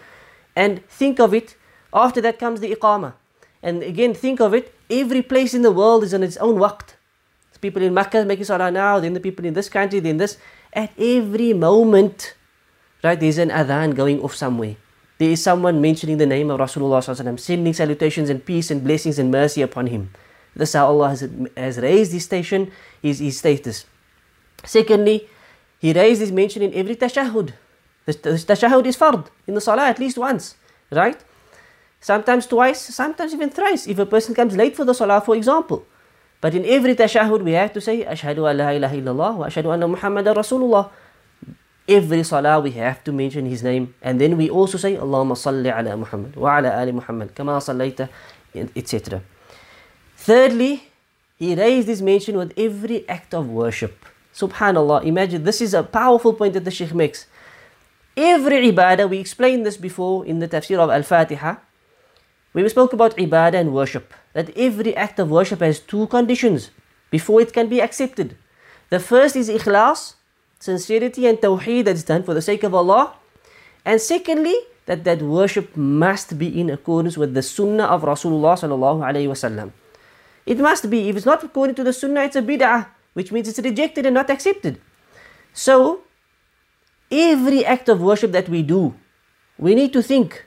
And 0.55 0.86
think 0.88 1.19
of 1.19 1.34
it, 1.34 1.55
after 1.93 2.21
that 2.21 2.39
comes 2.39 2.59
the 2.59 2.73
iqamah. 2.73 3.13
And 3.66 3.82
again, 3.82 4.13
think 4.13 4.39
of 4.39 4.53
it, 4.53 4.72
every 4.91 5.24
place 5.24 5.55
in 5.55 5.63
the 5.63 5.72
world 5.72 6.03
is 6.03 6.13
on 6.13 6.22
its 6.22 6.38
own 6.38 6.57
waqt. 6.61 6.93
People 7.61 7.82
in 7.82 7.95
Makkah 7.95 8.24
making 8.24 8.45
salah 8.45 8.70
now, 8.70 8.99
then 8.99 9.13
the 9.13 9.20
people 9.20 9.43
in 9.43 9.55
this 9.55 9.70
country, 9.70 9.99
then 9.99 10.18
this. 10.18 10.38
At 10.72 10.91
every 10.99 11.51
moment, 11.51 12.36
right, 13.03 13.20
there's 13.20 13.39
an 13.39 13.49
adhan 13.49 13.95
going 13.95 14.22
off 14.22 14.36
somewhere. 14.36 14.76
There 15.18 15.32
is 15.32 15.41
someone 15.41 15.82
mentioning 15.82 16.18
the 16.18 16.28
name 16.28 16.51
of 16.51 16.59
Rasulullah 16.59 17.01
sending 17.39 17.74
salutations 17.74 18.30
and 18.30 18.45
peace 18.45 18.70
and 18.70 18.84
blessings 18.84 19.18
and 19.18 19.32
mercy 19.32 19.63
upon 19.63 19.88
him. 19.88 20.11
This 20.55 20.70
is 20.70 20.76
how 20.76 20.88
Allah 20.88 21.09
has, 21.09 21.28
has 21.57 21.80
raised 21.80 22.11
his 22.11 22.24
station, 22.24 22.72
his, 23.01 23.18
his 23.18 23.39
status. 23.39 23.86
Secondly, 24.63 25.28
he 25.80 25.91
raised 25.91 26.22
his 26.22 26.32
mention 26.32 26.61
in 26.61 26.72
every 26.76 26.95
tashahud. 26.95 27.53
The, 28.05 28.13
the 28.13 28.30
tashahud 28.32 28.86
is 28.86 28.95
fard 28.95 29.26
in 29.47 29.55
the 29.55 29.61
salah 29.61 29.88
at 29.88 29.97
least 29.97 30.20
once, 30.20 30.55
right? 30.91 31.18
Sometimes 32.06 32.45
twice, 32.45 32.93
sometimes 32.93 33.34
even 33.34 33.49
thrice 33.49 33.88
if 33.88 33.97
a 33.97 34.06
person 34.06 34.36
comes 34.36 34.56
late 34.56 34.76
for 34.76 34.86
the 34.86 34.93
salah, 34.93 35.22
for 35.22 35.36
example. 35.36 35.88
But 36.39 36.53
in 36.53 36.64
every 36.64 36.93
tashahud 36.93 37.41
we 37.41 37.53
have 37.53 37.74
to 37.74 37.82
say, 37.82 38.06
Ashhadu 38.06 38.47
an 38.47 38.60
la 38.60 38.70
ilaha 38.70 38.95
illallah 38.95 39.36
wa 39.38 39.47
ashhadu 39.47 39.74
anna 39.74 39.88
Muhammadan 39.88 40.36
Rasulullah. 40.36 40.91
Every 41.89 42.22
salah 42.22 42.60
we 42.60 42.70
have 42.78 43.03
to 43.06 43.12
mention 43.12 43.47
his 43.47 43.64
name 43.64 43.95
and 44.03 44.22
then 44.22 44.38
we 44.38 44.51
also 44.51 44.78
say 44.78 44.95
Allahumma 44.95 45.34
salli 45.34 45.74
ala 45.76 45.97
Muhammad 45.97 46.36
wa 46.36 46.60
ala 46.60 46.78
ali 46.78 46.91
Muhammad 46.91 47.34
kama 47.34 47.53
sallaita 47.53 48.08
etc. 48.53 49.24
Thirdly, 50.16 50.84
he 51.39 51.56
raised 51.56 51.88
his 51.88 52.03
mention 52.03 52.38
with 52.38 52.53
every 52.56 53.10
act 53.10 53.34
of 53.34 53.49
worship. 53.49 54.06
Subhanallah, 54.32 55.06
imagine 55.06 55.43
this 55.43 55.60
is 55.60 55.74
a 55.74 55.82
powerful 55.82 56.34
point 56.34 56.53
that 56.53 56.66
the 56.66 56.70
Sheikh 56.70 56.93
makes. 56.93 57.26
Every 58.16 58.72
ibadah, 58.72 59.10
we 59.10 59.18
explained 59.18 59.66
this 59.66 59.76
before 59.76 60.24
in 60.24 60.38
the 60.38 60.47
tafsir 60.47 60.78
of 60.78 60.91
Al-Fatiha. 60.91 61.66
We 62.56 62.64
spoke 62.70 62.93
about 62.93 63.18
ibadah 63.18 63.60
and 63.60 63.76
worship. 63.76 64.14
That 64.32 64.56
every 64.56 64.95
act 64.95 65.20
of 65.20 65.30
worship 65.30 65.60
has 65.60 65.80
two 65.80 66.08
conditions 66.08 66.72
before 67.12 67.41
it 67.41 67.51
can 67.51 67.68
be 67.68 67.82
accepted. 67.82 68.38
The 68.89 68.99
first 68.99 69.36
is 69.36 69.49
ikhlas, 69.49 70.16
sincerity 70.60 71.28
and 71.28 71.38
tawheed 71.38 71.84
that's 71.84 72.03
done 72.03 72.24
for 72.24 72.34
the 72.34 72.41
sake 72.41 72.64
of 72.64 72.74
Allah. 72.74 73.14
And 73.84 73.99
secondly, 73.99 74.56
that 74.86 75.03
that 75.03 75.22
worship 75.22 75.76
must 75.76 76.39
be 76.39 76.47
in 76.47 76.70
accordance 76.70 77.18
with 77.18 77.34
the 77.34 77.43
sunnah 77.43 77.91
of 77.91 78.03
Rasulullah 78.03 78.56
sallallahu 78.56 79.03
alaihi 79.03 79.28
wasallam. 79.28 79.74
It 80.45 80.60
must 80.60 80.89
be. 80.89 81.10
If 81.10 81.18
it's 81.18 81.26
not 81.26 81.43
according 81.43 81.76
to 81.76 81.84
the 81.84 81.91
sunnah, 81.91 82.24
it's 82.24 82.38
a 82.38 82.41
bid'ah, 82.41 82.88
which 83.14 83.32
means 83.34 83.49
it's 83.49 83.60
rejected 83.60 84.06
and 84.06 84.14
not 84.14 84.30
accepted. 84.30 84.80
So, 85.53 86.08
every 87.12 87.66
act 87.66 87.89
of 87.89 87.99
worship 87.99 88.32
that 88.32 88.47
we 88.47 88.62
do, 88.62 88.93
we 89.58 89.76
need 89.76 89.91
to 89.93 90.03
think, 90.03 90.45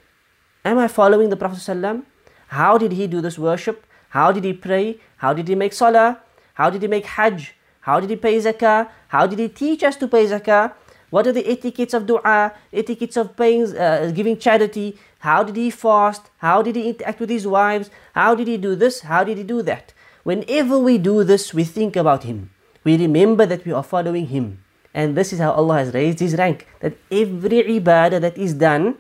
am 0.65 0.79
I 0.79 0.89
following 0.89 1.31
the 1.31 1.37
Prophet 1.37 1.59
sallam? 1.59 2.05
How 2.49 2.79
did 2.79 2.93
he 2.93 3.07
do 3.07 3.21
this 3.21 3.39
worship? 3.39 3.87
How 4.11 4.33
did 4.33 4.45
he 4.45 4.53
pray? 4.53 5.01
How 5.19 5.33
did 5.33 5.49
he 5.49 5.55
make 5.55 5.73
salah? 5.73 6.21
How 6.55 6.71
did 6.71 6.83
he 6.83 6.89
make 6.89 7.07
hajj? 7.07 7.55
How 7.81 8.01
did 8.01 8.11
he 8.11 8.17
pay 8.17 8.39
zakah? 8.39 8.89
How 9.09 9.27
did 9.27 9.39
he 9.39 9.49
teach 9.49 9.83
us 9.83 9.97
to 9.97 10.09
pay 10.09 10.27
zakah? 10.27 10.73
What 11.11 11.27
are 11.27 11.33
the 11.33 11.49
etiquettes 11.51 11.95
of 11.95 12.07
dua, 12.07 12.53
etiquettes 12.73 13.17
of 13.17 13.37
paying, 13.37 13.77
uh, 13.77 14.11
giving 14.15 14.37
charity? 14.39 14.99
How 15.21 15.43
did 15.43 15.57
he 15.57 15.71
fast? 15.71 16.31
How 16.39 16.61
did 16.63 16.77
he 16.77 16.89
interact 16.91 17.21
with 17.21 17.31
his 17.31 17.47
wives? 17.47 17.91
How 18.15 18.35
did 18.35 18.47
he 18.47 18.57
do 18.57 18.75
this? 18.77 19.01
How 19.01 19.25
did 19.25 19.39
he 19.39 19.45
do 19.45 19.63
that? 19.63 19.95
Whenever 20.23 20.79
we 20.79 20.99
do 20.99 21.25
this, 21.25 21.55
we 21.55 21.65
think 21.65 21.97
about 21.97 22.25
him. 22.25 22.51
We 22.85 22.99
remember 22.99 23.47
that 23.47 23.65
we 23.65 23.73
are 23.73 23.83
following 23.83 24.27
him. 24.27 24.63
And 24.93 25.17
this 25.17 25.33
is 25.33 25.39
how 25.39 25.53
Allah 25.53 25.79
has 25.79 25.95
raised 25.95 26.21
his 26.21 26.37
rank. 26.37 26.67
That 26.81 26.97
every 27.11 27.63
ibadah 27.63 28.21
that 28.21 28.37
is 28.37 28.53
done, 28.55 28.99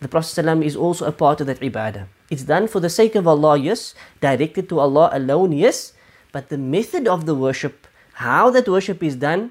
the 0.00 0.08
Prophet 0.08 0.44
ﷺ 0.44 0.64
is 0.64 0.76
also 0.76 1.06
a 1.06 1.12
part 1.12 1.40
of 1.40 1.46
that 1.48 1.60
ibadah. 1.60 2.06
It's 2.30 2.44
done 2.44 2.68
for 2.68 2.78
the 2.78 2.90
sake 2.90 3.14
of 3.14 3.26
Allah, 3.26 3.56
yes. 3.56 3.94
Directed 4.20 4.68
to 4.68 4.78
Allah 4.78 5.10
alone, 5.12 5.52
yes. 5.52 5.92
But 6.30 6.50
the 6.50 6.58
method 6.58 7.08
of 7.08 7.26
the 7.26 7.34
worship, 7.34 7.86
how 8.22 8.50
that 8.50 8.68
worship 8.68 9.02
is 9.02 9.16
done, 9.16 9.50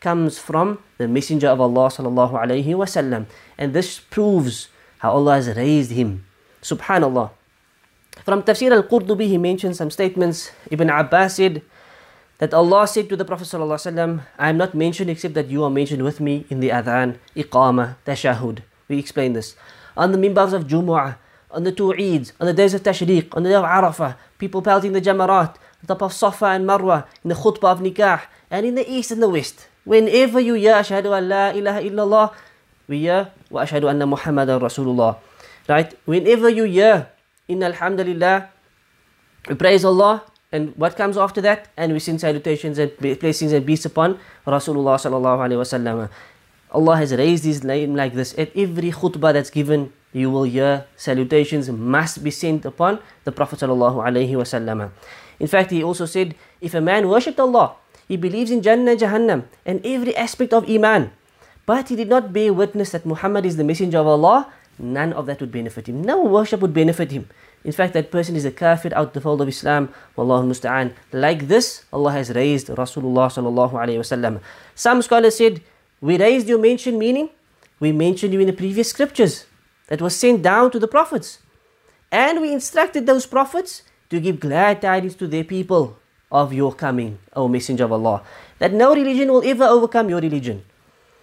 comes 0.00 0.38
from 0.38 0.78
the 0.98 1.08
Messenger 1.08 1.48
of 1.48 1.60
Allah 1.60 1.88
sallallahu 1.88 2.32
wasallam, 2.32 3.26
and 3.56 3.72
this 3.72 3.98
proves 3.98 4.68
how 4.98 5.12
Allah 5.12 5.34
has 5.40 5.48
raised 5.56 5.92
him. 5.92 6.26
Subhanallah. 6.62 7.30
From 8.24 8.42
Tafsir 8.42 8.72
al-Qurtubi, 8.72 9.28
he 9.28 9.38
mentions 9.38 9.78
some 9.78 9.90
statements. 9.90 10.50
Ibn 10.70 10.90
Abbas 10.90 11.36
said 11.36 11.62
that 12.38 12.52
Allah 12.52 12.86
said 12.86 13.08
to 13.08 13.16
the 13.16 13.24
Prophet 13.24 13.48
sallallahu 13.48 13.80
alaihi 13.80 13.92
wasallam, 13.92 14.12
"I 14.38 14.50
am 14.50 14.56
not 14.56 14.74
mentioned 14.74 15.08
except 15.08 15.34
that 15.34 15.48
you 15.48 15.64
are 15.64 15.70
mentioned 15.70 16.02
with 16.02 16.20
me 16.20 16.44
in 16.50 16.60
the 16.60 16.68
adhan, 16.68 17.16
iqama, 17.36 17.96
tashahud." 18.04 18.60
We 18.88 18.98
explain 18.98 19.32
this 19.32 19.56
on 19.96 20.12
the 20.12 20.18
mimbars 20.18 20.52
of 20.52 20.66
Jumu'ah, 20.66 21.16
on 21.50 21.64
the 21.64 21.72
two 21.72 21.94
Eids, 21.96 22.32
on 22.40 22.46
the 22.46 22.52
days 22.52 22.74
of 22.74 22.82
Tashriq, 22.82 23.34
on 23.36 23.42
the 23.42 23.50
day 23.50 23.54
of 23.54 23.64
Arafah, 23.64 24.16
people 24.38 24.60
pelting 24.62 24.92
the 24.92 25.00
Jamarat, 25.00 25.56
on 25.56 25.86
top 25.86 26.02
of 26.02 26.12
Safa 26.12 26.46
and 26.46 26.68
Marwa, 26.68 27.06
in 27.24 27.30
the 27.30 27.34
khutbah 27.34 27.72
of 27.72 27.80
Nikah, 27.80 28.22
and 28.50 28.66
in 28.66 28.74
the 28.74 28.88
east 28.90 29.10
and 29.10 29.22
the 29.22 29.28
west. 29.28 29.68
Whenever 29.84 30.40
you 30.40 30.54
hear 30.54 30.74
Ashhadu 30.74 31.16
an 31.16 31.28
la 31.28 31.50
ilaha 31.50 31.80
illallah, 31.80 32.34
we 32.88 33.00
hear 33.00 33.30
Wa 33.50 33.62
Ashhadu 33.62 33.88
anna 33.88 34.06
Muhammadan 34.06 34.60
Rasulullah. 34.60 35.18
Right? 35.68 35.94
Whenever 36.04 36.48
you 36.48 36.64
hear 36.64 37.08
in 37.48 37.62
Alhamdulillah, 37.62 38.50
we 39.48 39.54
praise 39.54 39.84
Allah, 39.84 40.24
and 40.52 40.76
what 40.76 40.96
comes 40.96 41.16
after 41.16 41.40
that? 41.42 41.68
And 41.76 41.92
we 41.92 41.98
send 41.98 42.20
salutations 42.20 42.78
and 42.78 42.96
blessings 42.98 43.52
and 43.52 43.66
peace 43.66 43.84
upon 43.84 44.18
Rasulullah 44.46 44.98
sallallahu 44.98 45.38
alaihi 45.42 45.58
wasallam. 45.58 46.10
Allah 46.72 46.96
has 46.96 47.14
raised 47.14 47.44
His 47.44 47.62
name 47.62 47.94
like 47.94 48.14
this. 48.14 48.34
At 48.38 48.50
every 48.56 48.90
khutbah 48.90 49.32
that's 49.32 49.50
given, 49.50 49.92
you 50.12 50.30
will 50.30 50.44
hear 50.44 50.86
salutations 50.96 51.68
must 51.70 52.24
be 52.24 52.30
sent 52.30 52.64
upon 52.64 52.98
the 53.24 53.32
Prophet 53.32 53.60
sallallahu. 53.60 54.90
In 55.38 55.46
fact, 55.46 55.70
he 55.70 55.82
also 55.84 56.06
said, 56.06 56.34
if 56.60 56.72
a 56.74 56.80
man 56.80 57.08
worshipped 57.08 57.38
Allah, 57.38 57.76
he 58.08 58.16
believes 58.16 58.50
in 58.50 58.62
Jannah 58.62 58.96
Jahannam 58.96 59.44
and 59.66 59.84
every 59.84 60.16
aspect 60.16 60.52
of 60.52 60.68
Iman. 60.70 61.12
But 61.66 61.88
he 61.90 61.96
did 61.96 62.08
not 62.08 62.32
bear 62.32 62.54
witness 62.54 62.92
that 62.92 63.04
Muhammad 63.04 63.44
is 63.44 63.56
the 63.56 63.64
messenger 63.64 63.98
of 63.98 64.06
Allah. 64.06 64.48
None 64.78 65.12
of 65.12 65.26
that 65.26 65.40
would 65.40 65.50
benefit 65.50 65.88
him. 65.88 66.02
No 66.02 66.22
worship 66.22 66.60
would 66.60 66.72
benefit 66.72 67.10
him. 67.10 67.28
In 67.64 67.72
fact, 67.72 67.94
that 67.94 68.12
person 68.12 68.36
is 68.36 68.44
a 68.44 68.52
kafir 68.52 68.92
out 68.94 69.12
the 69.12 69.20
fold 69.20 69.42
of 69.42 69.48
Islam. 69.48 69.90
Wallahu 70.16 70.46
musta'an. 70.46 70.94
Like 71.12 71.48
this, 71.48 71.84
Allah 71.92 72.12
has 72.12 72.30
raised 72.30 72.68
Rasulullah 72.68 73.26
sallallahu 73.26 73.72
wasallam. 73.72 74.40
Some 74.76 75.02
scholars 75.02 75.36
said, 75.36 75.60
we 76.06 76.18
raised 76.18 76.48
your 76.48 76.58
mention 76.58 76.98
meaning, 76.98 77.28
we 77.80 77.90
mentioned 77.92 78.32
you 78.32 78.40
in 78.40 78.46
the 78.46 78.52
previous 78.62 78.90
scriptures 78.90 79.46
that 79.88 80.00
was 80.00 80.14
sent 80.14 80.42
down 80.42 80.70
to 80.70 80.78
the 80.78 80.88
prophets. 80.88 81.38
And 82.10 82.40
we 82.40 82.52
instructed 82.52 83.06
those 83.06 83.26
prophets 83.26 83.82
to 84.10 84.20
give 84.20 84.38
glad 84.40 84.80
tidings 84.80 85.16
to 85.16 85.26
their 85.26 85.44
people 85.44 85.98
of 86.30 86.52
your 86.52 86.72
coming, 86.72 87.18
O 87.34 87.48
Messenger 87.48 87.84
of 87.84 87.92
Allah. 87.92 88.22
That 88.60 88.72
no 88.72 88.94
religion 88.94 89.28
will 89.32 89.44
ever 89.44 89.64
overcome 89.64 90.08
your 90.08 90.20
religion. 90.20 90.64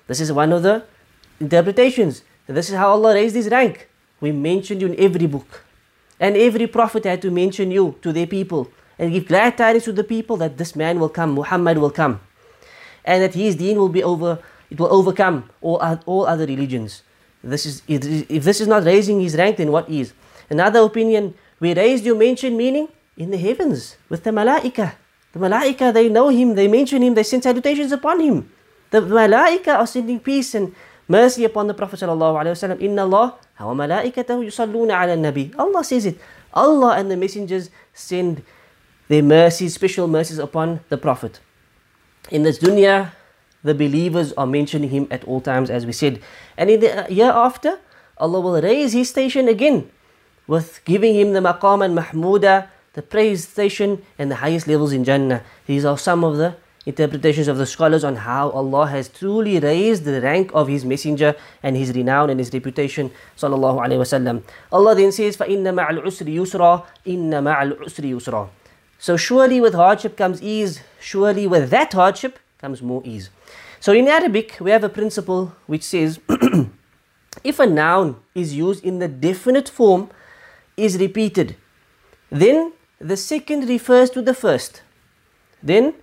This 0.08 0.20
is 0.20 0.32
one 0.32 0.52
of 0.52 0.64
the 0.64 0.84
interpretations. 1.40 2.24
This 2.48 2.70
is 2.70 2.76
how 2.76 2.90
Allah 2.90 3.14
raised 3.16 3.36
His 3.36 3.50
rank. 3.50 3.90
We 4.20 4.32
mentioned 4.32 4.82
you 4.82 4.88
in 4.88 5.00
every 5.00 5.28
book. 5.28 5.64
And 6.20 6.36
every 6.36 6.68
prophet 6.68 7.06
had 7.06 7.22
to 7.22 7.32
mention 7.32 7.72
you 7.72 7.96
to 8.02 8.12
their 8.12 8.28
people. 8.28 8.70
and 9.00 9.12
give 9.12 9.28
glad 9.28 9.58
tidings 9.58 9.84
to 9.86 9.92
the 9.92 10.04
people 10.04 10.38
that 10.38 10.58
this 10.58 10.76
man 10.76 11.00
will 11.00 11.10
come, 11.10 11.32
Muhammad 11.34 11.78
will 11.78 11.92
come, 11.92 12.20
and 13.04 13.24
that 13.24 13.34
his 13.34 13.56
deen 13.56 13.78
will 13.78 13.90
be 13.90 14.04
over, 14.04 14.40
it 14.74 14.80
will 14.82 14.90
overcome 14.90 15.46
all, 15.62 15.78
all 16.10 16.26
other 16.26 16.50
religions. 16.50 17.04
This 17.44 17.66
is, 17.68 17.84
if 17.88 18.44
this 18.44 18.60
is 18.60 18.66
not 18.66 18.84
raising 18.84 19.22
his 19.22 19.38
rank, 19.38 19.58
then 19.58 19.72
what 19.72 19.88
is? 19.88 20.14
Another 20.50 20.80
opinion, 20.80 21.36
we 21.60 21.76
raised 21.76 22.04
you 22.04 22.16
mention 22.16 22.58
meaning 22.58 22.88
in 23.16 23.30
the 23.30 23.38
heavens 23.38 23.98
with 24.10 24.24
the 24.24 24.32
malaika. 24.32 24.96
The 25.34 25.40
malaika, 25.40 25.94
they 25.94 26.10
know 26.10 26.30
him, 26.30 26.56
they 26.56 26.68
mention 26.68 27.04
him, 27.04 27.14
they 27.14 27.22
send 27.22 27.44
salutations 27.44 27.92
upon 27.92 28.20
him. 28.20 28.50
The 28.90 29.02
malaika 29.02 29.78
are 29.78 29.86
sending 29.86 30.20
peace 30.20 30.56
and 30.56 30.74
mercy 31.08 31.46
upon 31.46 31.68
the 31.68 31.74
Prophet 31.76 32.00
sallallahu 32.00 32.42
alaihi 32.42 32.58
wasallam. 32.58 32.82
Inna 32.82 33.04
Allah 33.04 33.38
wa 33.60 33.76
yusalluna 33.76 34.98
ala 35.06 35.14
nabi. 35.14 35.54
Allah 35.58 35.84
says 35.84 36.08
it. 36.08 36.18
Allah 36.54 36.98
and 36.98 37.12
the 37.12 37.18
messengers 37.18 37.70
send 37.94 38.42
their 39.08 39.22
mercies, 39.22 39.76
special 39.76 40.08
mercies 40.08 40.40
upon 40.40 40.80
the 40.90 40.98
Prophet. 40.98 41.40
In 42.32 42.42
this 42.42 42.58
dunya, 42.58 43.12
the 43.65 43.75
believers 43.75 44.33
are 44.35 44.47
mentioning 44.47 44.91
him 44.91 45.09
at 45.11 45.25
all 45.25 45.41
times, 45.41 45.71
as 45.71 45.85
we 45.85 45.93
said. 45.93 46.21
And 46.57 46.71
in 46.71 46.81
the 46.81 47.07
year 47.11 47.31
after, 47.31 47.79
Allah 48.19 48.41
will 48.41 48.61
raise 48.61 48.93
his 48.93 49.11
station 49.11 49.49
again 49.49 49.91
with 50.47 50.81
giving 50.85 51.15
him 51.15 51.33
the 51.33 51.41
maqam 51.41 51.85
and 51.85 51.97
mahmuda, 51.97 52.69
the 52.95 53.03
praise 53.03 53.47
station, 53.47 54.03
and 54.19 54.31
the 54.31 54.37
highest 54.37 54.67
levels 54.67 54.93
in 54.93 55.05
Jannah. 55.05 55.43
These 55.67 55.85
are 55.85 55.99
some 55.99 56.25
of 56.25 56.37
the 56.37 56.57
interpretations 56.87 57.49
of 57.49 57.59
the 57.59 57.67
scholars 57.67 58.03
on 58.03 58.17
how 58.17 58.49
Allah 58.51 58.87
has 58.87 59.09
truly 59.09 59.59
raised 59.61 60.05
the 60.05 60.21
rank 60.23 60.51
of 60.55 60.69
His 60.69 60.85
Messenger 60.85 61.37
and 61.63 61.77
His 61.77 61.93
renown 61.93 62.31
and 62.31 62.41
His 62.41 62.53
reputation. 62.53 63.11
Sallallahu 63.37 63.85
Alaihi 63.85 64.01
Wasallam. 64.01 64.43
Allah 64.73 64.95
then 64.95 65.13
says, 65.13 65.37
فَإِنَّ 65.37 65.63
مَعَ 65.63 65.91
الْعُسْرِ 65.91 66.27
يُسْرًا 66.27 66.87
إِنَّ 67.07 67.31
مَعَ 67.31 67.63
الْعُسْرِ 67.63 68.05
يُسْرًا 68.17 68.49
So 68.99 69.17
surely 69.17 69.61
with 69.61 69.75
hardship 69.75 70.17
comes 70.17 70.43
ease. 70.43 70.81
Surely 70.99 71.47
with 71.47 71.69
that 71.71 71.93
hardship 71.93 72.39
comes 72.59 72.81
more 72.81 73.03
ease. 73.05 73.29
So 73.84 73.92
in 73.92 74.08
Arabic, 74.08 74.56
we 74.62 74.72
have 74.72 74.86
a 74.86 74.88
principle 74.88 75.52
which 75.68 75.84
says, 75.84 76.18
if 77.44 77.60
a 77.60 77.68
noun 77.68 78.16
is 78.34 78.56
used 78.56 78.82
in 78.82 79.00
the 79.00 79.10
definite 79.10 79.68
form, 79.68 80.10
is 80.78 80.98
repeated, 80.98 81.58
then 82.30 82.72
the 83.02 83.18
second 83.18 83.68
refers 83.68 84.10
to 84.12 84.22
the 84.22 84.34
first. 84.34 84.84
Then 85.62 85.96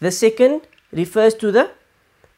the 0.00 0.10
second 0.10 0.62
refers 0.92 1.34
to 1.44 1.52
the 1.52 1.70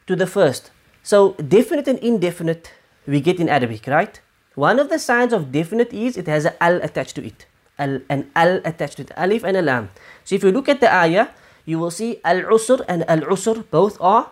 to 0.07 0.17
the 0.17 0.27
first. 0.27 0.71
So 1.01 1.31
definite 1.35 1.87
and 1.87 1.99
indefinite 1.99 2.73
we 3.07 3.21
get 3.21 3.39
in 3.39 3.47
Arabic, 3.47 3.87
right? 3.87 4.19
One 4.55 4.79
of 4.79 4.89
the 4.89 4.99
signs 4.99 5.31
of 5.31 5.53
definite 5.53 5.93
is 5.93 6.17
it 6.17 6.27
has 6.27 6.43
an 6.43 6.55
al 6.59 6.83
attached 6.83 7.15
to 7.15 7.25
it. 7.25 7.45
Al, 7.79 8.01
an 8.09 8.29
al 8.35 8.59
attached 8.65 8.97
to 8.97 9.03
it. 9.03 9.11
Alif 9.15 9.45
and 9.45 9.55
a 9.55 9.61
lam. 9.61 9.91
So 10.25 10.35
if 10.35 10.43
you 10.43 10.51
look 10.51 10.67
at 10.67 10.81
the 10.81 10.93
ayah, 10.93 11.29
you 11.63 11.79
will 11.79 11.91
see 11.91 12.19
al 12.25 12.41
usr 12.59 12.83
and 12.89 13.09
al 13.09 13.21
usr 13.31 13.63
both 13.71 13.95
are 14.01 14.29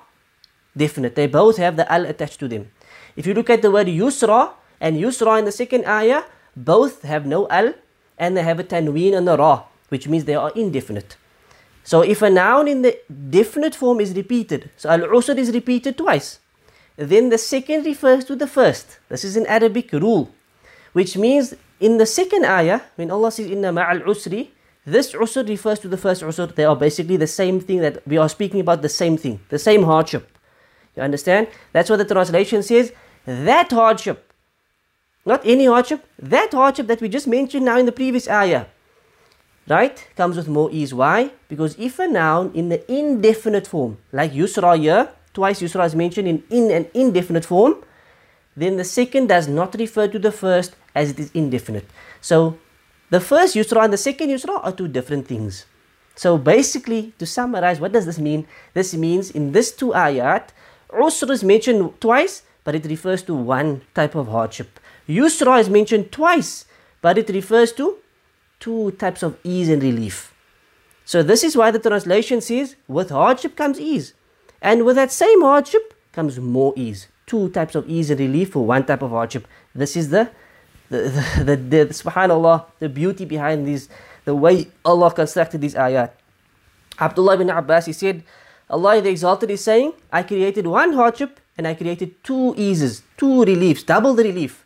definite. 0.76 1.16
They 1.16 1.28
both 1.28 1.58
have 1.58 1.78
the 1.78 1.92
al 1.92 2.06
attached 2.06 2.40
to 2.40 2.48
them. 2.48 2.72
If 3.16 3.26
you 3.26 3.34
look 3.34 3.50
at 3.50 3.62
the 3.62 3.72
word 3.72 3.88
yusra 3.88 4.54
and 4.80 4.98
yusra 4.98 5.40
in 5.40 5.46
the 5.46 5.52
second 5.52 5.86
ayah, 5.86 6.24
both 6.56 7.04
have 7.04 7.26
no 7.26 7.48
al 7.50 7.74
and 8.18 8.38
they 8.38 8.44
have 8.44 8.60
a 8.60 8.64
tanween 8.64 9.16
and 9.16 9.28
a 9.28 9.38
ra, 9.38 9.64
which 9.90 10.08
means 10.08 10.26
they 10.26 10.36
are 10.36 10.52
indefinite. 10.56 11.18
So 11.84 12.02
if 12.02 12.22
a 12.22 12.30
noun 12.30 12.68
in 12.68 12.84
the 12.84 13.00
definite 13.30 13.74
form 13.74 14.00
is 14.00 14.14
repeated, 14.14 14.70
so 14.78 14.90
al-usr 14.90 15.38
is 15.38 15.52
repeated 15.52 15.98
twice, 15.98 16.40
then 16.96 17.30
the 17.30 17.38
second 17.38 17.86
refers 17.86 18.24
to 18.26 18.36
the 18.36 18.48
first. 18.48 19.00
This 19.10 19.24
is 19.24 19.36
an 19.36 19.48
Arabic 19.48 19.92
rule, 19.92 20.30
which 20.94 21.18
means 21.18 21.56
in 21.80 21.98
the 21.98 22.06
second 22.06 22.46
ayah, 22.46 22.82
when 22.96 23.10
Allah 23.10 23.32
says 23.32 23.50
inna 23.50 23.74
ma'al 23.74 24.04
usri, 24.04 24.50
this 24.86 25.14
usr 25.14 25.48
refers 25.48 25.80
to 25.80 25.88
the 25.88 25.98
first 25.98 26.22
usr. 26.22 26.54
They 26.54 26.66
are 26.66 26.76
basically 26.76 27.18
the 27.18 27.28
same 27.28 27.60
thing 27.60 27.80
that 27.80 28.06
we 28.08 28.18
are 28.18 28.30
speaking 28.30 28.60
about 28.60 28.84
the 28.84 28.90
same 28.90 29.18
thing, 29.18 29.40
the 29.50 29.60
same 29.60 29.84
hardship. 29.84 30.31
You 30.96 31.04
understand? 31.04 31.48
That's 31.72 31.90
what 31.90 31.98
the 31.98 32.06
translation 32.06 32.64
says. 32.64 32.92
That 33.26 33.72
hardship, 33.72 34.34
not 35.26 35.42
any 35.46 35.66
hardship, 35.66 36.06
that 36.20 36.52
hardship 36.52 36.88
that 36.88 37.02
we 37.02 37.10
just 37.10 37.28
mentioned 37.28 37.66
now 37.66 37.78
in 37.78 37.86
the 37.86 37.92
previous 37.92 38.28
ayah, 38.28 38.66
right, 39.68 40.08
comes 40.16 40.36
with 40.36 40.48
more 40.48 40.70
ease. 40.72 40.94
Why? 40.94 41.32
Because 41.48 41.78
if 41.80 42.00
a 42.00 42.08
noun 42.08 42.52
in 42.54 42.70
the 42.70 42.92
indefinite 42.92 43.68
form, 43.68 44.00
like 44.12 44.34
yusra 44.34 44.78
here, 44.78 45.10
twice 45.34 45.62
yusra 45.62 45.86
is 45.86 45.96
mentioned 45.96 46.28
in, 46.28 46.44
in 46.50 46.72
an 46.72 46.88
indefinite 46.94 47.46
form, 47.46 47.76
then 48.56 48.78
the 48.78 48.84
second 48.84 49.28
does 49.28 49.48
not 49.48 49.76
refer 49.76 50.08
to 50.08 50.20
the 50.20 50.32
first 50.32 50.76
as 50.94 51.12
it 51.12 51.20
is 51.20 51.32
indefinite. 51.34 51.86
So 52.20 52.58
the 53.10 53.22
first 53.22 53.56
yusra 53.56 53.84
and 53.84 53.94
the 53.94 53.98
second 53.98 54.30
yusra 54.30 54.60
are 54.64 54.72
two 54.72 54.88
different 54.88 55.28
things. 55.28 55.66
So 56.16 56.38
basically, 56.38 57.14
to 57.20 57.26
summarize, 57.26 57.80
what 57.80 57.94
does 57.94 58.06
this 58.06 58.20
mean? 58.20 58.46
This 58.74 58.94
means 58.94 59.32
in 59.32 59.54
this 59.54 59.72
two 59.72 59.92
ayat, 59.92 60.50
usr 60.94 61.30
is 61.30 61.44
mentioned 61.44 62.00
twice, 62.00 62.44
but 62.64 62.76
it 62.76 62.86
refers 62.86 63.24
to 63.24 63.34
one 63.34 63.82
type 63.94 64.16
of 64.16 64.28
hardship. 64.28 64.80
Yusra 65.08 65.60
is 65.60 65.70
mentioned 65.70 66.12
twice, 66.12 66.66
but 67.02 67.18
it 67.18 67.30
refers 67.30 67.74
to 67.74 67.98
two 68.60 68.92
types 68.92 69.24
of 69.24 69.38
ease 69.44 69.70
and 69.70 69.82
relief. 69.84 70.34
So 71.06 71.24
this 71.24 71.44
is 71.44 71.58
why 71.58 71.72
the 71.72 71.80
translation 71.80 72.42
says, 72.42 72.76
with 72.88 73.10
hardship 73.10 73.56
comes 73.56 73.80
ease. 73.80 74.14
And 74.62 74.86
with 74.86 74.96
that 74.96 75.12
same 75.12 75.42
hardship 75.42 75.94
comes 76.14 76.40
more 76.40 76.74
ease. 76.76 77.08
Two 77.26 77.50
types 77.50 77.76
of 77.76 77.90
ease 77.90 78.10
and 78.10 78.20
relief 78.20 78.52
for 78.52 78.66
one 78.66 78.86
type 78.86 79.02
of 79.02 79.10
hardship. 79.10 79.48
This 79.74 79.96
is 79.96 80.10
the, 80.10 80.30
the, 80.90 80.98
the, 80.98 81.26
the, 81.44 81.56
the, 81.56 81.84
the 81.86 81.94
subhanAllah, 81.94 82.66
the 82.80 82.90
beauty 82.90 83.26
behind 83.26 83.68
these, 83.68 83.90
the 84.26 84.36
way 84.36 84.68
Allah 84.86 85.12
constructed 85.12 85.62
these 85.62 85.76
ayat. 85.76 86.12
Abdullah 87.00 87.34
ibn 87.34 87.50
Abbas, 87.50 87.88
he 87.88 87.94
said, 87.94 88.24
Allah 88.72 89.02
the 89.02 89.10
Exalted 89.10 89.52
is 89.52 89.62
saying, 89.62 89.92
I 90.14 90.24
created 90.24 90.66
one 90.66 90.94
hardship 90.94 91.42
and 91.58 91.68
I 91.68 91.74
created 91.74 92.24
two 92.24 92.56
eases, 92.58 93.04
two 93.18 93.44
reliefs, 93.44 93.84
double 93.84 94.14
the 94.14 94.24
relief. 94.24 94.66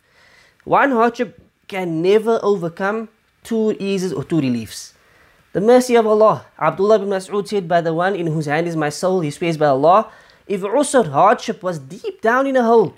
One 0.64 0.92
hardship 0.92 1.40
can 1.66 2.02
never 2.02 2.38
overcome 2.42 3.08
two 3.42 3.76
eases 3.80 4.12
or 4.12 4.22
two 4.22 4.40
reliefs. 4.40 4.94
The 5.52 5.60
mercy 5.60 5.96
of 5.96 6.06
Allah. 6.06 6.46
Abdullah 6.60 7.00
bin 7.00 7.08
Mas'ud 7.08 7.48
said, 7.48 7.66
By 7.66 7.80
the 7.80 7.92
one 7.92 8.14
in 8.14 8.28
whose 8.28 8.46
hand 8.46 8.68
is 8.68 8.76
my 8.76 8.90
soul, 8.90 9.20
he 9.22 9.30
swears 9.30 9.56
by 9.56 9.66
Allah, 9.66 10.12
if 10.46 10.60
usr, 10.60 11.10
hardship, 11.10 11.62
was 11.64 11.80
deep 11.80 12.20
down 12.20 12.46
in 12.46 12.56
a 12.56 12.62
hole, 12.62 12.94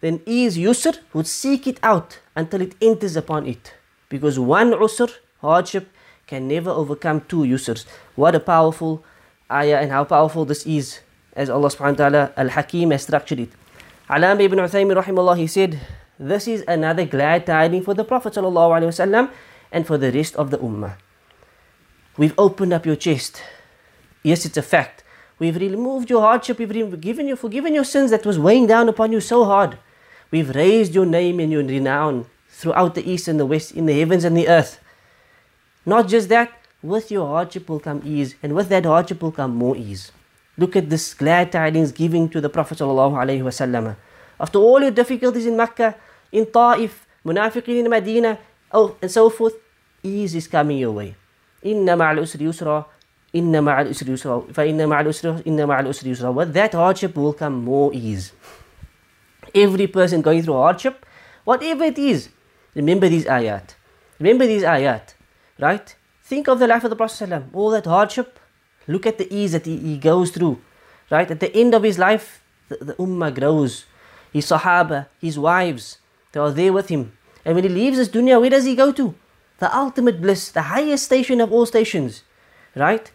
then 0.00 0.22
ease 0.24 0.56
yusr 0.56 0.98
would 1.12 1.26
seek 1.26 1.66
it 1.66 1.78
out 1.82 2.20
until 2.34 2.62
it 2.62 2.74
enters 2.80 3.16
upon 3.16 3.46
it. 3.46 3.74
Because 4.08 4.38
one 4.38 4.70
usr, 4.70 5.12
hardship, 5.42 5.90
can 6.26 6.48
never 6.48 6.70
overcome 6.70 7.20
two 7.28 7.42
yusrs. 7.42 7.84
What 8.14 8.34
a 8.34 8.40
powerful 8.40 9.04
ayah 9.50 9.78
and 9.78 9.90
how 9.90 10.04
powerful 10.04 10.44
this 10.44 10.66
is 10.66 11.00
as 11.32 11.48
Allah 11.50 11.68
subhanahu 11.68 11.98
wa 11.98 12.04
ta'ala 12.08 12.32
al-Hakim 12.36 12.90
has 12.90 13.02
structured 13.02 13.40
it. 13.40 13.50
Alam 14.08 14.40
ibn 14.40 14.58
Uthaymin 14.58 15.02
rahimahullah, 15.02 15.36
he 15.36 15.46
said, 15.46 15.80
this 16.18 16.48
is 16.48 16.64
another 16.66 17.04
glad 17.04 17.46
tidings 17.46 17.84
for 17.84 17.94
the 17.94 18.04
Prophet 18.04 18.34
sallallahu 18.34 18.80
alaihi 18.80 18.90
wasallam 18.90 19.30
and 19.70 19.86
for 19.86 19.96
the 19.96 20.10
rest 20.10 20.34
of 20.36 20.50
the 20.50 20.58
ummah. 20.58 20.96
We've 22.16 22.34
opened 22.36 22.72
up 22.72 22.84
your 22.84 22.96
chest. 22.96 23.42
Yes, 24.24 24.44
it's 24.44 24.56
a 24.56 24.62
fact. 24.62 25.04
We've 25.38 25.56
removed 25.56 26.10
your 26.10 26.22
hardship. 26.22 26.58
We've 26.58 27.00
given 27.00 27.28
you, 27.28 27.36
forgiven 27.36 27.72
your 27.72 27.84
sins 27.84 28.10
that 28.10 28.26
was 28.26 28.38
weighing 28.38 28.66
down 28.66 28.88
upon 28.88 29.12
you 29.12 29.20
so 29.20 29.44
hard. 29.44 29.78
We've 30.32 30.52
raised 30.52 30.94
your 30.94 31.06
name 31.06 31.38
and 31.38 31.52
your 31.52 31.62
renown 31.62 32.26
throughout 32.48 32.96
the 32.96 33.08
east 33.08 33.28
and 33.28 33.38
the 33.38 33.46
west, 33.46 33.70
in 33.72 33.86
the 33.86 33.96
heavens 34.00 34.24
and 34.24 34.36
the 34.36 34.48
earth. 34.48 34.80
Not 35.86 36.08
just 36.08 36.28
that, 36.30 36.50
with 36.82 37.10
your 37.10 37.26
hardship 37.26 37.68
will 37.68 37.80
come 37.80 38.02
ease, 38.04 38.34
and 38.42 38.54
with 38.54 38.68
that 38.68 38.84
hardship 38.84 39.22
will 39.22 39.32
come 39.32 39.54
more 39.54 39.76
ease. 39.76 40.12
Look 40.56 40.76
at 40.76 40.90
this 40.90 41.14
glad 41.14 41.52
tidings 41.52 41.92
giving 41.92 42.28
to 42.30 42.40
the 42.40 42.48
Prophet 42.48 42.78
ﷺ. 42.78 43.96
After 44.40 44.58
all 44.58 44.80
your 44.80 44.90
difficulties 44.90 45.46
in 45.46 45.56
Mecca, 45.56 45.96
in 46.32 46.50
Ta'if, 46.50 47.06
Munafiqin 47.24 47.84
in 47.84 47.90
Medina, 47.90 48.38
oh, 48.72 48.96
and 49.02 49.10
so 49.10 49.30
forth, 49.30 49.54
ease 50.02 50.34
is 50.34 50.46
coming 50.46 50.78
your 50.78 50.92
way. 50.92 51.14
Inna 51.62 51.96
ma'al 51.96 52.18
usri 52.18 52.42
yusra, 52.42 52.86
inna 53.32 53.60
ma'al 53.60 53.88
usri 53.88 54.08
yusra, 54.08 54.54
fa 54.54 54.66
inna 54.66 54.84
ma'al 54.84 55.06
usri, 55.06 55.42
inna 55.44 55.66
ma'al 55.66 55.86
usri 55.86 56.10
yusra. 56.10 56.32
With 56.32 56.52
that 56.54 56.72
hardship 56.74 57.16
will 57.16 57.32
come 57.32 57.64
more 57.64 57.92
ease. 57.92 58.32
Every 59.54 59.86
person 59.86 60.22
going 60.22 60.42
through 60.42 60.54
hardship, 60.54 61.04
whatever 61.44 61.84
it 61.84 61.98
is, 61.98 62.28
remember 62.74 63.08
these 63.08 63.24
ayat. 63.24 63.74
Remember 64.20 64.46
these 64.46 64.62
ayat, 64.62 65.14
right? 65.58 65.94
Think 66.28 66.46
of 66.46 66.58
the 66.58 66.66
life 66.66 66.84
of 66.84 66.90
the 66.90 66.96
Prophet 66.96 67.42
all 67.54 67.70
that 67.70 67.86
hardship. 67.86 68.38
Look 68.86 69.06
at 69.06 69.16
the 69.16 69.34
ease 69.34 69.52
that 69.52 69.64
he, 69.64 69.78
he 69.78 69.96
goes 69.96 70.30
through, 70.30 70.60
right? 71.10 71.30
At 71.30 71.40
the 71.40 71.54
end 71.56 71.72
of 71.72 71.82
his 71.82 71.98
life, 71.98 72.42
the, 72.68 72.76
the 72.76 72.94
ummah 72.94 73.34
grows. 73.34 73.86
His 74.30 74.44
sahaba, 74.44 75.06
his 75.22 75.38
wives, 75.38 75.96
they 76.32 76.40
are 76.40 76.50
there 76.50 76.74
with 76.74 76.90
him. 76.90 77.12
And 77.46 77.54
when 77.54 77.64
he 77.64 77.70
leaves 77.70 77.96
this 77.96 78.10
dunya, 78.10 78.38
where 78.38 78.50
does 78.50 78.66
he 78.66 78.76
go 78.76 78.92
to? 78.92 79.14
The 79.58 79.74
ultimate 79.74 80.20
bliss, 80.20 80.50
the 80.50 80.68
highest 80.68 81.04
station 81.04 81.40
of 81.40 81.50
all 81.50 81.64
stations. 81.64 82.24
Right? 82.76 83.10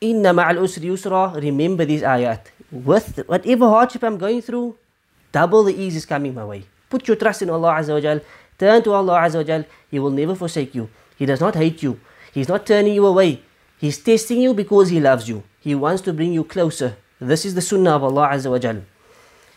Inna 0.00 0.34
ma'al 0.34 0.58
usri 0.58 0.90
yusra. 0.90 1.40
Remember 1.40 1.84
these 1.84 2.02
ayat. 2.02 2.46
With 2.72 3.28
whatever 3.28 3.68
hardship 3.68 4.02
I'm 4.02 4.18
going 4.18 4.42
through, 4.42 4.76
double 5.30 5.62
the 5.62 5.80
ease 5.80 5.94
is 5.94 6.04
coming 6.04 6.34
my 6.34 6.44
way. 6.44 6.64
Put 6.90 7.06
your 7.06 7.16
trust 7.16 7.42
in 7.42 7.50
Allah 7.50 7.74
Azza 7.74 7.94
wa 7.94 8.00
Jal. 8.00 8.20
Turn 8.58 8.82
to 8.82 8.92
Allah 8.92 9.20
Azza 9.20 9.36
wa 9.36 9.44
Jal. 9.44 9.64
He 9.88 10.00
will 10.00 10.10
never 10.10 10.34
forsake 10.34 10.74
you. 10.74 10.90
He 11.16 11.26
does 11.26 11.40
not 11.40 11.54
hate 11.54 11.80
you. 11.80 12.00
He's 12.33 12.47
not 12.47 12.65
turning 12.65 12.93
you 12.93 13.05
away. 13.05 13.41
He's 13.77 13.97
testing 13.97 14.41
you 14.41 14.53
because 14.53 14.89
He 14.89 14.99
loves 14.99 15.27
you. 15.27 15.43
He 15.59 15.75
wants 15.75 16.01
to 16.03 16.13
bring 16.13 16.33
you 16.33 16.43
closer. 16.43 16.97
This 17.19 17.45
is 17.45 17.55
the 17.55 17.61
sunnah 17.61 17.95
of 17.95 18.03
Allah 18.03 18.29
Azza 18.31 18.49
wa 18.49 18.59
Jal. 18.59 18.81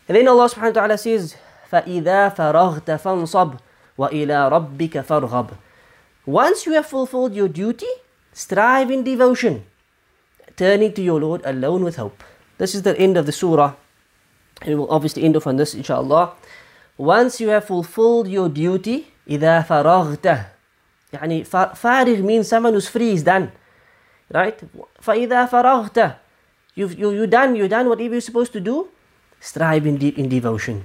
And 0.09 0.17
then 0.17 0.29
Allah 0.29 0.49
subhanahu 0.49 0.75
wa 0.75 0.81
ta'ala 0.83 0.99
says, 0.99 1.37
فَإِذَا 1.71 2.35
فَرَغْتَ 2.35 2.87
فَانصَبْ 2.87 3.59
وَإِلَىٰ 3.99 4.51
رَبِّكَ 4.51 4.99
فَارْغَبْ 5.07 5.57
Once 6.27 6.67
you 6.67 6.73
have 6.73 6.87
fulfilled 6.87 7.35
your 7.35 7.49
duty, 7.49 7.87
strive 8.33 8.91
in 8.91 9.05
devotion, 9.05 9.65
turning 10.57 10.93
to 10.93 11.03
your 11.03 11.21
Lord 11.21 11.43
alone 11.45 11.85
with 11.85 11.97
hope. 11.97 12.23
This 12.59 12.75
is 12.75 12.83
the 12.83 12.99
end 12.99 13.17
of 13.17 13.27
the 13.27 13.33
surah. 13.33 13.75
And 14.61 14.71
we 14.71 14.75
will 14.75 14.91
obviously 14.91 15.23
end 15.25 15.37
off 15.37 15.47
on 15.47 15.57
this, 15.57 15.75
inshallah. 15.75 16.35
Once 16.99 17.41
you 17.41 17.49
have 17.49 17.65
fulfilled 17.65 18.29
your 18.29 18.49
duty, 18.49 19.13
إِذَا 19.29 19.67
فَرَغْتَ 19.67 20.47
يعني 21.13 21.45
فارغ 21.45 22.23
means 22.23 22.49
someone 22.49 22.73
who's 22.73 22.89
free 22.89 23.13
is 23.13 23.23
done. 23.23 23.53
Right? 24.33 24.59
فَإِذَا 25.03 25.51
فَرَغْتَ 25.51 26.17
You've, 26.75 26.99
you, 26.99 27.11
you 27.11 27.27
done, 27.27 27.55
you 27.55 27.69
done 27.69 27.89
whatever 27.89 28.15
you're 28.15 28.21
supposed 28.21 28.53
to 28.55 28.61
do. 28.61 28.89
Strive 29.41 29.87
in, 29.87 29.99
de- 29.99 30.19
in 30.19 30.29
devotion. 30.29 30.85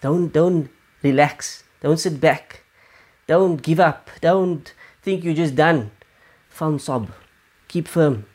Don't, 0.00 0.32
don't 0.32 0.70
relax. 1.02 1.64
Don't 1.80 1.98
sit 1.98 2.20
back. 2.20 2.62
Don't 3.26 3.60
give 3.60 3.80
up. 3.80 4.10
Don't 4.20 4.72
think 5.02 5.24
you're 5.24 5.34
just 5.34 5.56
done. 5.56 5.90
Fansab. 6.56 7.08
Keep 7.66 7.88
firm. 7.88 8.26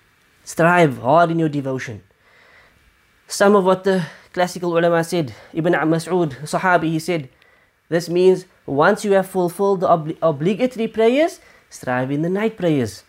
Strive 0.44 0.98
hard 0.98 1.32
in 1.32 1.40
your 1.40 1.50
devotion. 1.50 2.04
Some 3.28 3.56
of 3.56 3.64
what 3.64 3.84
the 3.84 4.06
classical 4.34 4.78
ulama 4.78 5.04
said, 5.04 5.34
Ibn 5.54 5.74
Mas'ud, 5.74 6.32
Sahabi, 6.44 6.90
he 6.90 7.00
said, 7.00 7.30
this 7.93 8.09
means 8.09 8.47
once 8.65 9.05
you 9.05 9.13
have 9.13 9.29
fulfilled 9.29 9.81
the 9.81 9.89
obli- 9.89 10.17
obligatory 10.23 10.89
prayers, 10.89 11.41
strive 11.69 12.11
in 12.11 12.23
the 12.23 12.31
night 12.31 12.57
prayers. 12.57 13.05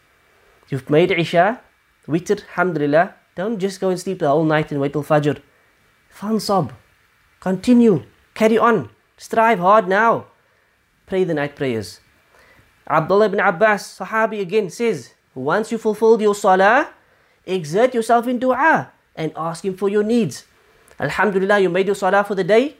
You've 0.68 0.90
made 0.90 1.10
Isha, 1.10 1.62
witr, 2.06 2.44
alhamdulillah. 2.52 3.16
Don't 3.36 3.60
just 3.60 3.80
go 3.80 3.90
and 3.90 4.00
sleep 4.00 4.20
the 4.20 4.28
whole 4.28 4.44
night 4.44 4.72
and 4.72 4.82
wait 4.82 4.92
till 4.92 5.04
Fajr. 5.04 5.40
Fansab. 6.14 6.72
Continue. 7.40 8.04
Carry 8.34 8.58
on. 8.58 8.90
Strive 9.16 9.60
hard 9.60 9.88
now. 9.88 10.28
Pray 11.08 11.24
the 11.24 11.34
night 11.34 11.56
prayers. 11.56 12.02
Abdullah 12.86 13.28
ibn 13.28 13.40
Abbas, 13.40 14.00
Sahabi 14.00 14.42
again, 14.42 14.70
says, 14.70 15.14
once 15.34 15.72
you 15.72 15.78
fulfilled 15.78 16.22
your 16.22 16.36
salah, 16.36 16.90
exert 17.46 17.94
yourself 17.94 18.28
in 18.28 18.38
dua 18.38 18.92
and 19.16 19.32
ask 19.38 19.64
Him 19.64 19.78
for 19.78 19.88
your 19.88 20.04
needs. 20.04 20.44
Alhamdulillah, 21.00 21.60
you 21.60 21.70
made 21.70 21.88
your 21.88 21.96
salah 21.96 22.24
for 22.24 22.36
the 22.36 22.44
day. 22.44 22.76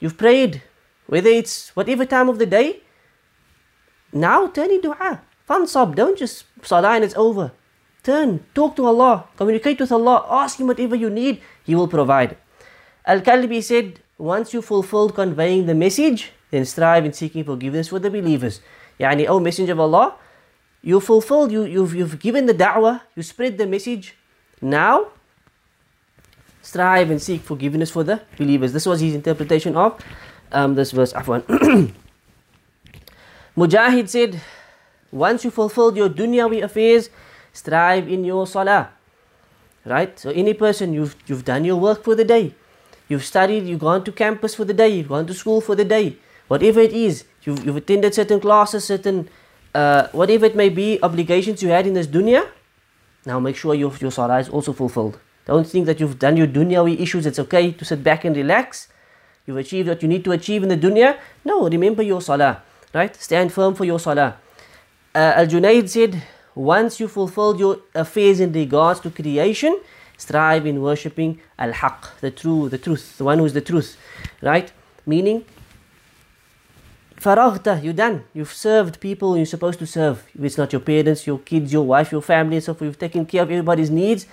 You've 0.00 0.18
prayed, 0.18 0.62
whether 1.06 1.28
it's 1.28 1.74
whatever 1.76 2.04
time 2.04 2.28
of 2.28 2.38
the 2.38 2.46
day. 2.46 2.80
Now 4.12 4.46
turn 4.46 4.70
in 4.70 4.80
dua. 4.80 5.22
Fansab, 5.48 5.94
don't 5.94 6.18
just 6.18 6.44
salah 6.62 6.94
and 6.94 7.04
it's 7.04 7.16
over. 7.16 7.52
Turn, 8.02 8.44
talk 8.54 8.74
to 8.76 8.86
Allah, 8.86 9.26
communicate 9.36 9.78
with 9.78 9.92
Allah, 9.92 10.26
ask 10.28 10.58
Him 10.58 10.66
whatever 10.66 10.96
you 10.96 11.08
need, 11.08 11.40
He 11.64 11.74
will 11.74 11.88
provide. 11.88 12.36
Al 13.06 13.20
Kalbi 13.20 13.62
said, 13.62 14.00
once 14.18 14.52
you 14.52 14.62
fulfilled 14.62 15.14
conveying 15.14 15.66
the 15.66 15.74
message, 15.74 16.32
then 16.50 16.64
strive 16.64 17.04
in 17.04 17.12
seeking 17.12 17.44
forgiveness 17.44 17.88
for 17.88 17.98
the 17.98 18.10
believers. 18.10 18.60
Yani, 18.98 19.26
O 19.28 19.40
Messenger 19.40 19.72
of 19.72 19.80
Allah, 19.80 20.14
you 20.82 21.00
fulfilled, 21.00 21.52
you, 21.52 21.64
you've, 21.64 21.94
you've 21.94 22.18
given 22.18 22.46
the 22.46 22.54
da'wah, 22.54 23.00
you 23.14 23.22
spread 23.22 23.56
the 23.56 23.66
message. 23.66 24.16
Now, 24.60 25.08
strive 26.60 27.10
and 27.10 27.20
seek 27.20 27.42
forgiveness 27.42 27.90
for 27.90 28.04
the 28.04 28.22
believers. 28.36 28.72
This 28.72 28.86
was 28.86 29.00
his 29.00 29.14
interpretation 29.14 29.76
of 29.76 30.00
um, 30.52 30.74
this 30.74 30.92
verse. 30.92 31.12
Afwan. 31.12 31.42
Mujahid 33.56 34.08
said, 34.08 34.40
once 35.10 35.44
you 35.44 35.50
fulfilled 35.50 35.96
your 35.96 36.08
dunyawi 36.08 36.62
affairs, 36.62 37.10
strive 37.52 38.08
in 38.08 38.24
your 38.24 38.46
salah. 38.46 38.90
Right? 39.84 40.18
So 40.18 40.30
any 40.30 40.54
person, 40.54 40.94
you've, 40.94 41.16
you've 41.26 41.44
done 41.44 41.64
your 41.64 41.76
work 41.76 42.04
for 42.04 42.14
the 42.14 42.24
day. 42.24 42.54
You've 43.08 43.24
studied, 43.24 43.66
you've 43.66 43.80
gone 43.80 44.04
to 44.04 44.12
campus 44.12 44.54
for 44.54 44.64
the 44.64 44.72
day, 44.72 44.88
you've 44.88 45.08
gone 45.08 45.26
to 45.26 45.34
school 45.34 45.60
for 45.60 45.74
the 45.74 45.84
day. 45.84 46.16
Whatever 46.48 46.80
it 46.80 46.92
is, 46.92 47.24
you've, 47.42 47.64
you've 47.66 47.76
attended 47.76 48.14
certain 48.14 48.40
classes, 48.40 48.84
certain, 48.84 49.28
uh, 49.74 50.08
whatever 50.12 50.46
it 50.46 50.56
may 50.56 50.70
be, 50.70 50.98
obligations 51.02 51.62
you 51.62 51.68
had 51.68 51.86
in 51.86 51.92
this 51.92 52.06
dunya. 52.06 52.48
Now 53.26 53.38
make 53.38 53.56
sure 53.56 53.74
your, 53.74 53.92
your 54.00 54.10
salah 54.10 54.38
is 54.38 54.48
also 54.48 54.72
fulfilled. 54.72 55.18
Don't 55.44 55.66
think 55.66 55.86
that 55.86 56.00
you've 56.00 56.18
done 56.18 56.36
your 56.36 56.46
dunyawi 56.46 57.00
issues, 57.00 57.26
it's 57.26 57.38
okay 57.38 57.72
to 57.72 57.84
sit 57.84 58.02
back 58.02 58.24
and 58.24 58.36
relax. 58.36 58.88
You've 59.46 59.56
achieved 59.56 59.88
what 59.88 60.02
you 60.02 60.08
need 60.08 60.24
to 60.24 60.32
achieve 60.32 60.62
in 60.62 60.68
the 60.68 60.76
dunya. 60.76 61.18
No, 61.44 61.68
remember 61.68 62.02
your 62.02 62.20
salah, 62.20 62.62
right? 62.94 63.14
Stand 63.16 63.52
firm 63.52 63.74
for 63.74 63.84
your 63.84 63.98
salah. 63.98 64.36
Uh, 65.14 65.32
Al 65.36 65.46
Junaid 65.46 65.88
said, 65.88 66.22
once 66.54 67.00
you 67.00 67.08
fulfilled 67.08 67.58
your 67.58 67.78
affairs 67.94 68.40
in 68.40 68.52
regards 68.52 69.00
to 69.00 69.10
creation, 69.10 69.80
strive 70.16 70.66
in 70.66 70.80
worshipping 70.80 71.40
Al 71.58 71.72
Haq, 71.72 72.20
the 72.20 72.30
true, 72.30 72.68
the 72.68 72.78
truth, 72.78 73.18
the 73.18 73.24
one 73.24 73.38
who 73.38 73.44
is 73.44 73.52
the 73.52 73.60
truth, 73.60 73.96
right? 74.42 74.70
Meaning, 75.04 75.44
faraghta, 77.16 77.82
you're 77.82 77.92
done. 77.92 78.24
You've 78.32 78.52
served 78.52 79.00
people 79.00 79.36
you're 79.36 79.46
supposed 79.46 79.78
to 79.80 79.86
serve. 79.86 80.24
If 80.34 80.44
it's 80.44 80.58
not 80.58 80.72
your 80.72 80.80
parents, 80.80 81.26
your 81.26 81.38
kids, 81.38 81.72
your 81.72 81.84
wife, 81.84 82.12
your 82.12 82.22
family, 82.22 82.56
and 82.56 82.64
so 82.64 82.74
forth, 82.74 82.86
you've 82.86 82.98
taken 82.98 83.26
care 83.26 83.42
of 83.42 83.50
everybody's 83.50 83.90
needs. 83.90 84.26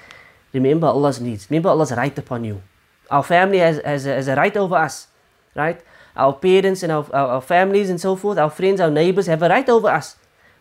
Remember 0.54 0.88
Allah's 0.88 1.20
needs. 1.20 1.50
Remember 1.50 1.70
Allah's 1.70 1.92
right 1.92 2.18
upon 2.18 2.44
you. 2.44 2.62
Our 3.10 3.24
family 3.24 3.60
has, 3.60 3.82
has, 3.84 4.06
a, 4.06 4.16
has 4.16 4.28
a 4.28 4.36
right 4.36 4.56
over 4.56 4.76
us, 4.76 5.08
right? 5.56 5.82
Our 6.16 6.34
parents 6.34 6.84
and 6.84 6.92
our, 6.92 7.06
our, 7.14 7.28
our 7.28 7.42
families 7.42 7.90
and 7.90 8.00
so 8.00 8.16
forth, 8.16 8.38
our 8.38 8.50
friends, 8.50 8.80
our 8.80 8.92
neighbors 8.92 9.28
have 9.28 9.42
a 9.42 9.50
right 9.50 9.68
over 9.68 9.90
us. 9.90 10.16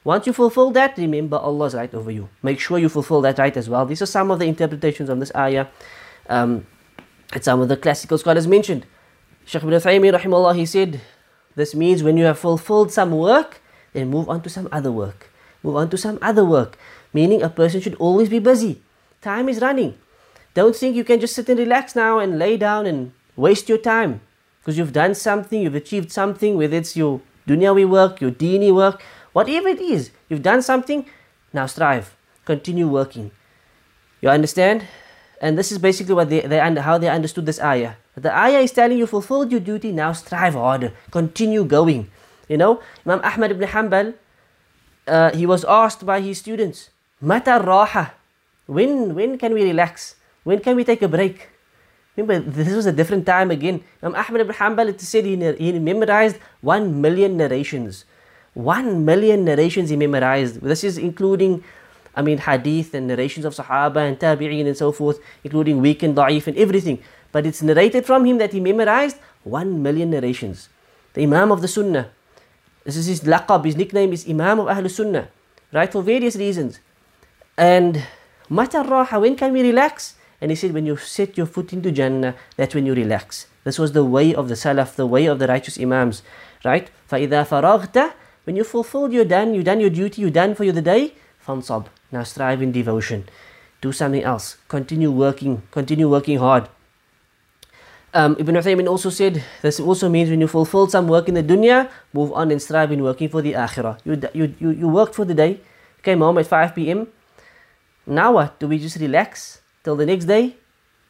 Once 0.04 0.26
you 0.26 0.32
fulfill 0.32 0.70
that, 0.70 0.96
remember 0.96 1.36
Allah's 1.36 1.74
right 1.74 1.92
over 1.92 2.10
you. 2.10 2.28
Make 2.42 2.60
sure 2.60 2.78
you 2.78 2.88
fulfill 2.88 3.20
that 3.22 3.38
right 3.38 3.56
as 3.56 3.68
well. 3.68 3.84
These 3.84 4.00
are 4.00 4.06
some 4.06 4.30
of 4.30 4.38
the 4.38 4.46
interpretations 4.46 5.10
on 5.10 5.18
this 5.18 5.32
ayah. 5.34 5.66
Um, 6.28 6.66
some 7.40 7.60
of 7.60 7.68
the 7.68 7.76
classical 7.76 8.16
scholars 8.16 8.46
mentioned. 8.46 8.86
Shaykh 9.44 9.62
ibn 9.62 9.74
Uthaymeen, 9.74 10.18
rahimahullah, 10.18 10.56
he 10.56 10.64
said, 10.64 11.00
this 11.56 11.74
means 11.74 12.02
when 12.02 12.16
you 12.16 12.24
have 12.24 12.38
fulfilled 12.38 12.92
some 12.92 13.10
work, 13.10 13.60
then 13.92 14.08
move 14.08 14.28
on 14.28 14.40
to 14.42 14.48
some 14.48 14.68
other 14.70 14.92
work. 14.92 15.30
Move 15.62 15.76
on 15.76 15.90
to 15.90 15.98
some 15.98 16.18
other 16.22 16.44
work. 16.44 16.78
Meaning 17.12 17.42
a 17.42 17.50
person 17.50 17.80
should 17.80 17.96
always 17.96 18.28
be 18.28 18.38
busy. 18.38 18.80
Time 19.20 19.48
is 19.48 19.60
running. 19.60 19.98
Don't 20.58 20.74
think 20.74 20.96
you 20.96 21.04
can 21.04 21.20
just 21.20 21.36
sit 21.36 21.48
and 21.48 21.60
relax 21.60 21.94
now 21.94 22.18
and 22.18 22.36
lay 22.36 22.56
down 22.56 22.84
and 22.84 23.12
waste 23.36 23.68
your 23.68 23.78
time. 23.78 24.20
Because 24.58 24.76
you've 24.76 24.92
done 24.92 25.14
something, 25.14 25.62
you've 25.62 25.76
achieved 25.76 26.10
something, 26.10 26.56
whether 26.56 26.76
it's 26.76 26.96
your 26.96 27.20
dunyawi 27.46 27.88
work, 27.88 28.20
your 28.20 28.32
dini 28.32 28.74
work, 28.74 29.00
whatever 29.32 29.68
it 29.68 29.80
is, 29.80 30.10
you've 30.28 30.42
done 30.42 30.60
something, 30.60 31.06
now 31.52 31.66
strive. 31.66 32.16
Continue 32.44 32.88
working. 32.88 33.30
You 34.20 34.30
understand? 34.30 34.82
And 35.40 35.56
this 35.56 35.70
is 35.70 35.78
basically 35.78 36.14
what 36.14 36.28
they, 36.28 36.40
they 36.40 36.58
how 36.58 36.98
they 36.98 37.08
understood 37.08 37.46
this 37.46 37.60
ayah. 37.60 37.94
The 38.16 38.36
ayah 38.36 38.58
is 38.58 38.72
telling 38.72 38.98
you 38.98 39.06
fulfilled 39.06 39.52
your 39.52 39.60
duty, 39.60 39.92
now 39.92 40.12
strive 40.12 40.54
harder, 40.54 40.92
continue 41.12 41.64
going. 41.64 42.10
You 42.48 42.56
know, 42.56 42.82
Imam 43.06 43.20
Ahmad 43.22 43.52
ibn 43.52 43.68
Hanbal, 43.68 44.14
uh, 45.06 45.30
he 45.30 45.46
was 45.46 45.64
asked 45.66 46.04
by 46.04 46.20
his 46.20 46.38
students, 46.38 46.90
Mata 47.20 47.62
raha, 47.62 48.10
when, 48.66 49.14
when 49.14 49.38
can 49.38 49.54
we 49.54 49.62
relax? 49.62 50.16
When 50.48 50.60
can 50.60 50.76
we 50.76 50.84
take 50.84 51.02
a 51.02 51.08
break? 51.08 51.46
Remember, 52.16 52.40
this 52.40 52.72
was 52.72 52.86
a 52.86 52.92
different 52.92 53.26
time 53.26 53.50
again. 53.50 53.84
Imam 54.02 54.14
Ahmad 54.16 54.40
ibn 54.40 54.54
Hanbal, 54.56 54.88
it 54.88 54.98
said 55.02 55.26
he, 55.26 55.36
he 55.36 55.78
memorized 55.78 56.38
one 56.62 57.02
million 57.02 57.36
narrations. 57.36 58.06
One 58.54 59.04
million 59.04 59.44
narrations 59.44 59.90
he 59.90 59.96
memorized. 59.96 60.62
This 60.62 60.84
is 60.84 60.96
including, 60.96 61.62
I 62.16 62.22
mean, 62.22 62.38
hadith 62.38 62.94
and 62.94 63.06
narrations 63.08 63.44
of 63.44 63.54
Sahaba 63.54 64.08
and 64.08 64.18
Tabi'een 64.18 64.66
and 64.66 64.74
so 64.74 64.90
forth, 64.90 65.20
including 65.44 65.82
weak 65.82 66.02
and 66.02 66.16
da'if 66.16 66.46
and 66.46 66.56
everything. 66.56 66.98
But 67.30 67.44
it's 67.44 67.60
narrated 67.60 68.06
from 68.06 68.24
him 68.24 68.38
that 68.38 68.54
he 68.54 68.60
memorized 68.60 69.18
one 69.44 69.82
million 69.82 70.08
narrations. 70.08 70.70
The 71.12 71.24
Imam 71.24 71.52
of 71.52 71.60
the 71.60 71.68
Sunnah. 71.68 72.08
This 72.84 72.96
is 72.96 73.04
his 73.04 73.20
laqab, 73.20 73.66
his 73.66 73.76
nickname 73.76 74.14
is 74.14 74.26
Imam 74.26 74.60
of 74.60 74.68
Ahlul 74.68 74.90
Sunnah. 74.90 75.28
Right, 75.74 75.92
for 75.92 76.02
various 76.02 76.36
reasons. 76.36 76.80
And 77.58 78.06
Mata 78.48 78.78
raha, 78.78 79.20
when 79.20 79.36
can 79.36 79.52
we 79.52 79.60
relax? 79.60 80.14
And 80.41 80.51
he 80.51 80.55
said, 80.55 80.73
when 80.73 80.85
you 80.85 80.97
set 80.97 81.37
your 81.37 81.45
foot 81.45 81.71
into 81.71 81.91
Jannah, 81.91 82.35
that's 82.57 82.75
when 82.75 82.85
you 82.85 82.93
relax. 82.93 83.47
This 83.63 83.79
was 83.79 83.93
the 83.93 84.03
way 84.03 84.35
of 84.35 84.49
the 84.49 84.55
Salaf, 84.55 84.95
the 84.95 85.07
way 85.07 85.25
of 85.25 85.39
the 85.39 85.47
righteous 85.47 85.79
Imams. 85.79 86.21
Right? 86.65 86.91
فَإِذَا 87.09 87.47
فَرَغْتَ 87.47 88.13
When 88.43 88.57
you 88.57 88.65
fulfilled, 88.65 89.13
you're 89.13 89.23
done, 89.23 89.53
you've 89.53 89.63
done 89.63 89.79
your 89.79 89.89
duty, 89.89 90.21
you're 90.21 90.31
done 90.31 90.53
for 90.53 90.69
the 90.69 90.81
day, 90.81 91.13
fansab. 91.45 91.87
Now 92.11 92.23
strive 92.23 92.61
in 92.61 92.71
devotion. 92.71 93.23
Do 93.79 93.91
something 93.91 94.23
else. 94.23 94.57
Continue 94.67 95.11
working, 95.11 95.63
continue 95.71 96.09
working 96.09 96.39
hard. 96.39 96.67
Um, 98.13 98.35
Ibn 98.37 98.55
Uthaymin 98.55 98.87
also 98.87 99.09
said, 99.09 99.43
this 99.61 99.79
also 99.79 100.07
means 100.07 100.29
when 100.29 100.39
you 100.39 100.47
fulfill 100.47 100.87
some 100.87 101.07
work 101.07 101.27
in 101.27 101.33
the 101.33 101.41
dunya, 101.41 101.89
move 102.13 102.31
on 102.33 102.51
and 102.51 102.61
strive 102.61 102.91
in 102.91 103.01
working 103.01 103.29
for 103.29 103.41
the 103.41 103.53
akhirah. 103.53 103.97
You, 104.05 104.21
you, 104.33 104.53
you, 104.59 104.69
you 104.69 104.87
worked 104.87 105.15
for 105.15 105.25
the 105.25 105.33
day, 105.33 105.61
came 106.03 106.19
home 106.19 106.37
at 106.37 106.47
5 106.47 106.75
p.m., 106.75 107.07
now 108.05 108.33
what? 108.33 108.59
Do 108.59 108.67
we 108.67 108.77
just 108.77 108.97
relax 108.97 109.56
Till 109.88 109.96
the 109.96 110.04
next 110.04 110.26
day? 110.26 110.52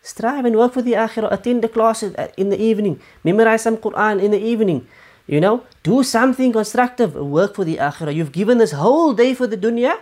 Strive 0.03 0.45
and 0.47 0.55
work 0.55 0.73
for 0.73 0.83
the 0.83 0.95
akhirah. 0.95 1.35
Attend 1.35 1.67
the 1.67 1.69
classes 1.69 2.15
in 2.39 2.55
the 2.55 2.61
evening. 2.71 3.03
Memorize 3.27 3.67
some 3.67 3.77
Quran 3.77 4.23
in 4.23 4.31
the 4.31 4.39
evening. 4.39 4.87
You 5.27 5.41
know, 5.43 5.67
do 5.83 6.03
something 6.07 6.53
constructive, 6.55 7.15
work 7.15 7.57
for 7.59 7.65
the 7.65 7.77
akhirah. 7.77 8.15
You've 8.15 8.33
given 8.33 8.57
this 8.57 8.73
whole 8.73 9.13
day 9.13 9.35
for 9.35 9.47
the 9.47 9.59
dunya, 9.59 9.99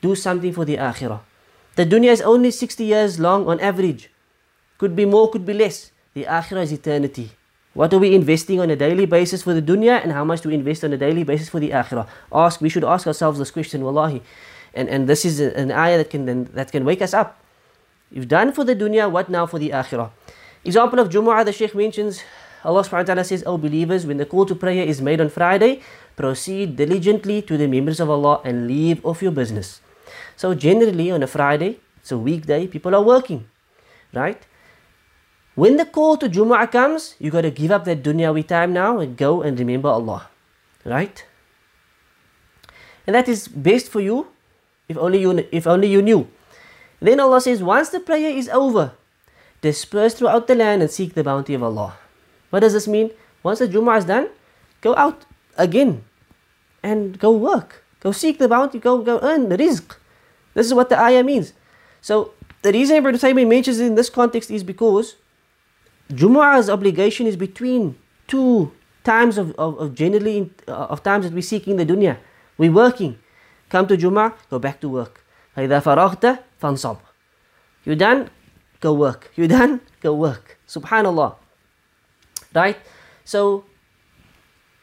do 0.00 0.14
something 0.14 0.54
for 0.54 0.64
the 0.64 0.78
akhirah. 0.78 1.20
The 1.76 1.84
dunya 1.84 2.12
is 2.12 2.22
only 2.22 2.50
60 2.50 2.84
years 2.84 3.20
long 3.20 3.46
on 3.46 3.60
average. 3.60 4.08
Could 4.78 4.96
be 4.96 5.04
more, 5.04 5.28
could 5.28 5.44
be 5.44 5.52
less. 5.52 5.90
The 6.14 6.24
akhirah 6.24 6.62
is 6.62 6.72
eternity. 6.72 7.32
What 7.74 7.92
are 7.92 7.98
we 7.98 8.14
investing 8.14 8.60
on 8.60 8.70
a 8.70 8.76
daily 8.76 9.04
basis 9.04 9.42
for 9.42 9.52
the 9.52 9.60
dunya 9.60 10.02
and 10.02 10.12
how 10.12 10.24
much 10.24 10.40
do 10.40 10.48
we 10.48 10.54
invest 10.54 10.84
on 10.84 10.92
a 10.94 10.96
daily 10.96 11.22
basis 11.22 11.50
for 11.50 11.60
the 11.60 11.70
akhirah? 11.70 12.08
Ask, 12.32 12.62
we 12.62 12.70
should 12.70 12.84
ask 12.84 13.06
ourselves 13.06 13.38
this 13.38 13.50
question, 13.50 13.84
wallahi. 13.84 14.22
And, 14.72 14.88
and 14.88 15.06
this 15.06 15.24
is 15.26 15.40
an 15.40 15.70
ayah 15.70 15.98
that 15.98 16.08
can, 16.08 16.44
that 16.54 16.72
can 16.72 16.84
wake 16.86 17.02
us 17.02 17.12
up. 17.12 17.36
You've 18.10 18.28
done 18.28 18.52
for 18.52 18.64
the 18.64 18.74
dunya, 18.74 19.10
what 19.10 19.28
now 19.28 19.46
for 19.46 19.58
the 19.58 19.70
akhirah? 19.70 20.10
Example 20.64 20.98
of 20.98 21.08
Jumu'ah, 21.08 21.44
the 21.44 21.52
Shaykh 21.52 21.74
mentions, 21.74 22.22
Allah 22.64 22.82
subhanahu 22.82 23.06
wa 23.06 23.14
ta'ala 23.14 23.24
says, 23.24 23.44
O 23.46 23.56
believers, 23.56 24.04
when 24.04 24.18
the 24.18 24.26
call 24.26 24.44
to 24.46 24.54
prayer 24.54 24.84
is 24.84 25.00
made 25.00 25.20
on 25.20 25.30
Friday, 25.30 25.80
proceed 26.16 26.76
diligently 26.76 27.40
to 27.42 27.56
the 27.56 27.66
members 27.66 28.00
of 28.00 28.10
Allah 28.10 28.42
and 28.44 28.66
leave 28.66 29.04
off 29.06 29.22
your 29.22 29.32
business. 29.32 29.80
So 30.36 30.54
generally 30.54 31.10
on 31.10 31.22
a 31.22 31.26
Friday, 31.26 31.78
it's 31.96 32.12
a 32.12 32.18
weekday, 32.18 32.66
people 32.66 32.94
are 32.94 33.02
working, 33.02 33.46
right? 34.12 34.44
When 35.54 35.76
the 35.76 35.86
call 35.86 36.16
to 36.18 36.28
Jumu'ah 36.28 36.70
comes, 36.70 37.14
you 37.18 37.30
got 37.30 37.42
to 37.42 37.50
give 37.50 37.70
up 37.70 37.84
that 37.84 38.02
dunyawi 38.02 38.46
time 38.46 38.72
now 38.72 38.98
and 38.98 39.16
go 39.16 39.42
and 39.42 39.58
remember 39.58 39.88
Allah, 39.88 40.28
right? 40.84 41.24
And 43.06 43.14
that 43.14 43.28
is 43.28 43.48
best 43.48 43.88
for 43.88 44.00
you 44.00 44.28
if 44.88 44.98
only 44.98 45.20
you, 45.20 45.46
if 45.52 45.66
only 45.66 45.88
you 45.88 46.02
knew. 46.02 46.28
Then 46.99 47.19
Allah 47.19 47.41
says, 47.41 47.61
once 47.61 47.89
the 47.89 47.99
prayer 47.99 48.29
is 48.29 48.49
over, 48.49 48.93
disperse 49.61 50.13
throughout 50.13 50.47
the 50.47 50.55
land 50.55 50.81
and 50.81 50.91
seek 50.91 51.13
the 51.13 51.23
bounty 51.23 51.53
of 51.53 51.63
Allah. 51.63 51.97
What 52.49 52.61
does 52.61 52.73
this 52.73 52.87
mean? 52.87 53.11
Once 53.43 53.59
the 53.59 53.67
Jumu'ah 53.67 53.99
is 53.99 54.05
done, 54.05 54.29
go 54.81 54.95
out 54.95 55.25
again 55.57 56.03
and 56.81 57.19
go 57.19 57.31
work. 57.31 57.83
Go 57.99 58.11
seek 58.11 58.37
the 58.37 58.47
bounty, 58.47 58.79
go, 58.79 58.99
go 58.99 59.19
earn 59.21 59.49
the 59.49 59.57
rizq. 59.57 59.97
This 60.53 60.67
is 60.67 60.73
what 60.73 60.89
the 60.89 60.99
ayah 60.99 61.23
means. 61.23 61.53
So 62.01 62.33
the 62.61 62.71
reason 62.71 62.97
Ibn 62.97 63.15
Taymiyyah 63.15 63.47
mentions 63.47 63.79
it 63.79 63.85
in 63.85 63.95
this 63.95 64.09
context 64.09 64.49
is 64.49 64.63
because 64.63 65.15
Jumu'ah's 66.11 66.69
obligation 66.69 67.27
is 67.27 67.35
between 67.35 67.97
two 68.27 68.71
times 69.03 69.37
of, 69.37 69.53
of, 69.57 69.77
of 69.77 69.95
generally 69.95 70.51
uh, 70.67 70.93
of 70.93 71.03
times 71.03 71.25
that 71.25 71.33
we're 71.33 71.41
seeking 71.41 71.77
the 71.77 71.85
dunya. 71.85 72.17
We're 72.57 72.71
working. 72.71 73.17
Come 73.69 73.87
to 73.87 73.97
Jumu'ah, 73.97 74.33
go 74.49 74.59
back 74.59 74.79
to 74.81 74.89
work. 74.89 75.21
فإذا 75.55 75.79
فرغت 75.79 76.39
فانصب. 76.61 76.97
You 77.85 77.95
done? 77.95 78.29
Go 78.79 78.93
work. 78.93 79.31
You 79.35 79.47
done? 79.47 79.81
Go 80.01 80.13
work. 80.13 80.57
Subhanallah. 80.67 81.35
Right? 82.53 82.77
So, 83.23 83.65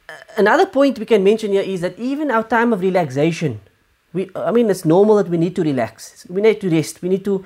uh, 0.09 0.13
another 0.37 0.67
point 0.67 0.99
we 0.99 1.07
can 1.07 1.25
mention 1.25 1.53
here 1.53 1.63
is 1.63 1.81
that 1.81 1.99
even 1.99 2.31
our 2.31 2.45
time 2.45 2.73
of 2.73 2.81
relaxation, 2.81 3.61
we, 4.13 4.31
I 4.37 4.51
mean, 4.51 4.71
it's 4.71 4.85
normal 4.85 5.17
that 5.17 5.29
we 5.29 5.39
need 5.39 5.57
to 5.57 5.63
relax. 5.63 6.27
We 6.29 6.41
need 6.43 6.61
to 6.61 6.71
rest. 6.71 7.03
We 7.03 7.09
need 7.09 7.25
to, 7.25 7.45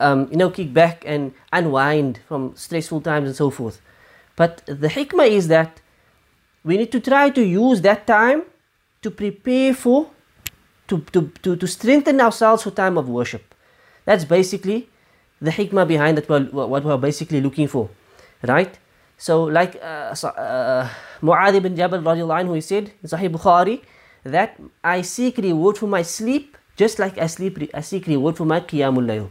um, 0.00 0.28
you 0.30 0.36
know, 0.36 0.50
kick 0.50 0.72
back 0.72 1.02
and 1.06 1.32
unwind 1.52 2.20
from 2.28 2.54
stressful 2.56 3.00
times 3.00 3.26
and 3.26 3.36
so 3.36 3.50
forth. 3.50 3.80
But 4.36 4.62
the 4.66 4.88
hikmah 4.88 5.28
is 5.28 5.48
that 5.48 5.80
we 6.64 6.76
need 6.76 6.92
to 6.92 7.00
try 7.00 7.30
to 7.30 7.42
use 7.42 7.80
that 7.82 8.06
time 8.06 8.42
to 9.02 9.10
prepare 9.10 9.74
for 9.74 10.10
to, 10.88 10.98
to, 11.12 11.32
to, 11.42 11.56
to 11.56 11.66
strengthen 11.66 12.20
ourselves 12.20 12.62
for 12.62 12.70
time 12.70 12.98
of 12.98 13.08
worship. 13.08 13.54
That's 14.09 14.25
basically 14.25 14.89
the 15.39 15.51
hikmah 15.51 15.87
behind 15.87 16.17
it, 16.17 16.27
what 16.27 16.83
we're 16.83 16.97
basically 16.97 17.41
looking 17.41 17.67
for, 17.67 17.89
right? 18.41 18.79
So, 19.19 19.43
like 19.43 19.75
uh, 19.75 20.15
uh, 20.15 20.89
Mu'adh 21.21 21.53
ibn 21.53 21.75
Jabal 21.75 21.99
anhu, 21.99 22.55
he 22.55 22.61
said 22.61 22.91
in 23.03 23.09
Sahih 23.09 23.29
Bukhari 23.29 23.81
that 24.23 24.59
I 24.83 25.03
seek 25.03 25.37
reward 25.37 25.77
for 25.77 25.85
my 25.85 26.01
sleep 26.01 26.57
just 26.75 26.97
like 26.97 27.19
I 27.19 27.27
sleep, 27.27 27.69
I 27.73 27.81
seek 27.81 28.07
reward 28.07 28.37
for 28.37 28.45
my 28.45 28.61
qiyamul 28.61 29.05
layl. 29.11 29.29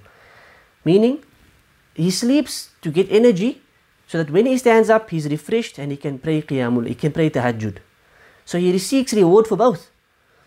Meaning, 0.84 1.24
he 1.94 2.12
sleeps 2.12 2.70
to 2.82 2.92
get 2.92 3.10
energy 3.10 3.60
so 4.06 4.18
that 4.18 4.30
when 4.30 4.46
he 4.46 4.56
stands 4.58 4.90
up, 4.90 5.10
he's 5.10 5.26
refreshed 5.26 5.78
and 5.78 5.90
he 5.90 5.96
can 5.96 6.20
pray 6.20 6.40
qiyamul, 6.42 6.86
he 6.86 6.94
can 6.94 7.10
pray 7.10 7.30
tahajjud. 7.30 7.78
So 8.44 8.58
he 8.58 8.78
seeks 8.78 9.12
reward 9.12 9.48
for 9.48 9.56
both. 9.56 9.90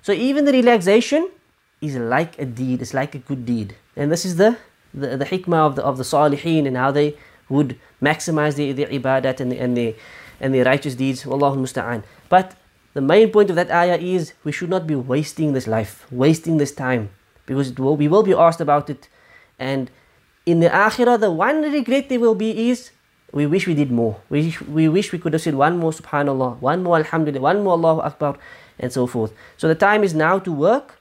So 0.01 0.13
even 0.13 0.45
the 0.45 0.53
relaxation 0.53 1.29
is 1.81 1.97
like 1.97 2.39
a 2.39 2.45
deed, 2.45 2.81
it's 2.81 2.93
like 2.93 3.15
a 3.15 3.19
good 3.19 3.45
deed. 3.45 3.75
And 3.95 4.11
this 4.11 4.25
is 4.25 4.37
the, 4.37 4.57
the, 4.93 5.17
the 5.17 5.25
hikmah 5.25 5.67
of 5.67 5.75
the, 5.75 5.83
of 5.83 5.97
the 5.97 6.03
salihin 6.03 6.67
and 6.67 6.77
how 6.77 6.91
they 6.91 7.17
would 7.49 7.77
maximize 8.01 8.55
the, 8.55 8.71
their 8.71 8.87
ibadat 8.87 9.39
and, 9.39 9.51
the, 9.51 9.59
and, 9.59 9.75
their, 9.75 9.93
and 10.39 10.53
their 10.53 10.65
righteous 10.65 10.95
deeds. 10.95 11.23
Wallahu 11.23 11.57
musta'an. 11.57 12.03
But 12.29 12.55
the 12.93 13.01
main 13.01 13.31
point 13.31 13.49
of 13.49 13.55
that 13.55 13.71
ayah 13.71 13.97
is 13.97 14.33
we 14.43 14.51
should 14.51 14.69
not 14.69 14.87
be 14.87 14.95
wasting 14.95 15.53
this 15.53 15.67
life, 15.67 16.05
wasting 16.11 16.57
this 16.57 16.71
time. 16.71 17.09
Because 17.45 17.73
will, 17.77 17.97
we 17.97 18.07
will 18.07 18.23
be 18.23 18.33
asked 18.33 18.61
about 18.61 18.89
it. 18.89 19.07
And 19.59 19.91
in 20.45 20.59
the 20.59 20.69
akhirah, 20.69 21.19
the 21.19 21.31
one 21.31 21.61
regret 21.61 22.09
there 22.09 22.19
will 22.19 22.35
be 22.35 22.69
is 22.69 22.91
we 23.31 23.45
wish 23.45 23.67
we 23.67 23.73
did 23.73 23.91
more. 23.91 24.19
We, 24.29 24.55
we 24.67 24.87
wish 24.89 25.11
we 25.11 25.19
could 25.19 25.33
have 25.33 25.41
said 25.41 25.55
one 25.55 25.77
more 25.77 25.91
subhanallah, 25.91 26.59
one 26.59 26.83
more 26.83 26.97
alhamdulillah, 26.97 27.41
one 27.41 27.63
more 27.63 27.73
Allahu 27.73 28.01
Akbar 28.01 28.37
and 28.79 28.91
so 28.91 29.07
forth. 29.07 29.33
So 29.57 29.67
the 29.67 29.75
time 29.75 30.03
is 30.03 30.13
now 30.13 30.39
to 30.39 30.51
work 30.51 31.00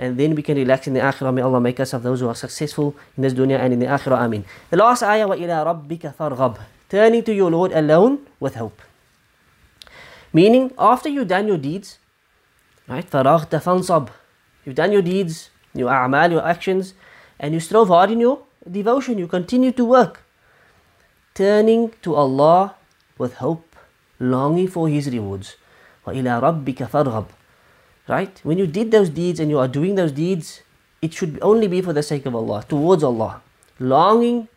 and 0.00 0.18
then 0.18 0.34
we 0.34 0.42
can 0.42 0.56
relax 0.56 0.86
in 0.86 0.94
the 0.94 1.00
akhirah. 1.00 1.32
May 1.32 1.42
Allah 1.42 1.60
make 1.60 1.80
us 1.80 1.92
of 1.92 2.02
those 2.02 2.20
who 2.20 2.28
are 2.28 2.34
successful 2.34 2.94
in 3.16 3.22
this 3.22 3.32
dunya 3.32 3.58
and 3.58 3.72
in 3.72 3.78
the 3.78 3.86
akhirah. 3.86 4.20
Ameen. 4.20 4.44
The 4.70 4.76
last 4.76 5.02
ayah, 5.02 5.26
وَإِلَىٰ 5.26 5.88
رَبِّكَ 5.88 6.14
فَارْغَبْ 6.16 6.58
Turning 6.88 7.24
to 7.24 7.34
your 7.34 7.50
Lord 7.50 7.72
alone 7.72 8.26
with 8.38 8.56
hope. 8.56 8.80
Meaning, 10.32 10.72
after 10.78 11.08
you've 11.08 11.28
done 11.28 11.48
your 11.48 11.56
deeds, 11.56 11.98
right? 12.86 13.08
فَرَغْتَ 13.08 13.48
فَانْصَبْ 13.48 14.10
You've 14.64 14.74
done 14.74 14.92
your 14.92 15.02
deeds, 15.02 15.50
your 15.74 15.88
a'mal, 15.88 16.30
your 16.30 16.46
actions, 16.46 16.94
and 17.40 17.54
you 17.54 17.60
strove 17.60 17.88
hard 17.88 18.10
in 18.10 18.20
your 18.20 18.40
devotion. 18.70 19.16
You 19.16 19.28
continue 19.28 19.72
to 19.72 19.84
work. 19.84 20.22
Turning 21.34 21.92
to 22.02 22.14
Allah 22.14 22.74
with 23.16 23.34
hope, 23.34 23.76
longing 24.18 24.68
for 24.68 24.88
His 24.88 25.08
rewards. 25.08 25.56
وَإِلَىٰ 26.06 26.40
رَبِّكَ 26.42 26.90
فَارْغَبْ 26.90 27.26
Right? 28.07 28.39
When 28.43 28.57
you 28.57 28.67
did 28.67 28.91
those 28.91 29.09
deeds 29.09 29.39
and 29.39 29.49
you 29.49 29.59
are 29.59 29.67
doing 29.67 29.95
those 29.95 30.11
deeds, 30.11 30.61
it 31.01 31.13
should 31.13 31.39
only 31.41 31.67
be 31.67 31.81
for 31.81 31.93
the 31.93 32.03
sake 32.03 32.25
of 32.25 32.35
Allah, 32.35 32.63
towards 32.67 33.03
Allah. 33.03 33.41
Longing, 33.79 34.47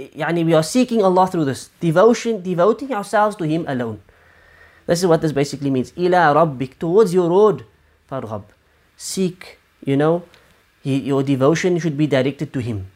yani 0.00 0.44
we 0.44 0.54
are 0.54 0.62
seeking 0.62 1.02
Allah 1.02 1.26
through 1.26 1.44
this. 1.44 1.70
Devotion, 1.80 2.42
devoting 2.42 2.92
ourselves 2.92 3.36
to 3.36 3.44
Him 3.44 3.64
alone. 3.68 4.00
This 4.86 5.00
is 5.00 5.06
what 5.06 5.22
this 5.22 5.32
basically 5.32 5.70
means. 5.70 5.92
Ila 5.96 6.34
Rabbik, 6.34 6.78
towards 6.78 7.14
your 7.14 7.28
Lord, 7.28 7.64
Farghab. 8.10 8.44
Seek, 8.96 9.58
you 9.84 9.96
know, 9.96 10.22
your 10.82 11.22
devotion 11.22 11.78
should 11.78 11.96
be 11.96 12.06
directed 12.06 12.52
to 12.52 12.60
Him. 12.60 12.90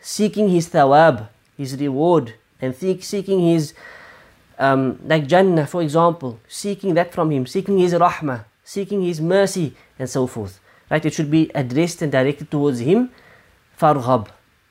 Seeking 0.00 0.48
His 0.48 0.68
thawab, 0.68 1.28
His 1.56 1.76
reward, 1.76 2.34
and 2.60 2.74
seeking 2.74 3.40
His, 3.40 3.72
um, 4.58 4.98
like 5.04 5.26
Jannah, 5.26 5.66
for 5.66 5.82
example, 5.82 6.40
seeking 6.48 6.94
that 6.94 7.12
from 7.12 7.30
Him, 7.30 7.46
seeking 7.46 7.78
His 7.78 7.94
rahmah, 7.94 8.44
seeking 8.68 9.00
His 9.02 9.18
mercy, 9.18 9.74
and 9.98 10.10
so 10.10 10.26
forth. 10.26 10.60
Right? 10.90 11.04
It 11.04 11.14
should 11.14 11.30
be 11.30 11.50
addressed 11.54 12.02
and 12.02 12.12
directed 12.12 12.50
towards 12.50 12.80
Him. 12.80 13.10
Farghab, 13.80 14.28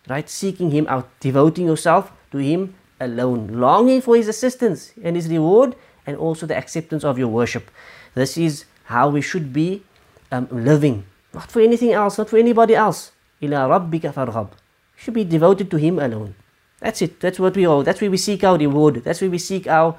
right? 0.07 0.29
Seeking 0.29 0.69
Him 0.69 0.85
out, 0.87 1.09
devoting 1.19 1.65
yourself 1.65 2.11
to 2.31 2.37
Him 2.37 2.75
alone, 2.99 3.47
longing 3.47 4.01
for 4.01 4.15
His 4.15 4.27
assistance 4.27 4.93
and 5.03 5.15
His 5.15 5.27
reward, 5.27 5.75
and 6.05 6.15
also 6.15 6.45
the 6.45 6.55
acceptance 6.55 7.03
of 7.03 7.17
your 7.17 7.29
worship. 7.29 7.71
This 8.13 8.37
is 8.37 8.65
how 8.85 9.09
we 9.09 9.21
should 9.21 9.51
be 9.51 9.83
um, 10.31 10.47
living, 10.51 11.05
not 11.33 11.49
for 11.49 11.61
anything 11.61 11.91
else, 11.93 12.17
not 12.17 12.29
for 12.29 12.37
anybody 12.37 12.75
else. 12.75 13.11
Ila 13.41 13.67
rabbika 13.67 14.13
farghab. 14.13 14.51
Should 14.95 15.13
be 15.15 15.23
devoted 15.23 15.71
to 15.71 15.77
Him 15.77 15.97
alone. 15.97 16.35
That's 16.79 17.01
it. 17.01 17.19
That's 17.19 17.39
what 17.39 17.55
we 17.55 17.65
all. 17.65 17.81
That's 17.81 18.01
where 18.01 18.11
we 18.11 18.17
seek 18.17 18.43
our 18.43 18.57
reward. 18.57 19.03
That's 19.03 19.21
where 19.21 19.29
we 19.29 19.39
seek 19.39 19.65
our 19.67 19.97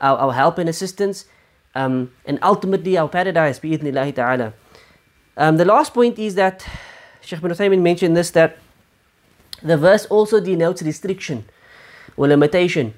our, 0.00 0.18
our 0.18 0.32
help 0.32 0.58
and 0.58 0.68
assistance, 0.68 1.24
um, 1.76 2.10
and 2.24 2.38
ultimately 2.42 2.96
our 2.96 3.08
paradise, 3.08 3.58
be 3.60 3.76
ta'ala. 3.76 4.54
Um, 5.36 5.58
the 5.58 5.64
last 5.64 5.92
point 5.92 6.18
is 6.18 6.34
that 6.34 6.66
Sheikh 7.20 7.42
bin 7.42 7.50
Uthaymin 7.50 7.82
mentioned 7.82 8.16
this 8.16 8.30
that 8.30 8.56
the 9.62 9.76
verse 9.76 10.06
also 10.06 10.40
denotes 10.40 10.80
restriction 10.80 11.44
or 12.16 12.28
limitation, 12.28 12.94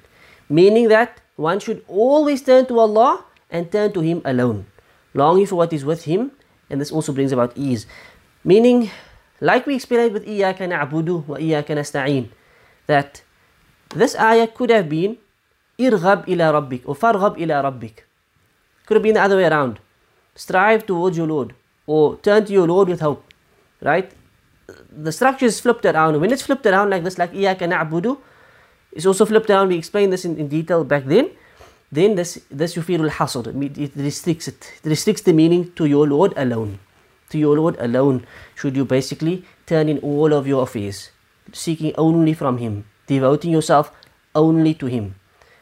meaning 0.47 0.87
that 0.87 1.19
one 1.35 1.59
should 1.59 1.83
always 1.87 2.41
turn 2.41 2.65
to 2.67 2.79
Allah 2.79 3.25
and 3.51 3.69
turn 3.69 3.91
to 3.91 3.99
Him 3.99 4.21
alone, 4.23 4.65
longing 5.13 5.45
for 5.45 5.55
what 5.55 5.73
is 5.73 5.83
with 5.83 6.05
Him, 6.05 6.31
and 6.69 6.79
this 6.79 6.91
also 6.91 7.11
brings 7.11 7.33
about 7.33 7.51
ease. 7.57 7.85
Meaning, 8.45 8.89
like 9.41 9.67
we 9.67 9.75
explained 9.75 10.13
with 10.13 10.25
Iyaka 10.25 10.63
na'budu 10.71 11.27
wa 11.27 11.35
Iyaka 11.35 11.75
nasta'een, 11.75 12.31
that 12.87 13.23
this 13.91 14.15
ayah 14.15 14.47
could 14.47 14.69
have 14.69 14.87
been 14.87 15.17
irghab 15.77 16.27
ila 16.27 16.55
rabbik 16.55 16.83
or 16.87 16.95
farghab 16.95 17.35
ila 17.39 17.63
rabbik 17.67 18.07
could 18.89 18.95
have 18.95 19.03
been 19.03 19.13
the 19.13 19.21
other 19.21 19.37
way 19.37 19.45
around. 19.45 19.79
Strive 20.33 20.83
towards 20.87 21.15
your 21.15 21.27
Lord 21.27 21.53
or 21.85 22.17
turn 22.17 22.45
to 22.45 22.51
your 22.51 22.67
Lord 22.67 22.89
with 22.89 23.01
hope. 23.01 23.23
Right? 23.81 24.11
The 24.91 25.11
structure 25.11 25.45
is 25.45 25.59
flipped 25.59 25.85
around. 25.85 26.19
When 26.19 26.31
it's 26.31 26.41
flipped 26.41 26.65
around 26.65 26.89
like 26.89 27.03
this, 27.03 27.19
like 27.19 27.31
Iyaka 27.31 27.69
na'budu, 27.69 28.17
it's 28.91 29.05
also 29.05 29.27
flipped 29.27 29.47
around. 29.51 29.67
We 29.67 29.77
explained 29.77 30.11
this 30.11 30.25
in, 30.25 30.37
in 30.37 30.47
detail 30.47 30.83
back 30.83 31.05
then. 31.05 31.29
Then 31.91 32.15
this 32.15 32.41
this 32.49 32.75
yufidul 32.75 33.11
hasr. 33.11 33.45
It 33.77 33.95
restricts 33.95 34.47
it. 34.47 34.73
It 34.83 34.89
restricts 34.89 35.21
the 35.21 35.33
meaning 35.33 35.71
to 35.75 35.85
your 35.85 36.07
Lord 36.07 36.33
alone. 36.35 36.79
To 37.29 37.37
your 37.37 37.55
Lord 37.55 37.77
alone 37.79 38.25
should 38.55 38.75
you 38.75 38.85
basically 38.85 39.45
turn 39.67 39.87
in 39.87 39.99
all 39.99 40.33
of 40.33 40.47
your 40.47 40.63
affairs, 40.63 41.11
seeking 41.53 41.93
only 41.95 42.33
from 42.33 42.57
Him, 42.57 42.85
devoting 43.05 43.51
yourself 43.51 43.91
only 44.33 44.73
to 44.75 44.87
Him. 44.87 45.15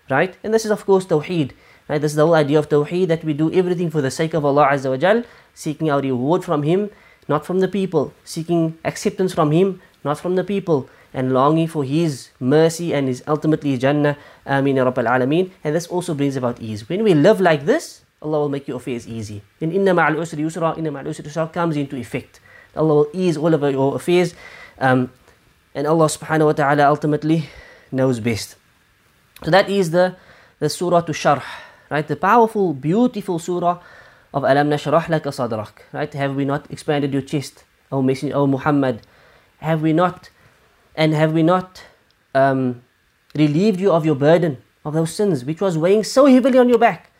Right? 0.09 0.37
And 0.43 0.53
this 0.53 0.63
is 0.63 0.71
of 0.71 0.85
course 0.85 1.05
Tawheed 1.05 1.51
right 1.87 2.01
this 2.01 2.11
is 2.11 2.15
the 2.15 2.25
whole 2.25 2.35
idea 2.35 2.59
of 2.59 2.69
tawheed 2.69 3.07
that 3.07 3.23
we 3.23 3.33
do 3.33 3.51
everything 3.53 3.89
for 3.89 4.01
the 4.01 4.11
sake 4.11 4.33
of 4.33 4.45
Allah 4.45 4.67
Azza 4.71 4.89
wa 4.89 4.97
Jal 4.97 5.23
seeking 5.53 5.89
our 5.89 6.01
reward 6.01 6.43
from 6.43 6.63
him 6.63 6.89
not 7.27 7.45
from 7.45 7.59
the 7.59 7.67
people 7.67 8.13
seeking 8.23 8.77
acceptance 8.85 9.33
from 9.33 9.51
him 9.51 9.81
not 10.03 10.19
from 10.19 10.35
the 10.35 10.43
people 10.43 10.89
and 11.13 11.33
longing 11.33 11.67
for 11.67 11.83
His 11.83 12.29
mercy 12.39 12.93
and 12.93 13.07
His 13.07 13.23
ultimately 13.27 13.77
Jannah. 13.77 14.17
Ameen 14.45 14.75
Rabbal 14.77 15.07
Alameen. 15.07 15.51
And 15.63 15.75
this 15.75 15.87
also 15.87 16.13
brings 16.13 16.35
about 16.35 16.61
ease. 16.61 16.87
When 16.87 17.03
we 17.03 17.13
live 17.13 17.41
like 17.41 17.65
this, 17.65 18.01
Allah 18.21 18.39
will 18.39 18.49
make 18.49 18.67
your 18.67 18.77
affairs 18.77 19.07
easy. 19.07 19.41
Then 19.59 19.71
inna 19.71 19.91
ma'al 19.93 20.15
usri 20.15 20.39
yusra, 20.39 20.77
inna 20.77 20.91
ma'al 20.91 21.07
usri 21.07 21.25
yusra 21.25 21.51
comes 21.51 21.75
into 21.75 21.95
effect. 21.97 22.39
Allah 22.75 22.93
will 22.95 23.09
ease 23.13 23.37
all 23.37 23.53
of 23.53 23.61
your 23.71 23.95
affairs. 23.95 24.33
Um, 24.79 25.11
and 25.73 25.87
Allah 25.87 26.05
subhanahu 26.05 26.45
wa 26.45 26.51
ta'ala 26.53 26.87
ultimately 26.87 27.49
knows 27.91 28.19
best. 28.19 28.55
So 29.43 29.51
that 29.51 29.69
is 29.69 29.91
the, 29.91 30.15
the 30.59 30.69
surah 30.69 31.01
to 31.01 31.11
sharh, 31.11 31.43
right? 31.89 32.07
The 32.07 32.15
powerful, 32.15 32.73
beautiful 32.73 33.39
surah 33.39 33.79
of 34.33 34.43
Alam 34.43 34.69
Nashrah 34.69 35.03
Laka 35.03 35.31
Sadrak, 35.31 35.83
right? 35.93 36.13
Have 36.13 36.35
we 36.35 36.45
not 36.45 36.69
expanded 36.71 37.13
your 37.13 37.21
chest, 37.21 37.63
O 37.91 38.01
Messenger, 38.01 38.35
O 38.35 38.47
Muhammad? 38.47 39.01
Have 39.59 39.81
we 39.81 39.93
not 39.93 40.29
and 40.95 41.13
have 41.13 41.31
we 41.31 41.43
not 41.43 41.83
um, 42.33 42.81
relieved 43.35 43.79
you 43.79 43.91
of 43.91 44.05
your 44.05 44.15
burden 44.15 44.57
of 44.83 44.93
those 44.93 45.13
sins 45.13 45.45
which 45.45 45.61
was 45.61 45.77
weighing 45.77 46.03
so 46.03 46.25
heavily 46.25 46.57
on 46.57 46.69
your 46.69 46.79
back? 46.79 47.11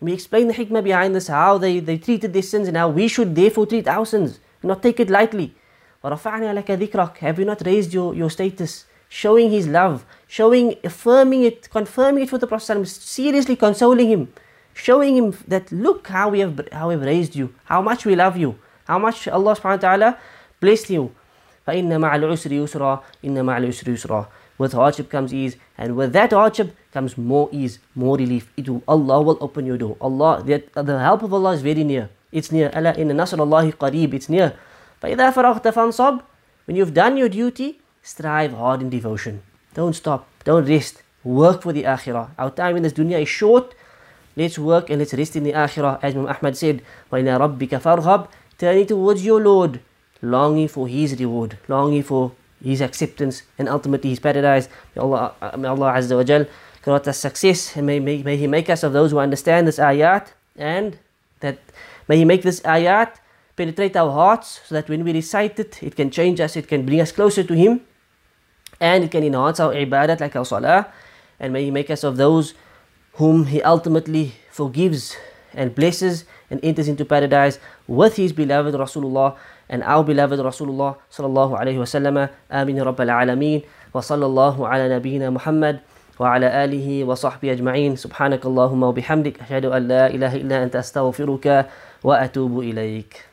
We 0.00 0.12
explain 0.12 0.48
the 0.48 0.54
hikmah 0.54 0.84
behind 0.84 1.14
this, 1.14 1.28
how 1.28 1.58
they, 1.58 1.80
they 1.80 1.98
treated 1.98 2.32
their 2.32 2.42
sins 2.42 2.68
and 2.68 2.76
how 2.76 2.88
we 2.88 3.08
should 3.08 3.34
therefore 3.34 3.66
treat 3.66 3.88
our 3.88 4.06
sins, 4.06 4.38
not 4.62 4.82
take 4.82 5.00
it 5.00 5.10
lightly. 5.10 5.54
Have 6.02 7.38
we 7.38 7.44
not 7.44 7.62
raised 7.66 7.92
your, 7.92 8.14
your 8.14 8.30
status, 8.30 8.84
showing 9.09 9.51
his 9.51 9.67
love, 9.67 10.05
showing, 10.27 10.75
affirming 10.83 11.43
it, 11.43 11.69
confirming 11.69 12.23
it 12.23 12.29
for 12.29 12.37
the 12.37 12.47
Prophet, 12.47 12.87
seriously 12.87 13.55
consoling 13.55 14.07
him, 14.07 14.33
showing 14.73 15.15
him 15.15 15.37
that 15.47 15.71
look 15.71 16.07
how 16.07 16.29
we 16.29 16.39
have 16.39 16.59
how 16.71 16.87
we 16.89 16.95
have 16.95 17.03
raised 17.03 17.35
you, 17.35 17.53
how 17.65 17.81
much 17.81 18.05
we 18.05 18.15
love 18.15 18.35
you, 18.37 18.57
how 18.87 18.97
much 18.97 19.27
Allah 19.27 19.55
subhanahu 19.55 19.81
wa 19.81 19.87
ta'ala 19.87 20.17
blessed 20.59 20.89
you. 20.89 21.11
فَإِنَّ 21.67 21.87
مَعَ 21.87 22.11
الْعُسْرِ 22.15 22.51
يُسْرًا 22.51 22.99
إِنَّ 23.23 23.37
مَعَ 23.39 23.57
الْعُسْرِ 23.57 23.87
يُسْرًا 23.87 24.27
With 24.57 24.73
hardship 24.73 25.09
comes 25.09 25.33
ease, 25.33 25.55
and 25.77 25.95
with 25.95 26.11
that 26.13 26.31
hardship 26.31 26.75
comes 26.91 27.17
more 27.17 27.49
ease, 27.51 27.79
more 27.95 28.17
relief. 28.17 28.51
It 28.57 28.67
will, 28.67 28.83
Allah 28.87 29.21
will 29.21 29.37
open 29.39 29.65
your 29.65 29.77
door. 29.77 29.95
Allah, 30.01 30.43
the, 30.43 30.63
the 30.75 30.99
help 30.99 31.23
of 31.23 31.33
Allah 31.33 31.53
is 31.53 31.61
very 31.61 31.83
near. 31.83 32.09
It's 32.31 32.51
near. 32.51 32.69
أَلَا 32.69 32.97
إِنَّ 32.97 33.13
نَصْرَ 33.13 33.39
اللَّهِ 33.39 33.75
قَرِيب 33.75 34.13
It's 34.13 34.27
near. 34.27 34.53
فَإِذَا 35.01 35.33
فَرَغْتَ 35.33 35.63
فَانْصَبْ 35.73 36.21
When 36.65 36.75
you've 36.75 36.93
done 36.93 37.15
your 37.17 37.29
duty, 37.29 37.79
strive 38.01 38.53
hard 38.53 38.81
in 38.81 38.89
devotion. 38.89 39.41
Don't 39.73 39.93
stop. 39.93 40.27
Don't 40.43 40.65
rest. 40.67 41.01
Work 41.23 41.63
for 41.63 41.73
the 41.73 41.83
akhirah. 41.83 42.31
Our 42.37 42.51
time 42.51 42.77
in 42.77 42.83
this 42.83 42.93
dunya 42.93 43.21
is 43.21 43.29
short. 43.29 43.73
Let's 44.35 44.59
work 44.59 44.89
and 44.89 44.99
let's 44.99 45.13
rest 45.13 45.35
in 45.35 45.43
the 45.43 45.53
akhirah. 45.53 45.99
As 46.03 46.15
Imam 46.15 46.27
Ahmad 46.27 46.57
said, 46.57 46.81
وَإِلَى 47.11 47.39
رَبِّكَ 47.39 47.79
فَارْغَبْ 47.79 48.27
Turning 48.57 48.85
towards 48.85 49.25
your 49.25 49.41
Lord 49.41 49.79
longing 50.23 50.67
for 50.67 50.87
His 50.87 51.19
reward, 51.19 51.57
longing 51.67 52.01
for 52.01 52.31
His 52.63 52.81
acceptance, 52.81 53.43
and 53.59 53.69
ultimately 53.69 54.09
His 54.09 54.19
paradise. 54.19 54.69
May 54.95 55.01
Allah, 55.01 55.33
may 55.57 55.67
Allah 55.67 55.93
Azza 55.93 56.15
wa 56.15 56.23
Jal 56.23 56.45
grant 56.81 57.07
us 57.07 57.19
success, 57.19 57.75
and 57.75 57.85
may, 57.85 57.99
may, 57.99 58.23
may 58.23 58.37
He 58.37 58.47
make 58.47 58.69
us 58.69 58.83
of 58.83 58.93
those 58.93 59.11
who 59.11 59.19
understand 59.19 59.67
this 59.67 59.77
ayat, 59.77 60.27
and 60.55 60.97
that 61.41 61.59
may 62.07 62.17
He 62.17 62.25
make 62.25 62.41
this 62.41 62.61
ayat 62.61 63.19
penetrate 63.55 63.95
our 63.95 64.11
hearts, 64.11 64.61
so 64.65 64.73
that 64.75 64.89
when 64.89 65.03
we 65.03 65.13
recite 65.13 65.59
it, 65.59 65.83
it 65.83 65.95
can 65.95 66.09
change 66.09 66.39
us, 66.39 66.55
it 66.55 66.67
can 66.67 66.85
bring 66.85 67.01
us 67.01 67.11
closer 67.11 67.43
to 67.43 67.53
Him, 67.53 67.81
and 68.79 69.03
it 69.03 69.11
can 69.11 69.23
enhance 69.23 69.59
our 69.59 69.73
ibadat 69.73 70.19
like 70.19 70.35
our 70.35 70.45
salah, 70.45 70.87
and 71.39 71.53
may 71.53 71.65
He 71.65 71.71
make 71.71 71.89
us 71.89 72.03
of 72.03 72.17
those 72.17 72.53
whom 73.13 73.45
He 73.47 73.61
ultimately 73.61 74.33
forgives 74.51 75.15
and 75.53 75.73
blesses 75.75 76.25
and 76.49 76.59
enters 76.63 76.87
into 76.87 77.05
paradise 77.05 77.59
with 77.87 78.15
His 78.15 78.33
beloved 78.33 78.73
Rasulullah 78.75 79.37
and 79.69 79.83
our 79.83 80.03
beloved 80.03 80.39
Rasulullah 80.39 80.97
sallallahu 81.11 81.59
alaihi 81.59 81.77
wasallam. 81.77 82.29
Amin 82.51 82.77
Rabbil 82.77 83.09
Alameen. 83.09 83.65
Wa 83.93 84.01
sallallahu 84.01 84.65
ala 84.65 84.89
nabiyyina 84.89 85.31
Muhammad 85.31 85.81
وعلى 86.19 86.45
آله 86.65 87.03
وصحبه 87.03 87.51
أجمعين 87.51 87.95
سبحانك 87.95 88.45
اللهم 88.45 88.83
وبحمدك 88.83 89.41
أشهد 89.41 89.65
أن 89.65 89.87
لا 89.87 90.07
إله 90.07 90.35
إلا 90.45 90.63
أنت 90.63 90.75
أستغفرك 90.75 91.65
وأتوب 92.03 92.59
إليك 92.59 93.26